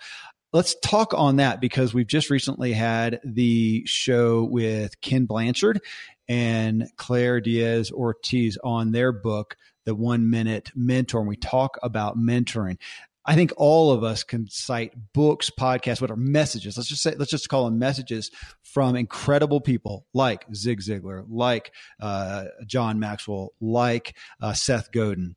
Let's 0.54 0.76
talk 0.84 1.14
on 1.14 1.38
that 1.38 1.62
because 1.62 1.94
we've 1.94 2.08
just 2.08 2.30
recently 2.30 2.74
had 2.74 3.22
the 3.24 3.86
show 3.86 4.44
with 4.44 5.00
Ken 5.00 5.26
Blanchard 5.26 5.80
and 6.28 6.90
Claire 6.98 7.40
Diaz 7.40 7.90
Ortiz 7.92 8.58
on 8.62 8.92
their 8.92 9.14
book, 9.14 9.56
The 9.86 9.96
One 9.96 10.30
Minute 10.30 10.72
Mentor. 10.76 11.20
And 11.20 11.30
we 11.30 11.38
talk 11.38 11.78
about 11.82 12.18
mentoring. 12.18 12.78
I 13.24 13.36
think 13.36 13.54
all 13.56 13.92
of 13.92 14.04
us 14.04 14.24
can 14.24 14.48
cite 14.50 14.94
books, 15.14 15.52
podcasts, 15.52 16.02
what 16.02 16.10
are 16.10 16.16
messages. 16.16 16.76
Let's 16.76 16.90
just 16.90 17.04
say, 17.04 17.14
let's 17.16 17.30
just 17.30 17.50
call 17.50 17.66
them 17.66 17.78
messages 17.78 18.32
from 18.64 18.96
incredible 18.96 19.62
people 19.62 20.06
like 20.14 20.46
Zig 20.56 20.82
Ziglar, 20.82 21.24
like 21.30 21.72
uh, 22.00 22.46
John 22.66 23.00
Maxwell, 23.00 23.54
like 23.62 24.16
uh, 24.42 24.54
Seth 24.54 24.92
Godin. 24.92 25.36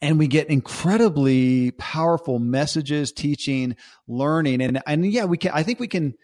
And 0.00 0.16
we 0.16 0.28
get 0.28 0.48
incredibly 0.48 1.72
powerful 1.72 2.38
messages, 2.38 3.10
teaching, 3.10 3.74
learning, 4.06 4.62
and 4.62 4.80
and 4.86 5.04
yeah, 5.04 5.24
we 5.24 5.38
can. 5.38 5.50
I 5.52 5.64
think 5.64 5.80
we 5.80 5.88
can. 5.88 6.14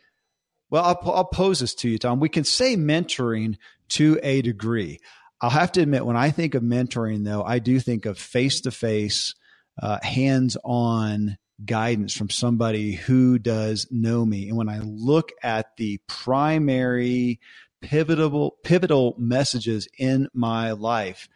Well, 0.71 0.85
I'll, 0.85 1.13
I'll 1.13 1.25
pose 1.25 1.59
this 1.59 1.75
to 1.77 1.89
you, 1.89 1.99
Tom. 1.99 2.21
We 2.21 2.29
can 2.29 2.45
say 2.45 2.77
mentoring 2.77 3.57
to 3.91 4.21
a 4.23 4.43
degree. 4.43 5.01
I'll 5.41 5.51
have 5.51 5.73
to 5.73 5.83
admit, 5.83 6.07
when 6.07 6.17
I 6.17 6.31
think 6.31 6.55
of 6.55 6.63
mentoring, 6.63 7.25
though, 7.25 7.43
I 7.43 7.59
do 7.59 7.81
think 7.81 8.07
of 8.07 8.17
face 8.17 8.61
to 8.63 8.71
face 8.71 9.35
uh, 9.81 9.99
hands 10.03 10.57
on 10.65 11.37
guidance 11.65 12.17
from 12.17 12.31
somebody 12.31 12.93
who 12.93 13.39
does 13.39 13.87
know 13.91 14.25
me. 14.25 14.49
And 14.49 14.57
when 14.57 14.69
I 14.69 14.81
look 14.81 15.33
at 15.43 15.77
the 15.77 16.01
primary 16.09 17.41
pivotal 17.81 18.57
pivotal 18.63 19.15
messages 19.19 19.89
in 19.99 20.29
my 20.33 20.73
life, 20.73 21.29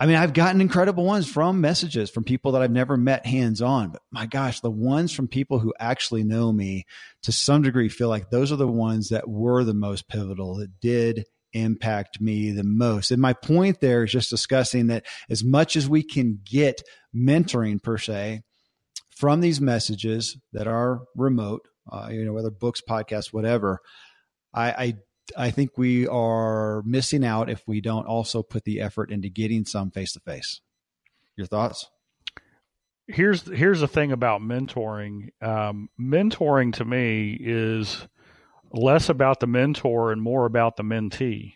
I 0.00 0.06
mean, 0.06 0.16
I've 0.16 0.32
gotten 0.32 0.60
incredible 0.60 1.04
ones 1.04 1.30
from 1.30 1.60
messages 1.60 2.10
from 2.10 2.24
people 2.24 2.52
that 2.52 2.62
I've 2.62 2.70
never 2.70 2.96
met 2.96 3.26
hands 3.26 3.62
on, 3.62 3.90
but 3.90 4.02
my 4.10 4.26
gosh, 4.26 4.60
the 4.60 4.70
ones 4.70 5.12
from 5.12 5.28
people 5.28 5.60
who 5.60 5.72
actually 5.78 6.24
know 6.24 6.52
me 6.52 6.84
to 7.22 7.32
some 7.32 7.62
degree 7.62 7.88
feel 7.88 8.08
like 8.08 8.28
those 8.28 8.50
are 8.50 8.56
the 8.56 8.66
ones 8.66 9.10
that 9.10 9.28
were 9.28 9.62
the 9.62 9.72
most 9.72 10.08
pivotal, 10.08 10.56
that 10.56 10.80
did 10.80 11.26
impact 11.54 12.20
me 12.20 12.50
the 12.50 12.64
most. 12.64 13.10
And 13.10 13.22
my 13.22 13.32
point 13.32 13.80
there 13.80 14.04
is 14.04 14.12
just 14.12 14.30
discussing 14.30 14.88
that 14.88 15.06
as 15.30 15.42
much 15.42 15.76
as 15.76 15.88
we 15.88 16.02
can 16.02 16.40
get 16.44 16.82
mentoring 17.14 17.82
per 17.82 17.96
se 17.96 18.42
from 19.10 19.40
these 19.40 19.60
messages 19.60 20.36
that 20.52 20.66
are 20.66 21.02
remote, 21.16 21.66
uh, 21.90 22.08
you 22.10 22.24
know, 22.24 22.32
whether 22.32 22.50
books, 22.50 22.82
podcasts, 22.86 23.32
whatever, 23.32 23.80
I, 24.52 24.70
I 24.70 24.94
I 25.36 25.50
think 25.50 25.78
we 25.78 26.06
are 26.06 26.82
missing 26.84 27.24
out 27.24 27.48
if 27.48 27.62
we 27.66 27.80
don't 27.80 28.06
also 28.06 28.42
put 28.42 28.64
the 28.64 28.80
effort 28.80 29.10
into 29.10 29.28
getting 29.28 29.64
some 29.64 29.90
face 29.90 30.12
to 30.12 30.20
face. 30.20 30.60
Your 31.36 31.46
thoughts? 31.46 31.88
Here's 33.06 33.42
here's 33.46 33.80
the 33.80 33.88
thing 33.88 34.12
about 34.12 34.40
mentoring. 34.40 35.28
Um, 35.42 35.88
mentoring 36.00 36.74
to 36.74 36.84
me 36.84 37.36
is 37.40 38.06
less 38.74 39.08
about 39.08 39.40
the 39.40 39.46
mentor 39.46 40.12
and 40.12 40.20
more 40.20 40.46
about 40.46 40.76
the 40.76 40.82
mentee. 40.82 41.54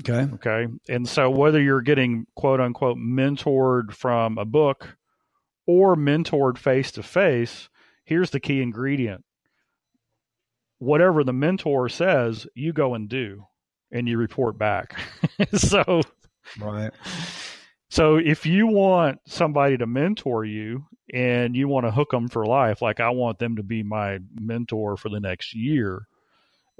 Okay. 0.00 0.28
Okay. 0.34 0.66
And 0.88 1.08
so 1.08 1.28
whether 1.28 1.60
you're 1.60 1.82
getting 1.82 2.26
quote 2.36 2.60
unquote 2.60 2.98
mentored 2.98 3.92
from 3.92 4.38
a 4.38 4.44
book 4.44 4.96
or 5.66 5.96
mentored 5.96 6.58
face 6.58 6.92
to 6.92 7.02
face, 7.02 7.68
here's 8.04 8.30
the 8.30 8.40
key 8.40 8.62
ingredient. 8.62 9.24
Whatever 10.78 11.24
the 11.24 11.32
mentor 11.32 11.88
says, 11.88 12.46
you 12.54 12.72
go 12.72 12.94
and 12.94 13.08
do 13.08 13.44
and 13.90 14.08
you 14.08 14.18
report 14.18 14.56
back. 14.56 14.98
so 15.54 16.02
Right. 16.58 16.92
So 17.90 18.16
if 18.16 18.46
you 18.46 18.66
want 18.66 19.20
somebody 19.26 19.76
to 19.78 19.86
mentor 19.86 20.44
you 20.44 20.86
and 21.12 21.56
you 21.56 21.68
want 21.68 21.86
to 21.86 21.90
hook 21.90 22.10
them 22.10 22.28
for 22.28 22.44
life, 22.44 22.82
like 22.82 23.00
I 23.00 23.10
want 23.10 23.38
them 23.38 23.56
to 23.56 23.62
be 23.62 23.82
my 23.82 24.18
mentor 24.38 24.96
for 24.96 25.08
the 25.08 25.20
next 25.20 25.54
year, 25.54 26.06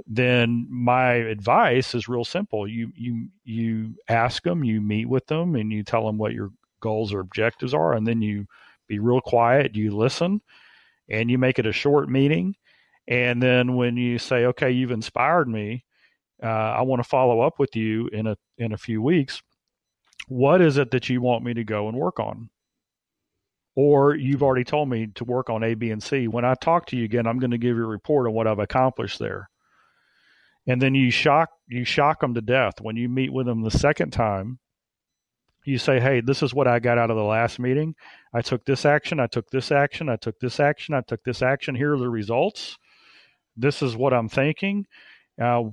then 0.06 0.66
my 0.70 1.12
advice 1.12 1.94
is 1.94 2.08
real 2.08 2.24
simple. 2.24 2.68
You 2.68 2.92
you 2.94 3.28
you 3.44 3.94
ask 4.08 4.42
them, 4.42 4.64
you 4.64 4.80
meet 4.80 5.08
with 5.08 5.26
them, 5.26 5.56
and 5.56 5.72
you 5.72 5.82
tell 5.82 6.06
them 6.06 6.18
what 6.18 6.32
your 6.32 6.50
goals 6.80 7.12
or 7.12 7.20
objectives 7.20 7.74
are, 7.74 7.94
and 7.94 8.06
then 8.06 8.22
you 8.22 8.46
be 8.86 8.98
real 8.98 9.20
quiet. 9.20 9.74
You 9.74 9.96
listen, 9.96 10.40
and 11.08 11.30
you 11.30 11.38
make 11.38 11.58
it 11.58 11.66
a 11.66 11.72
short 11.72 12.08
meeting. 12.08 12.54
And 13.08 13.42
then 13.42 13.74
when 13.76 13.96
you 13.96 14.18
say, 14.18 14.46
"Okay, 14.46 14.70
you've 14.70 14.90
inspired 14.92 15.48
me," 15.48 15.84
uh, 16.42 16.46
I 16.46 16.82
want 16.82 17.00
to 17.00 17.08
follow 17.08 17.40
up 17.40 17.58
with 17.58 17.74
you 17.76 18.08
in 18.08 18.26
a 18.28 18.36
in 18.58 18.72
a 18.72 18.78
few 18.78 19.02
weeks. 19.02 19.42
What 20.28 20.60
is 20.60 20.78
it 20.78 20.90
that 20.92 21.08
you 21.08 21.20
want 21.20 21.44
me 21.44 21.54
to 21.54 21.64
go 21.64 21.88
and 21.88 21.96
work 21.96 22.20
on? 22.20 22.50
Or 23.74 24.14
you've 24.14 24.42
already 24.42 24.64
told 24.64 24.88
me 24.90 25.08
to 25.14 25.24
work 25.24 25.50
on 25.50 25.62
A, 25.62 25.74
B, 25.74 25.90
and 25.90 26.02
C. 26.02 26.28
When 26.28 26.44
I 26.44 26.54
talk 26.54 26.86
to 26.86 26.96
you 26.96 27.04
again, 27.04 27.26
I'm 27.26 27.38
going 27.38 27.52
to 27.52 27.58
give 27.58 27.76
you 27.76 27.84
a 27.84 27.86
report 27.86 28.26
on 28.26 28.34
what 28.34 28.46
I've 28.46 28.58
accomplished 28.58 29.18
there 29.18 29.48
and 30.68 30.80
then 30.80 30.94
you 30.94 31.10
shock 31.10 31.48
you 31.66 31.84
shock 31.84 32.20
them 32.20 32.34
to 32.34 32.40
death. 32.40 32.74
When 32.80 32.96
you 32.96 33.08
meet 33.08 33.32
with 33.32 33.46
them 33.46 33.62
the 33.62 33.70
second 33.70 34.12
time 34.12 34.60
you 35.64 35.76
say 35.76 35.98
hey 35.98 36.20
this 36.20 36.42
is 36.42 36.54
what 36.54 36.66
i 36.68 36.78
got 36.78 36.96
out 36.98 37.10
of 37.10 37.16
the 37.16 37.22
last 37.22 37.58
meeting. 37.58 37.94
I 38.32 38.42
took 38.42 38.64
this 38.64 38.84
action 38.84 39.18
i 39.18 39.26
took 39.26 39.50
this 39.50 39.72
action 39.72 40.08
i 40.08 40.16
took 40.16 40.38
this 40.38 40.60
action 40.60 40.94
i 40.94 41.00
took 41.00 41.24
this 41.24 41.42
action. 41.42 41.74
Here 41.74 41.94
are 41.94 41.98
the 41.98 42.08
results. 42.08 42.78
This 43.56 43.82
is 43.82 43.96
what 43.96 44.12
i'm 44.12 44.28
thinking. 44.28 44.86
Uh, 45.40 45.64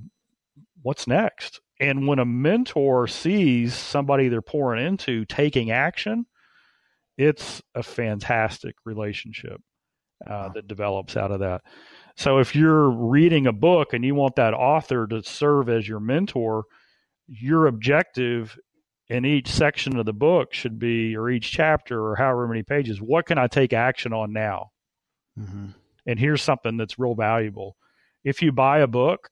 what's 0.82 1.08
next? 1.08 1.62
And 1.80 2.08
when 2.08 2.20
a 2.20 2.26
mentor 2.26 3.06
sees 3.08 3.74
somebody 3.74 4.30
they're 4.30 4.42
pouring 4.42 4.86
into 4.86 5.26
taking 5.26 5.72
action 5.72 6.26
it's 7.18 7.62
a 7.74 7.84
fantastic 7.84 8.76
relationship 8.86 9.62
uh, 10.30 10.50
that 10.50 10.68
develops 10.68 11.16
out 11.16 11.32
of 11.32 11.40
that 11.40 11.62
so 12.16 12.40
if 12.40 12.56
you're 12.56 12.90
reading 12.90 13.46
a 13.46 13.54
book 13.54 13.94
and 13.94 14.06
you 14.06 14.16
want 14.16 14.36
that 14.38 14.54
author 14.54 15.06
to 15.08 15.22
serve 15.24 15.70
as 15.70 15.88
your 15.88 16.00
mentor, 16.00 16.64
your 17.28 17.68
objective 17.68 18.58
in 19.10 19.26
each 19.26 19.50
section 19.50 19.98
of 19.98 20.06
the 20.06 20.14
book 20.14 20.54
should 20.54 20.80
be, 20.80 21.16
or 21.16 21.30
each 21.30 21.52
chapter, 21.52 22.02
or 22.02 22.16
however 22.16 22.48
many 22.48 22.64
pages, 22.64 23.02
what 23.02 23.26
can 23.26 23.38
I 23.38 23.48
take 23.48 23.74
action 23.74 24.14
on 24.14 24.34
now? 24.34 24.72
Mm-hmm. 25.38 25.68
And 26.08 26.20
here's 26.20 26.42
something 26.42 26.78
that's 26.78 26.98
real 26.98 27.16
valuable. 27.16 27.76
If 28.24 28.42
you 28.42 28.52
buy 28.52 28.80
a 28.80 28.88
book 28.88 29.30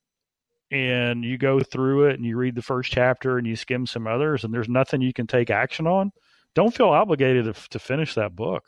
and 0.69 1.23
you 1.23 1.37
go 1.37 1.59
through 1.61 2.09
it 2.09 2.15
and 2.15 2.25
you 2.25 2.35
read 2.37 2.55
the 2.55 2.61
first 2.61 2.91
chapter 2.91 3.37
and 3.37 3.47
you 3.47 3.55
skim 3.55 3.87
some 3.87 4.07
others 4.07 4.43
and 4.43 4.53
there's 4.53 4.69
nothing 4.69 5.01
you 5.01 5.13
can 5.13 5.27
take 5.27 5.49
action 5.49 5.87
on, 5.87 6.11
don't 6.53 6.75
feel 6.75 6.89
obligated 6.89 7.45
to, 7.45 7.69
to 7.69 7.79
finish 7.79 8.13
that 8.15 8.35
book. 8.35 8.65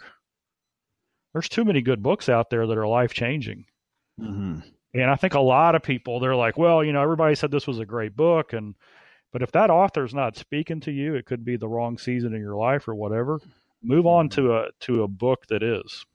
There's 1.33 1.49
too 1.49 1.65
many 1.65 1.81
good 1.81 2.01
books 2.01 2.29
out 2.29 2.49
there 2.49 2.65
that 2.65 2.77
are 2.77 2.87
life 2.87 3.13
changing. 3.13 3.65
Mm-hmm. 4.19 4.59
And 4.93 5.11
I 5.11 5.15
think 5.15 5.33
a 5.33 5.39
lot 5.41 5.75
of 5.75 5.83
people 5.83 6.19
they're 6.19 6.35
like, 6.35 6.57
well, 6.57 6.83
you 6.83 6.93
know, 6.93 7.01
everybody 7.01 7.35
said 7.35 7.51
this 7.51 7.67
was 7.67 7.79
a 7.79 7.85
great 7.85 8.15
book, 8.15 8.53
and 8.53 8.75
but 9.33 9.41
if 9.41 9.51
that 9.51 9.69
author's 9.69 10.13
not 10.13 10.37
speaking 10.37 10.79
to 10.81 10.91
you, 10.91 11.15
it 11.15 11.25
could 11.25 11.43
be 11.43 11.57
the 11.57 11.67
wrong 11.67 11.97
season 11.97 12.33
in 12.33 12.39
your 12.39 12.55
life 12.55 12.87
or 12.87 12.95
whatever. 12.95 13.39
Move 13.83 14.07
on 14.07 14.29
to 14.29 14.55
a 14.55 14.67
to 14.81 15.03
a 15.03 15.07
book 15.07 15.45
that 15.47 15.61
is. 15.61 16.05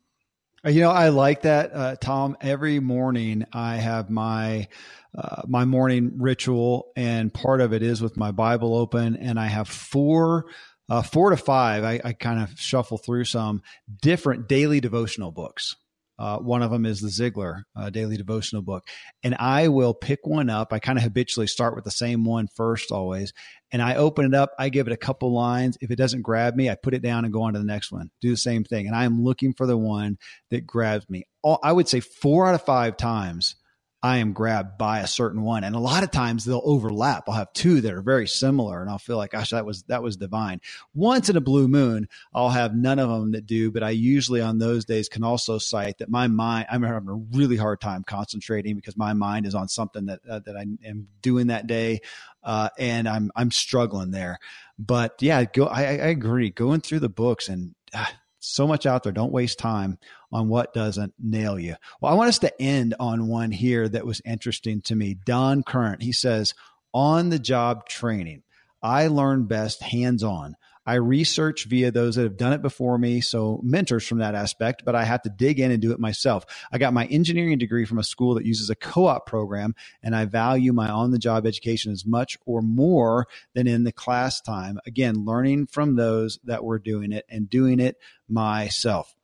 Uh, 0.64 0.70
you 0.70 0.80
know, 0.80 0.90
I 0.90 1.08
like 1.08 1.42
that, 1.42 1.72
uh, 1.74 1.96
Tom. 1.96 2.36
Every 2.40 2.80
morning, 2.80 3.44
I 3.52 3.76
have 3.76 4.08
my 4.08 4.68
uh, 5.14 5.42
my 5.46 5.66
morning 5.66 6.12
ritual, 6.16 6.92
and 6.96 7.32
part 7.32 7.61
of 7.61 7.74
it 7.74 7.82
is 7.82 8.01
with 8.01 8.16
my 8.16 8.30
Bible 8.30 8.74
open, 8.74 9.16
and 9.16 9.38
I 9.38 9.46
have 9.46 9.68
four. 9.68 10.46
Uh, 10.88 11.03
four 11.03 11.30
to 11.30 11.36
five, 11.36 11.84
I, 11.84 12.01
I 12.05 12.12
kind 12.14 12.42
of 12.42 12.59
shuffle 12.59 12.98
through 12.98 13.22
some 13.22 13.62
different 14.03 14.48
daily 14.48 14.80
devotional 14.80 15.30
books. 15.30 15.76
Uh, 16.21 16.37
one 16.39 16.62
of 16.62 16.71
them 16.71 16.85
is 16.85 17.01
the 17.01 17.09
Ziglar 17.09 17.62
uh, 17.75 17.89
Daily 17.89 18.18
Devotional 18.18 18.61
book. 18.61 18.87
And 19.23 19.35
I 19.39 19.68
will 19.68 19.95
pick 19.95 20.27
one 20.27 20.51
up. 20.51 20.71
I 20.71 20.79
kind 20.79 20.99
of 20.99 21.03
habitually 21.03 21.47
start 21.47 21.75
with 21.75 21.85
the 21.85 21.91
same 21.91 22.25
one 22.25 22.47
first 22.47 22.93
always. 22.93 23.33
And 23.73 23.81
I 23.81 23.95
open 23.95 24.27
it 24.27 24.35
up. 24.35 24.51
I 24.59 24.68
give 24.68 24.87
it 24.87 24.93
a 24.93 24.99
couple 24.99 25.33
lines. 25.33 25.79
If 25.81 25.91
it 25.91 25.97
doesn't 25.97 26.21
grab 26.21 26.57
me, 26.57 26.68
I 26.68 26.75
put 26.75 26.93
it 26.93 27.01
down 27.01 27.25
and 27.25 27.33
go 27.33 27.43
on 27.43 27.55
to 27.55 27.59
the 27.59 27.64
next 27.64 27.91
one. 27.91 28.11
Do 28.21 28.31
the 28.31 28.37
same 28.37 28.64
thing. 28.64 28.87
And 28.87 28.95
I 28.95 29.05
am 29.05 29.25
looking 29.25 29.55
for 29.55 29.66
the 29.66 29.79
one 29.79 30.18
that 30.51 30.66
grabs 30.66 31.09
me. 31.09 31.25
All, 31.43 31.59
I 31.62 31.73
would 31.73 31.89
say 31.89 32.01
four 32.01 32.47
out 32.47 32.55
of 32.55 32.62
five 32.62 32.99
times 32.99 33.57
I 34.03 34.18
am 34.18 34.32
grabbed 34.32 34.78
by 34.78 35.01
a 35.01 35.07
certain 35.07 35.42
one. 35.42 35.62
And 35.62 35.76
a 35.76 35.80
lot 35.80 36.03
of 36.03 36.11
times 36.11 36.44
they'll 36.44 36.62
overlap. 36.64 37.24
I'll 37.28 37.34
have 37.34 37.53
two 37.53 37.82
that 37.82 37.92
are 37.92 38.01
very 38.01 38.26
similar 38.26 38.80
and 38.80 38.88
I'll 38.88 38.98
feel 38.98 39.18
like, 39.18 39.32
gosh, 39.32 39.51
that 39.51 39.66
was, 39.66 39.82
that 39.84 40.03
was 40.03 40.16
divine. 40.16 40.61
Once 40.94 41.28
in 41.28 41.36
a 41.36 41.40
blue 41.40 41.68
moon, 41.68 42.09
I'll 42.32 42.48
have 42.51 42.74
none 42.74 42.98
of 42.98 43.11
them 43.11 43.32
that 43.32 43.46
do, 43.46 43.70
but 43.70 43.82
I 43.82 43.90
usually 43.90 44.40
on 44.40 44.59
those 44.59 44.86
days 44.86 45.09
can 45.09 45.22
also 45.22 45.59
cite 45.59 45.98
that 45.98 46.09
my 46.09 46.28
mind, 46.28 46.66
I'm 46.70 46.82
having 46.82 47.09
a 47.11 47.36
really 47.36 47.57
hard 47.57 47.80
time 47.80 48.03
concentrating 48.05 48.74
because 48.74 48.96
my 48.96 49.12
mind 49.12 49.44
is 49.44 49.55
on 49.55 49.68
something 49.68 50.07
that, 50.07 50.20
uh, 50.28 50.40
that 50.46 50.57
I 50.57 50.64
am 50.86 51.09
doing 51.20 51.48
that 51.48 51.66
day. 51.66 52.01
Uh, 52.42 52.70
and 52.78 53.07
I'm, 53.07 53.30
I'm 53.36 53.51
struggling 53.51 54.12
there, 54.12 54.38
but 54.78 55.16
yeah, 55.20 55.44
go, 55.44 55.66
I, 55.66 55.82
I 55.82 56.09
agree 56.09 56.48
going 56.48 56.80
through 56.80 57.01
the 57.01 57.11
books 57.11 57.51
and, 57.51 57.74
uh, 57.92 58.07
so 58.38 58.66
much 58.66 58.86
out 58.86 59.03
there. 59.03 59.12
Don't 59.12 59.32
waste 59.32 59.59
time 59.59 59.98
on 60.33 60.49
what 60.49 60.74
doesn't 60.74 61.14
nail 61.18 61.59
you. 61.59 61.76
Well, 62.01 62.12
I 62.12 62.16
want 62.16 62.28
us 62.28 62.39
to 62.41 62.62
end 62.62 62.95
on 63.01 63.28
one 63.28 63.51
here 63.51 63.89
that 63.89 64.07
was 64.07 64.22
interesting 64.24 64.81
to 64.83 64.95
me. 64.95 65.14
Don 65.14 65.62
Current, 65.62 66.03
he 66.03 66.12
says, 66.12 66.55
on 66.93 67.31
the 67.31 67.39
job 67.39 67.89
training, 67.89 68.43
I 68.83 69.09
learn 69.09 69.47
best 69.47 69.83
hands 69.83 70.22
on. 70.22 70.57
I 70.87 70.95
research 70.95 71.66
via 71.66 71.91
those 71.91 72.16
that 72.16 72.22
have 72.22 72.39
done 72.39 72.55
it 72.55 72.62
before 72.62 72.97
me, 72.97 73.20
so 73.20 73.61
mentors 73.62 74.07
from 74.07 74.18
that 74.18 74.35
aspect, 74.35 74.83
but 74.85 74.97
I 74.97 75.05
have 75.05 75.22
to 75.22 75.31
dig 75.31 75.61
in 75.61 75.70
and 75.70 75.81
do 75.81 75.93
it 75.93 76.01
myself. 76.01 76.45
I 76.72 76.78
got 76.78 76.95
my 76.95 77.05
engineering 77.07 77.59
degree 77.59 77.85
from 77.85 77.99
a 77.99 78.03
school 78.03 78.35
that 78.35 78.47
uses 78.47 78.70
a 78.70 78.74
co 78.74 79.07
op 79.07 79.26
program, 79.26 79.74
and 80.03 80.16
I 80.16 80.24
value 80.24 80.72
my 80.72 80.89
on 80.89 81.11
the 81.11 81.18
job 81.18 81.47
education 81.47 81.93
as 81.93 82.07
much 82.07 82.39
or 82.47 82.62
more 82.62 83.28
than 83.55 83.66
in 83.66 83.85
the 83.85 83.93
class 83.93 84.41
time. 84.41 84.81
Again, 84.87 85.24
learning 85.24 85.66
from 85.66 85.97
those 85.97 86.39
that 86.45 86.64
were 86.64 86.78
doing 86.78 87.12
it 87.12 87.26
and 87.28 87.49
doing 87.49 87.78
it 87.78 87.97
myself. 88.28 89.14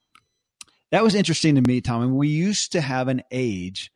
That 0.93 1.03
was 1.03 1.14
interesting 1.14 1.57
to 1.57 1.62
me, 1.62 1.80
Tom. 1.80 2.03
And 2.03 2.16
we 2.16 2.28
used 2.28 2.72
to 2.72 2.80
have 2.80 3.09
an 3.09 3.22
age, 3.30 3.91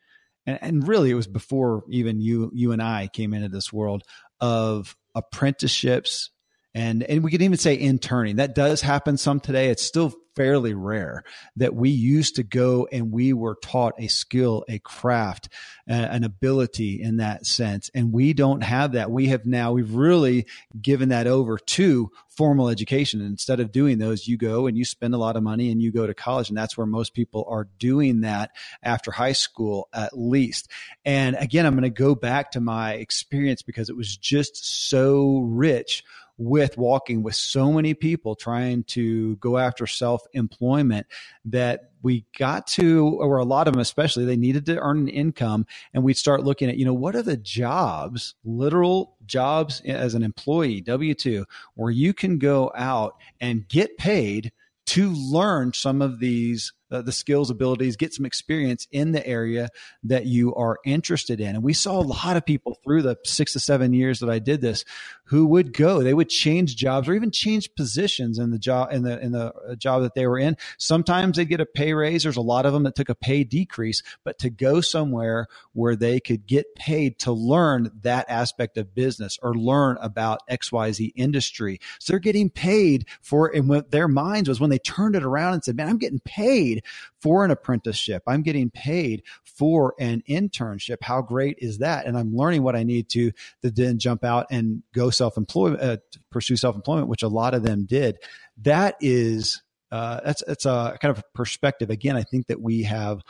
and, 0.46 0.58
and 0.60 0.88
really 0.88 1.10
it 1.10 1.14
was 1.14 1.28
before 1.28 1.84
even 1.90 2.20
you 2.20 2.50
you 2.54 2.72
and 2.72 2.82
I 2.82 3.08
came 3.12 3.34
into 3.34 3.48
this 3.48 3.72
world 3.72 4.02
of 4.40 4.96
apprenticeships 5.14 6.30
and 6.74 7.02
and 7.02 7.24
we 7.24 7.30
can 7.30 7.42
even 7.42 7.58
say 7.58 7.78
interning 7.78 8.36
that 8.36 8.54
does 8.54 8.80
happen 8.80 9.16
some 9.16 9.40
today 9.40 9.68
it's 9.68 9.82
still 9.82 10.14
fairly 10.36 10.74
rare 10.74 11.24
that 11.56 11.74
we 11.74 11.90
used 11.90 12.36
to 12.36 12.42
go 12.42 12.88
and 12.90 13.12
we 13.12 13.32
were 13.32 13.56
taught 13.62 13.94
a 13.98 14.08
skill 14.08 14.64
a 14.68 14.78
craft 14.78 15.48
an 15.86 16.22
ability 16.22 17.02
in 17.02 17.16
that 17.16 17.44
sense. 17.44 17.90
And 17.94 18.12
we 18.12 18.32
don't 18.32 18.62
have 18.62 18.92
that. 18.92 19.10
We 19.10 19.26
have 19.26 19.44
now 19.44 19.72
we've 19.72 19.94
really 19.94 20.46
given 20.80 21.08
that 21.08 21.26
over 21.26 21.58
to 21.58 22.10
formal 22.28 22.68
education. 22.68 23.20
And 23.20 23.30
instead 23.30 23.58
of 23.58 23.72
doing 23.72 23.98
those 23.98 24.28
you 24.28 24.36
go 24.36 24.66
and 24.66 24.76
you 24.76 24.84
spend 24.84 25.14
a 25.14 25.18
lot 25.18 25.36
of 25.36 25.42
money 25.42 25.70
and 25.70 25.82
you 25.82 25.90
go 25.90 26.06
to 26.06 26.14
college. 26.14 26.48
And 26.48 26.56
that's 26.56 26.78
where 26.78 26.86
most 26.86 27.12
people 27.12 27.44
are 27.48 27.68
doing 27.78 28.20
that 28.20 28.52
after 28.82 29.10
high 29.10 29.32
school 29.32 29.88
at 29.92 30.16
least. 30.16 30.70
And 31.04 31.36
again 31.36 31.66
i'm 31.66 31.74
going 31.74 31.82
to 31.82 31.90
go 31.90 32.14
back 32.14 32.52
to 32.52 32.60
my 32.60 32.94
experience 32.94 33.62
because 33.62 33.90
it 33.90 33.96
was 33.96 34.16
just 34.16 34.88
so 34.88 35.40
rich 35.40 36.04
with 36.40 36.78
walking 36.78 37.22
with 37.22 37.34
so 37.34 37.70
many 37.70 37.92
people 37.92 38.34
trying 38.34 38.82
to 38.82 39.36
go 39.36 39.58
after 39.58 39.86
self 39.86 40.22
employment 40.32 41.06
that 41.44 41.90
we 42.02 42.24
got 42.38 42.66
to, 42.66 43.18
or 43.20 43.36
a 43.36 43.44
lot 43.44 43.68
of 43.68 43.74
them 43.74 43.80
especially, 43.80 44.24
they 44.24 44.38
needed 44.38 44.64
to 44.64 44.78
earn 44.78 45.00
an 45.00 45.08
income. 45.08 45.66
And 45.92 46.02
we'd 46.02 46.16
start 46.16 46.42
looking 46.42 46.70
at, 46.70 46.78
you 46.78 46.86
know, 46.86 46.94
what 46.94 47.14
are 47.14 47.22
the 47.22 47.36
jobs, 47.36 48.34
literal 48.42 49.16
jobs 49.26 49.82
as 49.84 50.14
an 50.14 50.22
employee, 50.22 50.80
W 50.80 51.12
2, 51.12 51.44
where 51.74 51.90
you 51.90 52.14
can 52.14 52.38
go 52.38 52.72
out 52.74 53.16
and 53.38 53.68
get 53.68 53.98
paid 53.98 54.50
to 54.86 55.10
learn 55.10 55.74
some 55.74 56.00
of 56.00 56.20
these 56.20 56.72
uh, 56.90 57.02
the 57.02 57.12
skills, 57.12 57.50
abilities, 57.50 57.96
get 57.96 58.12
some 58.12 58.26
experience 58.26 58.88
in 58.90 59.12
the 59.12 59.24
area 59.26 59.68
that 60.02 60.26
you 60.26 60.54
are 60.56 60.78
interested 60.84 61.40
in. 61.40 61.54
And 61.54 61.62
we 61.62 61.72
saw 61.72 62.00
a 62.00 62.02
lot 62.02 62.36
of 62.36 62.44
people 62.44 62.76
through 62.82 63.02
the 63.02 63.16
six 63.24 63.52
to 63.52 63.60
seven 63.60 63.92
years 63.92 64.18
that 64.20 64.30
I 64.30 64.40
did 64.40 64.60
this 64.60 64.84
who 65.30 65.46
would 65.46 65.72
go, 65.72 66.02
they 66.02 66.12
would 66.12 66.28
change 66.28 66.74
jobs 66.74 67.08
or 67.08 67.14
even 67.14 67.30
change 67.30 67.72
positions 67.76 68.36
in 68.36 68.50
the 68.50 68.58
job, 68.58 68.92
in 68.92 69.04
the, 69.04 69.20
in 69.20 69.30
the 69.30 69.54
uh, 69.54 69.76
job 69.76 70.02
that 70.02 70.14
they 70.14 70.26
were 70.26 70.38
in. 70.40 70.56
Sometimes 70.76 71.36
they'd 71.36 71.44
get 71.44 71.60
a 71.60 71.66
pay 71.66 71.94
raise. 71.94 72.24
There's 72.24 72.36
a 72.36 72.40
lot 72.40 72.66
of 72.66 72.72
them 72.72 72.82
that 72.82 72.96
took 72.96 73.08
a 73.08 73.14
pay 73.14 73.44
decrease, 73.44 74.02
but 74.24 74.40
to 74.40 74.50
go 74.50 74.80
somewhere 74.80 75.46
where 75.72 75.94
they 75.94 76.18
could 76.18 76.48
get 76.48 76.74
paid 76.74 77.20
to 77.20 77.30
learn 77.30 77.92
that 78.02 78.26
aspect 78.28 78.76
of 78.76 78.92
business 78.92 79.38
or 79.40 79.54
learn 79.54 79.98
about 80.00 80.40
XYZ 80.50 81.12
industry. 81.14 81.78
So 82.00 82.12
they're 82.12 82.18
getting 82.20 82.50
paid 82.50 83.06
for, 83.22 83.54
and 83.54 83.68
what 83.68 83.92
their 83.92 84.08
minds 84.08 84.48
was 84.48 84.58
when 84.58 84.70
they 84.70 84.78
turned 84.78 85.14
it 85.14 85.22
around 85.22 85.54
and 85.54 85.64
said, 85.64 85.76
man, 85.76 85.88
I'm 85.88 85.98
getting 85.98 86.20
paid 86.24 86.82
for 87.20 87.44
an 87.44 87.52
apprenticeship. 87.52 88.24
I'm 88.26 88.42
getting 88.42 88.70
paid 88.70 89.22
for 89.44 89.94
an 90.00 90.24
internship. 90.28 90.96
How 91.02 91.22
great 91.22 91.58
is 91.60 91.78
that? 91.78 92.06
And 92.06 92.18
I'm 92.18 92.34
learning 92.34 92.64
what 92.64 92.74
I 92.74 92.82
need 92.82 93.08
to, 93.10 93.30
to 93.62 93.70
then 93.70 93.98
jump 93.98 94.24
out 94.24 94.46
and 94.50 94.82
go 94.92 95.10
self-employment, 95.20 95.82
uh, 95.82 95.96
pursue 96.30 96.56
self-employment, 96.56 97.08
which 97.08 97.22
a 97.22 97.34
lot 97.40 97.54
of 97.54 97.62
them 97.62 97.86
did. 97.86 98.16
That 98.62 98.96
is, 99.00 99.62
uh, 99.92 100.20
that's, 100.24 100.42
that's 100.46 100.66
a 100.66 100.98
kind 101.00 101.16
of 101.16 101.22
perspective. 101.34 101.90
Again, 101.90 102.16
I 102.16 102.24
think 102.24 102.46
that 102.48 102.60
we 102.60 102.84
have 102.84 103.22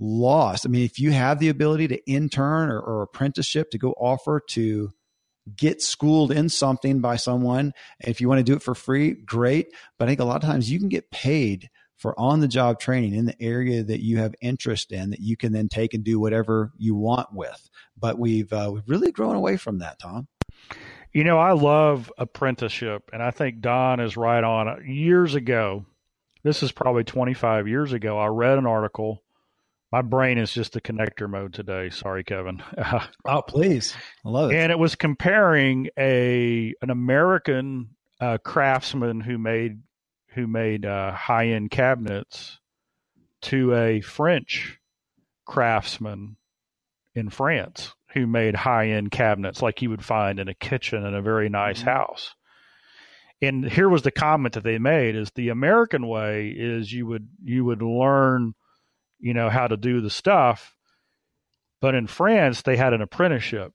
lost. 0.00 0.66
I 0.66 0.68
mean, 0.68 0.84
if 0.84 0.98
you 0.98 1.12
have 1.12 1.38
the 1.38 1.50
ability 1.50 1.88
to 1.88 2.10
intern 2.10 2.70
or, 2.70 2.80
or 2.80 3.02
apprenticeship 3.02 3.70
to 3.70 3.78
go 3.78 3.92
offer 3.92 4.40
to 4.56 4.90
get 5.56 5.82
schooled 5.82 6.32
in 6.32 6.48
something 6.48 7.00
by 7.00 7.16
someone. 7.16 7.72
If 8.00 8.20
you 8.20 8.28
want 8.28 8.38
to 8.38 8.44
do 8.44 8.56
it 8.56 8.62
for 8.62 8.74
free, 8.74 9.12
great. 9.12 9.68
But 9.98 10.06
I 10.06 10.08
think 10.10 10.20
a 10.20 10.24
lot 10.24 10.42
of 10.42 10.48
times 10.48 10.70
you 10.70 10.78
can 10.78 10.88
get 10.88 11.10
paid 11.10 11.68
for 11.96 12.18
on 12.18 12.40
the 12.40 12.48
job 12.48 12.80
training 12.80 13.14
in 13.14 13.26
the 13.26 13.40
area 13.40 13.82
that 13.82 14.02
you 14.02 14.18
have 14.18 14.34
interest 14.40 14.92
in 14.92 15.10
that 15.10 15.20
you 15.20 15.36
can 15.36 15.52
then 15.52 15.68
take 15.68 15.94
and 15.94 16.04
do 16.04 16.18
whatever 16.18 16.72
you 16.76 16.94
want 16.94 17.28
with. 17.32 17.70
But 17.96 18.18
we've 18.18 18.52
uh, 18.52 18.70
we've 18.72 18.88
really 18.88 19.12
grown 19.12 19.36
away 19.36 19.56
from 19.56 19.78
that, 19.78 19.98
Tom. 19.98 20.28
You 21.14 21.22
know, 21.22 21.38
I 21.38 21.52
love 21.52 22.12
apprenticeship, 22.18 23.10
and 23.12 23.22
I 23.22 23.30
think 23.30 23.60
Don 23.60 24.00
is 24.00 24.16
right 24.16 24.42
on. 24.42 24.84
Years 24.84 25.36
ago, 25.36 25.86
this 26.42 26.64
is 26.64 26.72
probably 26.72 27.04
25 27.04 27.68
years 27.68 27.92
ago, 27.92 28.18
I 28.18 28.26
read 28.26 28.58
an 28.58 28.66
article. 28.66 29.22
My 29.92 30.02
brain 30.02 30.38
is 30.38 30.52
just 30.52 30.74
a 30.74 30.80
connector 30.80 31.30
mode 31.30 31.54
today. 31.54 31.90
Sorry, 31.90 32.24
Kevin. 32.24 32.64
oh, 33.24 33.42
please, 33.42 33.94
I 34.24 34.28
love 34.28 34.50
it. 34.50 34.56
And 34.56 34.72
it 34.72 34.78
was 34.78 34.96
comparing 34.96 35.88
a 35.96 36.74
an 36.82 36.90
American 36.90 37.90
uh, 38.20 38.38
craftsman 38.38 39.20
who 39.20 39.38
made 39.38 39.82
who 40.30 40.48
made 40.48 40.84
uh, 40.84 41.12
high 41.12 41.46
end 41.50 41.70
cabinets 41.70 42.58
to 43.42 43.72
a 43.72 44.00
French 44.00 44.80
craftsman 45.46 46.38
in 47.14 47.30
France 47.30 47.94
who 48.14 48.26
made 48.26 48.54
high 48.54 48.88
end 48.88 49.10
cabinets 49.10 49.60
like 49.60 49.82
you 49.82 49.90
would 49.90 50.04
find 50.04 50.38
in 50.38 50.48
a 50.48 50.54
kitchen 50.54 51.04
in 51.04 51.14
a 51.14 51.22
very 51.22 51.48
nice 51.48 51.80
mm-hmm. 51.80 51.90
house. 51.90 52.34
And 53.42 53.68
here 53.68 53.88
was 53.88 54.02
the 54.02 54.10
comment 54.10 54.54
that 54.54 54.64
they 54.64 54.78
made 54.78 55.16
is 55.16 55.30
the 55.34 55.50
American 55.50 56.06
way 56.06 56.48
is 56.48 56.92
you 56.92 57.06
would 57.06 57.28
you 57.42 57.64
would 57.64 57.82
learn, 57.82 58.54
you 59.18 59.34
know, 59.34 59.50
how 59.50 59.66
to 59.66 59.76
do 59.76 60.00
the 60.00 60.10
stuff. 60.10 60.74
But 61.80 61.94
in 61.94 62.06
France 62.06 62.62
they 62.62 62.76
had 62.76 62.94
an 62.94 63.02
apprenticeship 63.02 63.74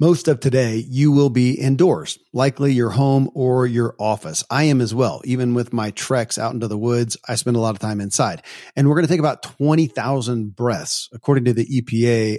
most 0.00 0.26
of 0.26 0.40
today, 0.40 0.84
you 0.88 1.12
will 1.12 1.30
be 1.30 1.52
indoors, 1.52 2.18
likely 2.32 2.72
your 2.72 2.90
home 2.90 3.30
or 3.32 3.64
your 3.66 3.94
office. 3.98 4.42
I 4.50 4.64
am 4.64 4.80
as 4.80 4.92
well. 4.92 5.22
Even 5.24 5.54
with 5.54 5.72
my 5.72 5.92
treks 5.92 6.36
out 6.36 6.52
into 6.52 6.66
the 6.66 6.76
woods, 6.76 7.16
I 7.28 7.36
spend 7.36 7.56
a 7.56 7.60
lot 7.60 7.76
of 7.76 7.78
time 7.78 8.00
inside. 8.00 8.42
And 8.74 8.88
we're 8.88 8.96
going 8.96 9.06
to 9.06 9.12
take 9.12 9.20
about 9.20 9.42
20,000 9.42 10.56
breaths. 10.56 11.08
According 11.12 11.44
to 11.44 11.52
the 11.52 11.64
EPA, 11.64 12.38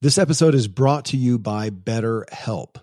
This 0.02 0.18
episode 0.18 0.56
is 0.56 0.68
brought 0.68 1.06
to 1.06 1.18
you 1.18 1.38
by 1.38 1.70
BetterHelp. 1.70 2.78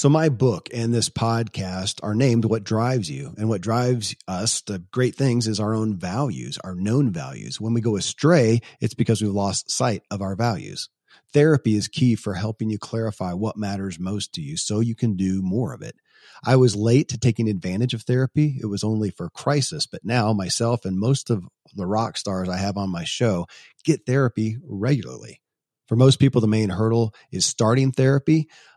So, 0.00 0.08
my 0.08 0.30
book 0.30 0.70
and 0.72 0.94
this 0.94 1.10
podcast 1.10 2.00
are 2.02 2.14
named 2.14 2.46
What 2.46 2.64
Drives 2.64 3.10
You. 3.10 3.34
And 3.36 3.50
what 3.50 3.60
drives 3.60 4.16
us 4.26 4.62
to 4.62 4.78
great 4.90 5.14
things 5.14 5.46
is 5.46 5.60
our 5.60 5.74
own 5.74 5.98
values, 5.98 6.56
our 6.64 6.74
known 6.74 7.12
values. 7.12 7.60
When 7.60 7.74
we 7.74 7.82
go 7.82 7.98
astray, 7.98 8.60
it's 8.80 8.94
because 8.94 9.20
we've 9.20 9.30
lost 9.30 9.70
sight 9.70 10.02
of 10.10 10.22
our 10.22 10.36
values. 10.36 10.88
Therapy 11.34 11.76
is 11.76 11.86
key 11.86 12.14
for 12.14 12.32
helping 12.32 12.70
you 12.70 12.78
clarify 12.78 13.34
what 13.34 13.58
matters 13.58 14.00
most 14.00 14.32
to 14.32 14.40
you 14.40 14.56
so 14.56 14.80
you 14.80 14.94
can 14.94 15.16
do 15.16 15.42
more 15.42 15.74
of 15.74 15.82
it. 15.82 15.96
I 16.42 16.56
was 16.56 16.74
late 16.74 17.10
to 17.10 17.18
taking 17.18 17.46
advantage 17.46 17.92
of 17.92 18.00
therapy. 18.00 18.56
It 18.58 18.68
was 18.68 18.82
only 18.82 19.10
for 19.10 19.28
crisis, 19.28 19.84
but 19.84 20.02
now 20.02 20.32
myself 20.32 20.86
and 20.86 20.98
most 20.98 21.28
of 21.28 21.44
the 21.76 21.86
rock 21.86 22.16
stars 22.16 22.48
I 22.48 22.56
have 22.56 22.78
on 22.78 22.88
my 22.88 23.04
show 23.04 23.48
get 23.84 24.06
therapy 24.06 24.56
regularly. 24.64 25.42
For 25.88 25.96
most 25.96 26.20
people, 26.20 26.40
the 26.40 26.46
main 26.46 26.70
hurdle 26.70 27.12
is 27.32 27.44
starting 27.44 27.92
therapy. 27.92 28.48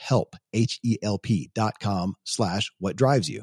H-E-L-P 0.00 0.34
H 0.52 0.80
E 0.82 0.96
L 1.02 1.18
P 1.18 1.50
dot 1.54 1.74
com 1.78 2.14
slash 2.24 2.72
what 2.78 2.96
drives 2.96 3.28
you. 3.28 3.42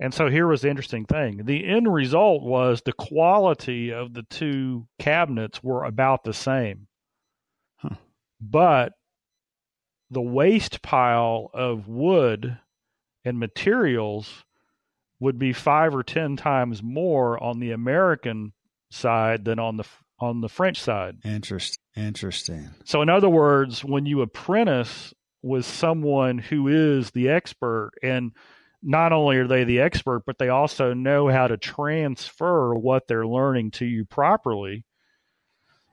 And 0.00 0.14
so 0.14 0.28
here 0.28 0.46
was 0.46 0.62
the 0.62 0.70
interesting 0.70 1.04
thing. 1.04 1.44
The 1.44 1.66
end 1.66 1.92
result 1.92 2.42
was 2.42 2.80
the 2.80 2.92
quality 2.94 3.92
of 3.92 4.14
the 4.14 4.22
two 4.22 4.86
cabinets 4.98 5.62
were 5.62 5.84
about 5.84 6.24
the 6.24 6.32
same. 6.32 6.86
Huh. 7.76 7.96
But 8.40 8.94
the 10.10 10.22
waste 10.22 10.80
pile 10.80 11.50
of 11.52 11.86
wood 11.86 12.58
and 13.26 13.38
materials 13.38 14.44
would 15.20 15.38
be 15.38 15.52
five 15.52 15.94
or 15.94 16.02
ten 16.02 16.36
times 16.36 16.82
more 16.82 17.40
on 17.42 17.60
the 17.60 17.72
American 17.72 18.54
side 18.90 19.44
than 19.44 19.58
on 19.58 19.76
the 19.76 19.84
on 20.18 20.40
the 20.40 20.48
French 20.48 20.80
side. 20.80 21.18
Interesting. 21.24 21.78
Interesting. 21.94 22.70
So 22.84 23.02
in 23.02 23.08
other 23.10 23.28
words, 23.28 23.84
when 23.84 24.06
you 24.06 24.22
apprentice 24.22 25.12
with 25.42 25.64
someone 25.64 26.38
who 26.38 26.68
is 26.68 27.10
the 27.10 27.28
expert 27.28 27.92
and 28.02 28.32
not 28.82 29.12
only 29.12 29.36
are 29.36 29.46
they 29.46 29.64
the 29.64 29.80
expert, 29.80 30.22
but 30.26 30.38
they 30.38 30.48
also 30.48 30.94
know 30.94 31.28
how 31.28 31.46
to 31.46 31.56
transfer 31.56 32.74
what 32.74 33.06
they're 33.06 33.26
learning 33.26 33.72
to 33.72 33.84
you 33.84 34.04
properly. 34.04 34.84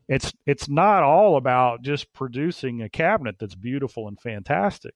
It's 0.08 0.34
it's 0.46 0.70
not 0.70 1.04
all 1.04 1.36
about 1.36 1.82
just 1.82 2.14
producing 2.14 2.82
a 2.82 2.90
cabinet 2.90 3.36
that's 3.40 3.56
beautiful 3.56 4.08
and 4.08 4.20
fantastic. 4.20 4.94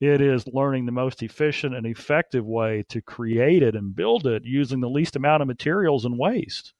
It 0.00 0.20
is 0.20 0.46
learning 0.46 0.86
the 0.86 0.92
most 0.92 1.22
efficient 1.22 1.74
and 1.74 1.86
effective 1.86 2.44
way 2.44 2.84
to 2.90 3.02
create 3.02 3.62
it 3.62 3.74
and 3.74 3.94
build 3.96 4.26
it 4.26 4.44
using 4.44 4.80
the 4.80 4.90
least 4.90 5.16
amount 5.16 5.42
of 5.42 5.48
materials 5.48 6.04
and 6.04 6.18
waste. 6.18 6.72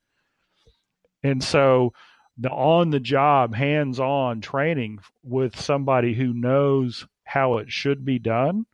And 1.23 1.43
so 1.43 1.93
the 2.39 2.51
on 2.51 2.91
the 2.91 3.01
job, 3.01 3.55
hands 3.55 4.01
on 4.01 4.41
training 4.41 5.01
with 5.23 5.59
somebody 5.59 6.15
who 6.15 6.33
knows 6.33 7.07
how 7.25 7.59
it 7.59 7.71
should 7.71 8.05
be 8.05 8.19
done 8.19 8.67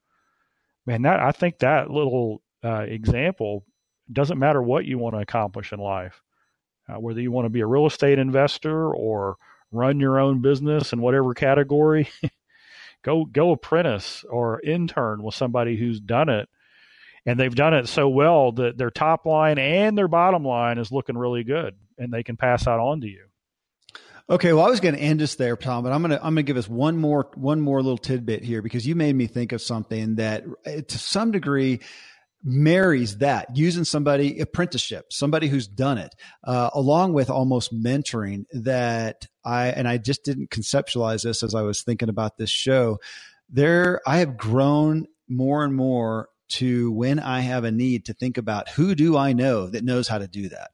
man, 0.87 1.03
that 1.03 1.21
I 1.21 1.33
think 1.33 1.59
that 1.59 1.91
little 1.91 2.43
uh, 2.65 2.81
example 2.81 3.65
doesn't 4.13 4.39
matter 4.39 4.63
what 4.63 4.85
you 4.85 4.99
want 4.99 5.15
to 5.15 5.21
accomplish 5.21 5.73
in 5.73 5.81
life, 5.81 6.23
uh, 6.89 6.99
whether 6.99 7.21
you 7.21 7.31
want 7.31 7.47
to 7.47 7.51
be 7.51 7.61
a 7.61 7.67
real 7.67 7.87
estate 7.87 8.19
investor 8.19 8.93
or 8.93 9.37
run 9.71 10.01
your 10.01 10.19
own 10.19 10.41
business 10.41 10.93
in 10.93 11.01
whatever 11.01 11.35
category. 11.35 12.09
go 13.03 13.25
go 13.25 13.51
apprentice 13.51 14.25
or 14.31 14.61
intern 14.61 15.23
with 15.23 15.35
somebody 15.35 15.77
who's 15.77 16.01
done 16.01 16.29
it 16.29 16.49
and 17.27 17.39
they've 17.39 17.55
done 17.55 17.75
it 17.75 17.89
so 17.89 18.09
well 18.09 18.53
that 18.53 18.79
their 18.79 18.91
top 18.91 19.27
line 19.27 19.59
and 19.59 19.97
their 19.97 20.09
bottom 20.09 20.45
line 20.45 20.79
is 20.79 20.93
looking 20.93 21.19
really 21.19 21.45
good 21.45 21.75
and 21.99 22.13
they 22.13 22.23
can 22.23 22.37
pass 22.37 22.65
that 22.65 22.79
on 22.79 23.01
to 23.01 23.09
you 23.09 23.27
Okay, 24.31 24.53
well, 24.53 24.65
I 24.65 24.71
was 24.71 24.81
going 24.81 24.95
to 24.95 25.01
end 25.01 25.21
us 25.21 25.35
there, 25.35 25.57
Tom, 25.57 25.83
but 25.83 25.93
I'm 25.93 26.01
going 26.01 26.13
to 26.13 26.19
I'm 26.19 26.35
going 26.35 26.37
to 26.37 26.43
give 26.45 26.57
us 26.57 26.69
one 26.69 26.97
more 26.97 27.29
one 27.35 27.61
more 27.61 27.83
little 27.83 27.99
tidbit 27.99 28.45
here 28.45 28.63
because 28.63 28.87
you 28.87 28.95
made 28.95 29.15
me 29.15 29.27
think 29.27 29.53
of 29.53 29.61
something 29.61 30.17
that, 30.17 30.45
eh, 30.65 30.81
to 30.81 30.99
some 30.99 31.33
degree, 31.33 31.81
marries 32.45 33.19
that 33.19 33.57
using 33.57 33.85
somebody 33.85 34.41
apprenticeship, 34.41 35.13
somebody 35.13 35.49
who's 35.49 35.67
done 35.67 35.99
it, 35.99 36.15
uh, 36.45 36.71
along 36.73 37.13
with 37.15 37.31
almost 37.31 37.75
mentoring. 37.75 38.45
That 38.53 39.27
I 39.45 39.69
and 39.69 39.89
I 39.89 39.99
just 39.99 40.25
didn't 40.25 40.51
conceptualize 40.51 41.25
this 41.25 41.43
as 41.43 41.55
I 41.55 41.63
was 41.63 41.83
thinking 41.83 42.09
about 42.09 42.39
this 42.39 42.51
show. 42.51 43.01
There, 43.51 44.01
I 44.07 44.19
have 44.19 44.37
grown 44.37 45.09
more 45.29 45.65
and 45.65 45.75
more 45.75 46.29
to 46.51 46.93
when 46.93 47.19
I 47.19 47.41
have 47.41 47.65
a 47.65 47.73
need 47.73 48.07
to 48.07 48.15
think 48.15 48.39
about 48.39 48.69
who 48.69 48.95
do 48.95 49.17
I 49.17 49.33
know 49.33 49.67
that 49.67 49.85
knows 49.85 50.07
how 50.07 50.19
to 50.19 50.29
do 50.29 50.49
that 50.51 50.71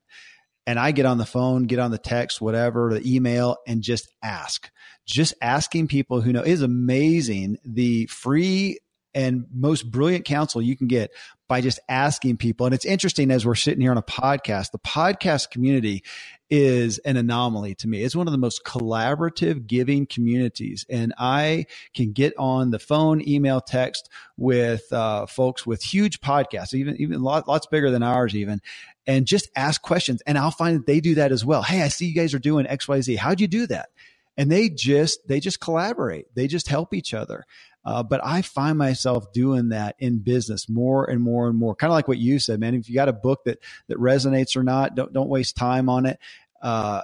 and 0.68 0.78
I 0.78 0.92
get 0.92 1.06
on 1.06 1.16
the 1.16 1.24
phone, 1.24 1.62
get 1.62 1.78
on 1.78 1.90
the 1.90 1.96
text, 1.96 2.42
whatever, 2.42 2.92
the 2.92 3.16
email, 3.16 3.56
and 3.66 3.80
just 3.80 4.12
ask. 4.22 4.70
Just 5.06 5.32
asking 5.40 5.88
people 5.88 6.20
who 6.20 6.30
know 6.30 6.42
is 6.42 6.60
amazing. 6.60 7.56
The 7.64 8.04
free 8.04 8.78
and 9.14 9.46
most 9.50 9.90
brilliant 9.90 10.26
counsel 10.26 10.60
you 10.60 10.76
can 10.76 10.86
get 10.86 11.10
by 11.48 11.62
just 11.62 11.80
asking 11.88 12.36
people. 12.36 12.66
And 12.66 12.74
it's 12.74 12.84
interesting 12.84 13.30
as 13.30 13.46
we're 13.46 13.54
sitting 13.54 13.80
here 13.80 13.90
on 13.90 13.96
a 13.96 14.02
podcast, 14.02 14.72
the 14.72 14.78
podcast 14.78 15.50
community 15.50 16.04
is 16.50 16.98
an 16.98 17.16
anomaly 17.16 17.74
to 17.76 17.88
me. 17.88 18.02
It's 18.02 18.14
one 18.14 18.28
of 18.28 18.32
the 18.32 18.38
most 18.38 18.64
collaborative 18.64 19.66
giving 19.66 20.06
communities. 20.06 20.84
And 20.90 21.14
I 21.16 21.64
can 21.94 22.12
get 22.12 22.34
on 22.38 22.70
the 22.70 22.78
phone, 22.78 23.26
email, 23.26 23.62
text 23.62 24.10
with 24.36 24.92
uh, 24.92 25.24
folks 25.24 25.66
with 25.66 25.82
huge 25.82 26.20
podcasts, 26.20 26.74
even, 26.74 26.96
even 27.00 27.22
lot, 27.22 27.48
lots 27.48 27.66
bigger 27.66 27.90
than 27.90 28.02
ours, 28.02 28.36
even, 28.36 28.60
and 29.08 29.26
just 29.26 29.48
ask 29.56 29.80
questions. 29.82 30.22
And 30.26 30.38
I'll 30.38 30.52
find 30.52 30.76
that 30.76 30.86
they 30.86 31.00
do 31.00 31.16
that 31.16 31.32
as 31.32 31.44
well. 31.44 31.62
Hey, 31.62 31.82
I 31.82 31.88
see 31.88 32.06
you 32.06 32.14
guys 32.14 32.34
are 32.34 32.38
doing 32.38 32.66
XYZ. 32.66 33.16
How'd 33.16 33.40
you 33.40 33.48
do 33.48 33.66
that? 33.68 33.88
And 34.36 34.52
they 34.52 34.68
just, 34.68 35.26
they 35.26 35.40
just 35.40 35.60
collaborate. 35.60 36.26
They 36.34 36.46
just 36.46 36.68
help 36.68 36.94
each 36.94 37.14
other. 37.14 37.44
Uh, 37.84 38.02
but 38.02 38.20
I 38.22 38.42
find 38.42 38.76
myself 38.76 39.32
doing 39.32 39.70
that 39.70 39.96
in 39.98 40.18
business 40.18 40.68
more 40.68 41.08
and 41.08 41.22
more 41.22 41.48
and 41.48 41.58
more. 41.58 41.74
Kind 41.74 41.90
of 41.90 41.94
like 41.94 42.06
what 42.06 42.18
you 42.18 42.38
said, 42.38 42.60
man. 42.60 42.74
If 42.74 42.88
you 42.88 42.94
got 42.94 43.08
a 43.08 43.14
book 43.14 43.44
that 43.46 43.60
that 43.88 43.98
resonates 43.98 44.56
or 44.56 44.62
not, 44.62 44.94
don't 44.94 45.12
don't 45.12 45.30
waste 45.30 45.56
time 45.56 45.88
on 45.88 46.04
it. 46.04 46.18
Uh, 46.60 47.02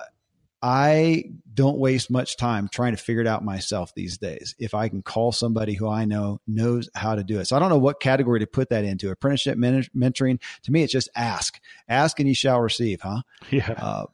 I 0.66 1.24
don't 1.52 1.76
waste 1.76 2.10
much 2.10 2.38
time 2.38 2.70
trying 2.72 2.96
to 2.96 2.96
figure 2.96 3.20
it 3.20 3.26
out 3.26 3.44
myself 3.44 3.94
these 3.94 4.16
days. 4.16 4.54
If 4.58 4.72
I 4.72 4.88
can 4.88 5.02
call 5.02 5.30
somebody 5.30 5.74
who 5.74 5.90
I 5.90 6.06
know 6.06 6.40
knows 6.46 6.88
how 6.94 7.14
to 7.16 7.22
do 7.22 7.38
it. 7.38 7.44
So 7.44 7.54
I 7.54 7.58
don't 7.58 7.68
know 7.68 7.76
what 7.76 8.00
category 8.00 8.40
to 8.40 8.46
put 8.46 8.70
that 8.70 8.82
into. 8.82 9.10
Apprenticeship 9.10 9.58
mentoring, 9.58 10.40
to 10.62 10.72
me, 10.72 10.82
it's 10.82 10.92
just 10.92 11.10
ask. 11.14 11.60
Ask 11.86 12.18
and 12.18 12.26
you 12.26 12.34
shall 12.34 12.62
receive, 12.62 13.02
huh? 13.02 13.20
Yeah. 13.50 13.72
Uh, 13.72 14.06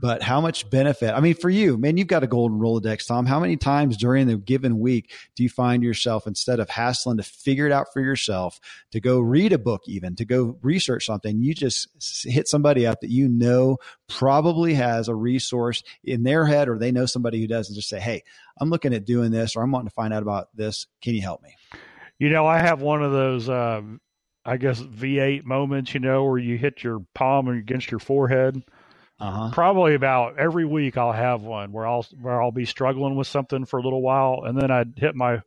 but 0.00 0.22
how 0.22 0.40
much 0.40 0.70
benefit? 0.70 1.12
I 1.12 1.20
mean, 1.20 1.34
for 1.34 1.50
you, 1.50 1.76
man, 1.76 1.96
you've 1.96 2.06
got 2.06 2.22
a 2.22 2.28
golden 2.28 2.58
Rolodex, 2.58 3.06
Tom. 3.06 3.26
How 3.26 3.40
many 3.40 3.56
times 3.56 3.96
during 3.96 4.28
the 4.28 4.36
given 4.36 4.78
week 4.78 5.12
do 5.34 5.42
you 5.42 5.48
find 5.48 5.82
yourself, 5.82 6.26
instead 6.26 6.60
of 6.60 6.70
hassling 6.70 7.16
to 7.16 7.22
figure 7.24 7.66
it 7.66 7.72
out 7.72 7.92
for 7.92 8.00
yourself, 8.00 8.60
to 8.92 9.00
go 9.00 9.18
read 9.18 9.52
a 9.52 9.58
book, 9.58 9.82
even 9.86 10.14
to 10.16 10.24
go 10.24 10.56
research 10.62 11.06
something, 11.06 11.42
you 11.42 11.52
just 11.52 11.88
hit 12.24 12.46
somebody 12.46 12.86
up 12.86 13.00
that 13.00 13.10
you 13.10 13.28
know 13.28 13.78
probably 14.08 14.74
has 14.74 15.08
a 15.08 15.14
resource 15.14 15.82
in 16.04 16.22
their 16.22 16.46
head 16.46 16.68
or 16.68 16.78
they 16.78 16.92
know 16.92 17.06
somebody 17.06 17.40
who 17.40 17.48
does 17.48 17.68
and 17.68 17.76
just 17.76 17.88
say, 17.88 17.98
Hey, 17.98 18.22
I'm 18.60 18.70
looking 18.70 18.94
at 18.94 19.04
doing 19.04 19.32
this 19.32 19.56
or 19.56 19.62
I'm 19.62 19.72
wanting 19.72 19.88
to 19.88 19.94
find 19.94 20.14
out 20.14 20.22
about 20.22 20.48
this. 20.54 20.86
Can 21.02 21.14
you 21.14 21.22
help 21.22 21.42
me? 21.42 21.56
You 22.18 22.30
know, 22.30 22.46
I 22.46 22.58
have 22.58 22.80
one 22.80 23.02
of 23.02 23.12
those, 23.12 23.48
um, 23.48 24.00
I 24.44 24.56
guess, 24.56 24.80
V8 24.80 25.44
moments, 25.44 25.94
you 25.94 26.00
know, 26.00 26.24
where 26.24 26.38
you 26.38 26.56
hit 26.56 26.82
your 26.82 27.00
palm 27.14 27.48
against 27.48 27.90
your 27.90 28.00
forehead 28.00 28.62
uh-huh. 29.20 29.50
Probably 29.52 29.94
about 29.94 30.38
every 30.38 30.64
week 30.64 30.96
I'll 30.96 31.12
have 31.12 31.42
one 31.42 31.72
where 31.72 31.86
I'll 31.86 32.06
where 32.20 32.40
I'll 32.40 32.52
be 32.52 32.64
struggling 32.64 33.16
with 33.16 33.26
something 33.26 33.64
for 33.64 33.78
a 33.78 33.82
little 33.82 34.00
while, 34.00 34.44
and 34.44 34.56
then 34.56 34.70
I'd 34.70 34.92
hit 34.96 35.16
my 35.16 35.42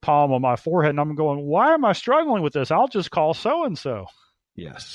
palm 0.00 0.32
on 0.32 0.40
my 0.42 0.54
forehead, 0.54 0.90
and 0.90 1.00
I'm 1.00 1.16
going, 1.16 1.40
"Why 1.40 1.74
am 1.74 1.84
I 1.84 1.92
struggling 1.92 2.42
with 2.42 2.52
this? 2.52 2.70
I'll 2.70 2.86
just 2.86 3.10
call 3.10 3.34
so 3.34 3.64
and 3.64 3.76
so." 3.76 4.06
Yes, 4.54 4.94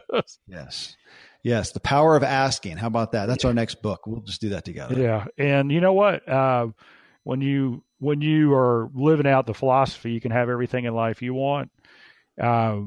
yes, 0.46 0.96
yes. 1.42 1.72
The 1.72 1.80
power 1.80 2.14
of 2.14 2.22
asking. 2.22 2.76
How 2.76 2.86
about 2.86 3.12
that? 3.12 3.26
That's 3.26 3.44
our 3.44 3.54
next 3.54 3.82
book. 3.82 4.06
We'll 4.06 4.20
just 4.20 4.40
do 4.40 4.50
that 4.50 4.64
together. 4.64 4.94
Yeah, 4.94 5.24
and 5.36 5.72
you 5.72 5.80
know 5.80 5.94
what? 5.94 6.28
Uh, 6.28 6.68
when 7.24 7.40
you 7.40 7.82
when 7.98 8.20
you 8.20 8.54
are 8.54 8.88
living 8.94 9.26
out 9.26 9.46
the 9.46 9.54
philosophy, 9.54 10.12
you 10.12 10.20
can 10.20 10.30
have 10.30 10.48
everything 10.48 10.84
in 10.84 10.94
life 10.94 11.20
you 11.20 11.34
want. 11.34 11.72
Uh, 12.40 12.82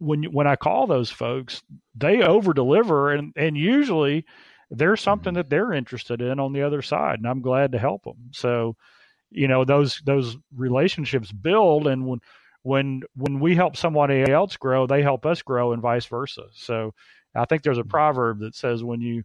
when 0.00 0.24
when 0.24 0.46
I 0.46 0.56
call 0.56 0.86
those 0.86 1.10
folks, 1.10 1.62
they 1.94 2.22
over 2.22 2.52
deliver, 2.52 3.12
and 3.12 3.32
and 3.36 3.56
usually 3.56 4.24
there's 4.70 5.00
something 5.00 5.32
mm-hmm. 5.32 5.36
that 5.36 5.50
they're 5.50 5.72
interested 5.72 6.22
in 6.22 6.40
on 6.40 6.52
the 6.52 6.62
other 6.62 6.82
side, 6.82 7.18
and 7.18 7.28
I'm 7.28 7.42
glad 7.42 7.72
to 7.72 7.78
help 7.78 8.04
them. 8.04 8.30
So, 8.32 8.76
you 9.30 9.46
know, 9.46 9.64
those 9.64 10.00
those 10.04 10.36
relationships 10.56 11.30
build, 11.30 11.86
and 11.86 12.06
when 12.06 12.20
when 12.62 13.02
when 13.14 13.40
we 13.40 13.54
help 13.54 13.76
somebody 13.76 14.22
else 14.30 14.56
grow, 14.56 14.86
they 14.86 15.02
help 15.02 15.26
us 15.26 15.42
grow, 15.42 15.72
and 15.72 15.82
vice 15.82 16.06
versa. 16.06 16.44
So, 16.52 16.94
I 17.34 17.44
think 17.44 17.62
there's 17.62 17.78
a 17.78 17.82
mm-hmm. 17.82 17.90
proverb 17.90 18.40
that 18.40 18.54
says 18.54 18.82
when 18.82 19.00
you 19.00 19.22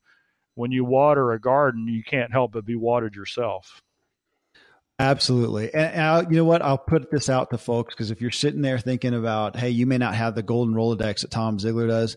when 0.56 0.72
you 0.72 0.84
water 0.84 1.32
a 1.32 1.40
garden, 1.40 1.88
you 1.88 2.04
can't 2.04 2.32
help 2.32 2.54
but 2.54 2.66
be 2.66 2.76
watered 2.76 3.16
yourself. 3.16 3.82
Absolutely. 4.98 5.74
And, 5.74 5.94
and 5.94 6.32
you 6.32 6.38
know 6.38 6.46
what? 6.46 6.62
I'll 6.62 6.78
put 6.78 7.12
this 7.12 7.30
out 7.30 7.50
to 7.50 7.58
folks 7.58 7.94
because 7.94 8.12
if 8.12 8.22
you're 8.22 8.32
sitting 8.32 8.62
there 8.62 8.80
thinking 8.80 9.14
about, 9.14 9.56
hey, 9.58 9.70
you 9.70 9.86
may 9.86 9.98
not 9.98 10.16
have 10.16 10.36
the 10.36 10.44
golden 10.44 10.74
Rolodex 10.74 11.22
that 11.22 11.32
Tom 11.32 11.58
Ziglar 11.58 11.88
does, 11.88 12.16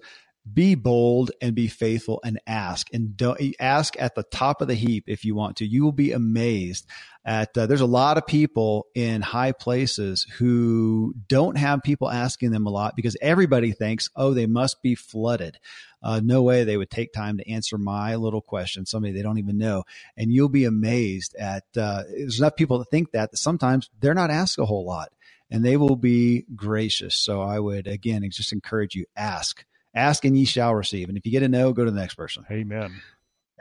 be 0.54 0.74
bold 0.74 1.30
and 1.42 1.54
be 1.54 1.68
faithful 1.68 2.20
and 2.24 2.40
ask. 2.46 2.88
And 2.92 3.16
don't 3.16 3.40
ask 3.60 3.94
at 4.00 4.14
the 4.14 4.24
top 4.24 4.62
of 4.62 4.68
the 4.68 4.74
heap 4.74 5.04
if 5.06 5.24
you 5.24 5.34
want 5.34 5.56
to. 5.58 5.66
You 5.66 5.84
will 5.84 5.92
be 5.92 6.12
amazed 6.12 6.86
at 7.24 7.56
uh, 7.58 7.66
there's 7.66 7.82
a 7.82 7.86
lot 7.86 8.18
of 8.18 8.26
people 8.26 8.86
in 8.94 9.22
high 9.22 9.52
places 9.52 10.26
who 10.38 11.14
don't 11.28 11.58
have 11.58 11.82
people 11.82 12.10
asking 12.10 12.52
them 12.52 12.66
a 12.66 12.70
lot 12.70 12.96
because 12.96 13.16
everybody 13.20 13.72
thinks 13.72 14.10
oh 14.16 14.34
they 14.34 14.46
must 14.46 14.82
be 14.82 14.94
flooded. 14.94 15.58
Uh, 16.02 16.20
no 16.24 16.42
way 16.42 16.64
they 16.64 16.76
would 16.76 16.90
take 16.90 17.12
time 17.12 17.38
to 17.38 17.50
answer 17.50 17.78
my 17.78 18.16
little 18.16 18.40
question 18.42 18.86
somebody 18.86 19.12
they 19.12 19.22
don't 19.22 19.38
even 19.38 19.58
know. 19.58 19.84
And 20.16 20.32
you'll 20.32 20.48
be 20.48 20.64
amazed 20.64 21.34
at 21.36 21.64
uh, 21.76 22.04
there's 22.10 22.40
enough 22.40 22.56
people 22.56 22.78
that 22.78 22.90
think 22.90 23.12
that, 23.12 23.32
that 23.32 23.36
sometimes 23.38 23.90
they're 24.00 24.14
not 24.14 24.30
asked 24.30 24.58
a 24.58 24.66
whole 24.66 24.86
lot 24.86 25.10
and 25.50 25.64
they 25.64 25.76
will 25.76 25.96
be 25.96 26.46
gracious. 26.56 27.16
So 27.16 27.42
i 27.42 27.58
would 27.60 27.86
again 27.86 28.28
just 28.30 28.52
encourage 28.52 28.94
you 28.94 29.06
ask 29.16 29.64
Ask 29.94 30.24
and 30.24 30.36
ye 30.36 30.44
shall 30.44 30.74
receive. 30.74 31.08
And 31.08 31.18
if 31.18 31.24
you 31.26 31.32
get 31.32 31.42
a 31.42 31.48
no, 31.48 31.72
go 31.72 31.84
to 31.84 31.90
the 31.90 32.00
next 32.00 32.14
person. 32.14 32.44
Amen. 32.50 33.00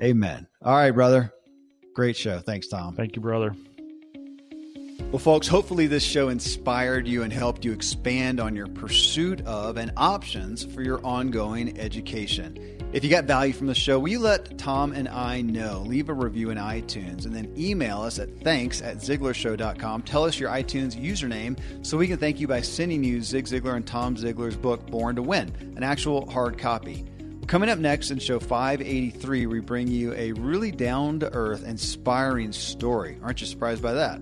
Amen. 0.02 0.48
All 0.62 0.76
right, 0.76 0.92
brother. 0.92 1.34
Great 1.96 2.16
show. 2.16 2.40
Thanks, 2.40 2.68
Tom. 2.68 2.96
Thank 2.96 3.16
you, 3.16 3.22
brother. 3.22 3.56
Well, 5.00 5.20
folks, 5.20 5.48
hopefully 5.48 5.88
this 5.88 6.04
show 6.04 6.28
inspired 6.28 7.08
you 7.08 7.24
and 7.24 7.32
helped 7.32 7.64
you 7.64 7.72
expand 7.72 8.42
on 8.42 8.56
your 8.56 8.68
pursuit 8.68 9.40
of 9.46 9.78
and 9.78 9.92
options 9.96 10.66
for 10.66 10.82
your 10.82 11.00
ongoing 11.06 11.80
education. 11.80 12.78
If 12.92 13.04
you 13.04 13.10
got 13.10 13.26
value 13.26 13.54
from 13.54 13.68
the 13.68 13.76
show, 13.76 14.00
will 14.00 14.10
you 14.10 14.20
let 14.20 14.58
Tom 14.58 14.92
and 14.92 15.08
I 15.08 15.42
know? 15.42 15.84
Leave 15.86 16.10
a 16.10 16.14
review 16.14 16.50
in 16.50 16.58
iTunes 16.58 17.26
and 17.26 17.34
then 17.34 17.54
email 17.58 18.02
us 18.02 18.20
at 18.20 18.30
thanks 18.42 18.82
at 18.82 18.98
ZiglarShow.com. 18.98 20.02
Tell 20.02 20.26
us 20.26 20.40
your 20.40 20.50
iTunes 20.50 21.02
username 21.02 21.58
so 21.86 21.98
we 21.98 22.08
can 22.08 22.18
thank 22.18 22.40
you 22.40 22.48
by 22.48 22.62
sending 22.62 23.04
you 23.04 23.22
Zig 23.22 23.46
Ziglar 23.46 23.76
and 23.76 23.88
Tom 23.88 24.18
Ziglar's 24.18 24.58
book, 24.58 24.86
Born 24.88 25.16
to 25.16 25.22
Win, 25.22 25.54
an 25.78 25.84
actual 25.84 26.30
hard 26.30 26.58
copy. 26.58 27.06
Coming 27.46 27.70
up 27.70 27.80
next 27.80 28.12
in 28.12 28.20
show 28.20 28.40
583, 28.40 29.46
we 29.46 29.60
bring 29.62 29.88
you 29.88 30.14
a 30.16 30.34
really 30.34 30.72
down 30.72 31.22
to 31.22 31.34
earth, 31.34 31.66
inspiring 31.66 32.52
story. 32.52 33.18
Aren't 33.24 33.40
you 33.40 33.48
surprised 33.48 33.82
by 33.82 33.94
that? 33.94 34.22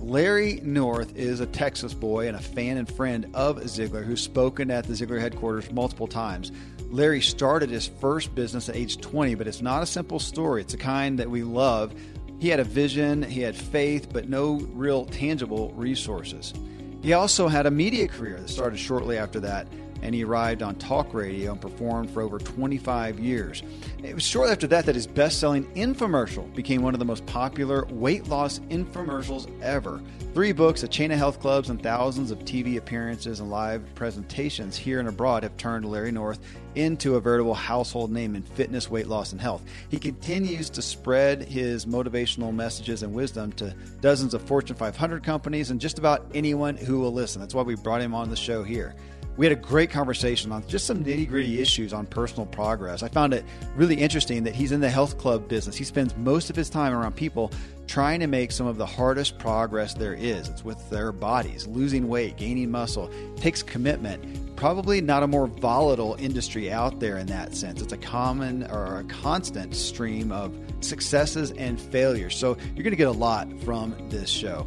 Larry 0.00 0.60
North 0.62 1.16
is 1.16 1.40
a 1.40 1.46
Texas 1.46 1.92
boy 1.92 2.28
and 2.28 2.36
a 2.36 2.40
fan 2.40 2.76
and 2.76 2.90
friend 2.90 3.28
of 3.34 3.56
Ziglar 3.58 4.04
who's 4.04 4.22
spoken 4.22 4.70
at 4.70 4.84
the 4.84 4.92
Ziglar 4.92 5.20
headquarters 5.20 5.70
multiple 5.72 6.06
times. 6.06 6.52
Larry 6.90 7.20
started 7.20 7.68
his 7.68 7.86
first 7.86 8.34
business 8.34 8.68
at 8.68 8.76
age 8.76 9.00
20, 9.00 9.34
but 9.34 9.46
it's 9.46 9.60
not 9.60 9.82
a 9.82 9.86
simple 9.86 10.18
story. 10.18 10.62
It's 10.62 10.74
a 10.74 10.78
kind 10.78 11.18
that 11.18 11.28
we 11.28 11.42
love. 11.42 11.94
He 12.38 12.48
had 12.48 12.60
a 12.60 12.64
vision, 12.64 13.22
he 13.22 13.40
had 13.40 13.56
faith, 13.56 14.08
but 14.12 14.28
no 14.28 14.60
real 14.72 15.04
tangible 15.04 15.72
resources. 15.72 16.54
He 17.02 17.12
also 17.12 17.48
had 17.48 17.66
a 17.66 17.70
media 17.70 18.06
career 18.08 18.40
that 18.40 18.48
started 18.48 18.78
shortly 18.78 19.18
after 19.18 19.40
that 19.40 19.66
and 20.02 20.14
he 20.14 20.24
arrived 20.24 20.62
on 20.62 20.76
talk 20.76 21.12
radio 21.14 21.52
and 21.52 21.60
performed 21.60 22.10
for 22.10 22.22
over 22.22 22.38
25 22.38 23.18
years. 23.18 23.62
It 24.02 24.14
was 24.14 24.24
shortly 24.24 24.52
after 24.52 24.66
that 24.68 24.86
that 24.86 24.94
his 24.94 25.06
best 25.06 25.38
selling 25.38 25.64
infomercial 25.74 26.52
became 26.54 26.82
one 26.82 26.94
of 26.94 26.98
the 26.98 27.04
most 27.04 27.26
popular 27.26 27.84
weight 27.86 28.28
loss 28.28 28.60
infomercials 28.70 29.50
ever. 29.62 30.00
Three 30.34 30.52
books, 30.52 30.82
a 30.82 30.88
chain 30.88 31.10
of 31.10 31.18
health 31.18 31.40
clubs, 31.40 31.70
and 31.70 31.82
thousands 31.82 32.30
of 32.30 32.38
TV 32.40 32.76
appearances 32.76 33.40
and 33.40 33.50
live 33.50 33.82
presentations 33.94 34.76
here 34.76 35.00
and 35.00 35.08
abroad 35.08 35.42
have 35.42 35.56
turned 35.56 35.84
Larry 35.84 36.12
North 36.12 36.38
into 36.74 37.16
a 37.16 37.20
veritable 37.20 37.54
household 37.54 38.12
name 38.12 38.36
in 38.36 38.42
fitness, 38.42 38.90
weight 38.90 39.08
loss, 39.08 39.32
and 39.32 39.40
health. 39.40 39.62
He 39.88 39.98
continues 39.98 40.70
to 40.70 40.82
spread 40.82 41.42
his 41.42 41.86
motivational 41.86 42.54
messages 42.54 43.02
and 43.02 43.12
wisdom 43.12 43.52
to 43.52 43.74
dozens 44.00 44.34
of 44.34 44.42
Fortune 44.42 44.76
500 44.76 45.24
companies 45.24 45.70
and 45.70 45.80
just 45.80 45.98
about 45.98 46.30
anyone 46.34 46.76
who 46.76 47.00
will 47.00 47.12
listen. 47.12 47.40
That's 47.40 47.54
why 47.54 47.62
we 47.62 47.74
brought 47.74 48.00
him 48.00 48.14
on 48.14 48.30
the 48.30 48.36
show 48.36 48.62
here. 48.62 48.94
We 49.38 49.46
had 49.46 49.56
a 49.56 49.60
great 49.60 49.90
conversation 49.90 50.50
on 50.50 50.66
just 50.66 50.84
some 50.84 51.04
nitty 51.04 51.28
gritty 51.28 51.60
issues 51.60 51.92
on 51.92 52.06
personal 52.06 52.44
progress. 52.44 53.04
I 53.04 53.08
found 53.08 53.32
it 53.32 53.44
really 53.76 53.94
interesting 53.94 54.42
that 54.42 54.54
he's 54.56 54.72
in 54.72 54.80
the 54.80 54.90
health 54.90 55.16
club 55.16 55.46
business. 55.46 55.76
He 55.76 55.84
spends 55.84 56.16
most 56.16 56.50
of 56.50 56.56
his 56.56 56.68
time 56.68 56.92
around 56.92 57.14
people 57.14 57.52
trying 57.86 58.18
to 58.18 58.26
make 58.26 58.50
some 58.50 58.66
of 58.66 58.78
the 58.78 58.84
hardest 58.84 59.38
progress 59.38 59.94
there 59.94 60.12
is. 60.12 60.48
It's 60.48 60.64
with 60.64 60.90
their 60.90 61.12
bodies, 61.12 61.68
losing 61.68 62.08
weight, 62.08 62.36
gaining 62.36 62.72
muscle. 62.72 63.12
Takes 63.36 63.62
commitment. 63.62 64.56
Probably 64.56 65.00
not 65.00 65.22
a 65.22 65.28
more 65.28 65.46
volatile 65.46 66.16
industry 66.18 66.72
out 66.72 66.98
there 66.98 67.16
in 67.16 67.28
that 67.28 67.54
sense. 67.54 67.80
It's 67.80 67.92
a 67.92 67.96
common 67.96 68.68
or 68.72 68.98
a 68.98 69.04
constant 69.04 69.76
stream 69.76 70.32
of 70.32 70.52
successes 70.80 71.52
and 71.52 71.80
failures. 71.80 72.36
So 72.36 72.56
you're 72.74 72.82
going 72.82 72.90
to 72.90 72.96
get 72.96 73.06
a 73.06 73.12
lot 73.12 73.48
from 73.62 73.94
this 74.08 74.28
show. 74.28 74.66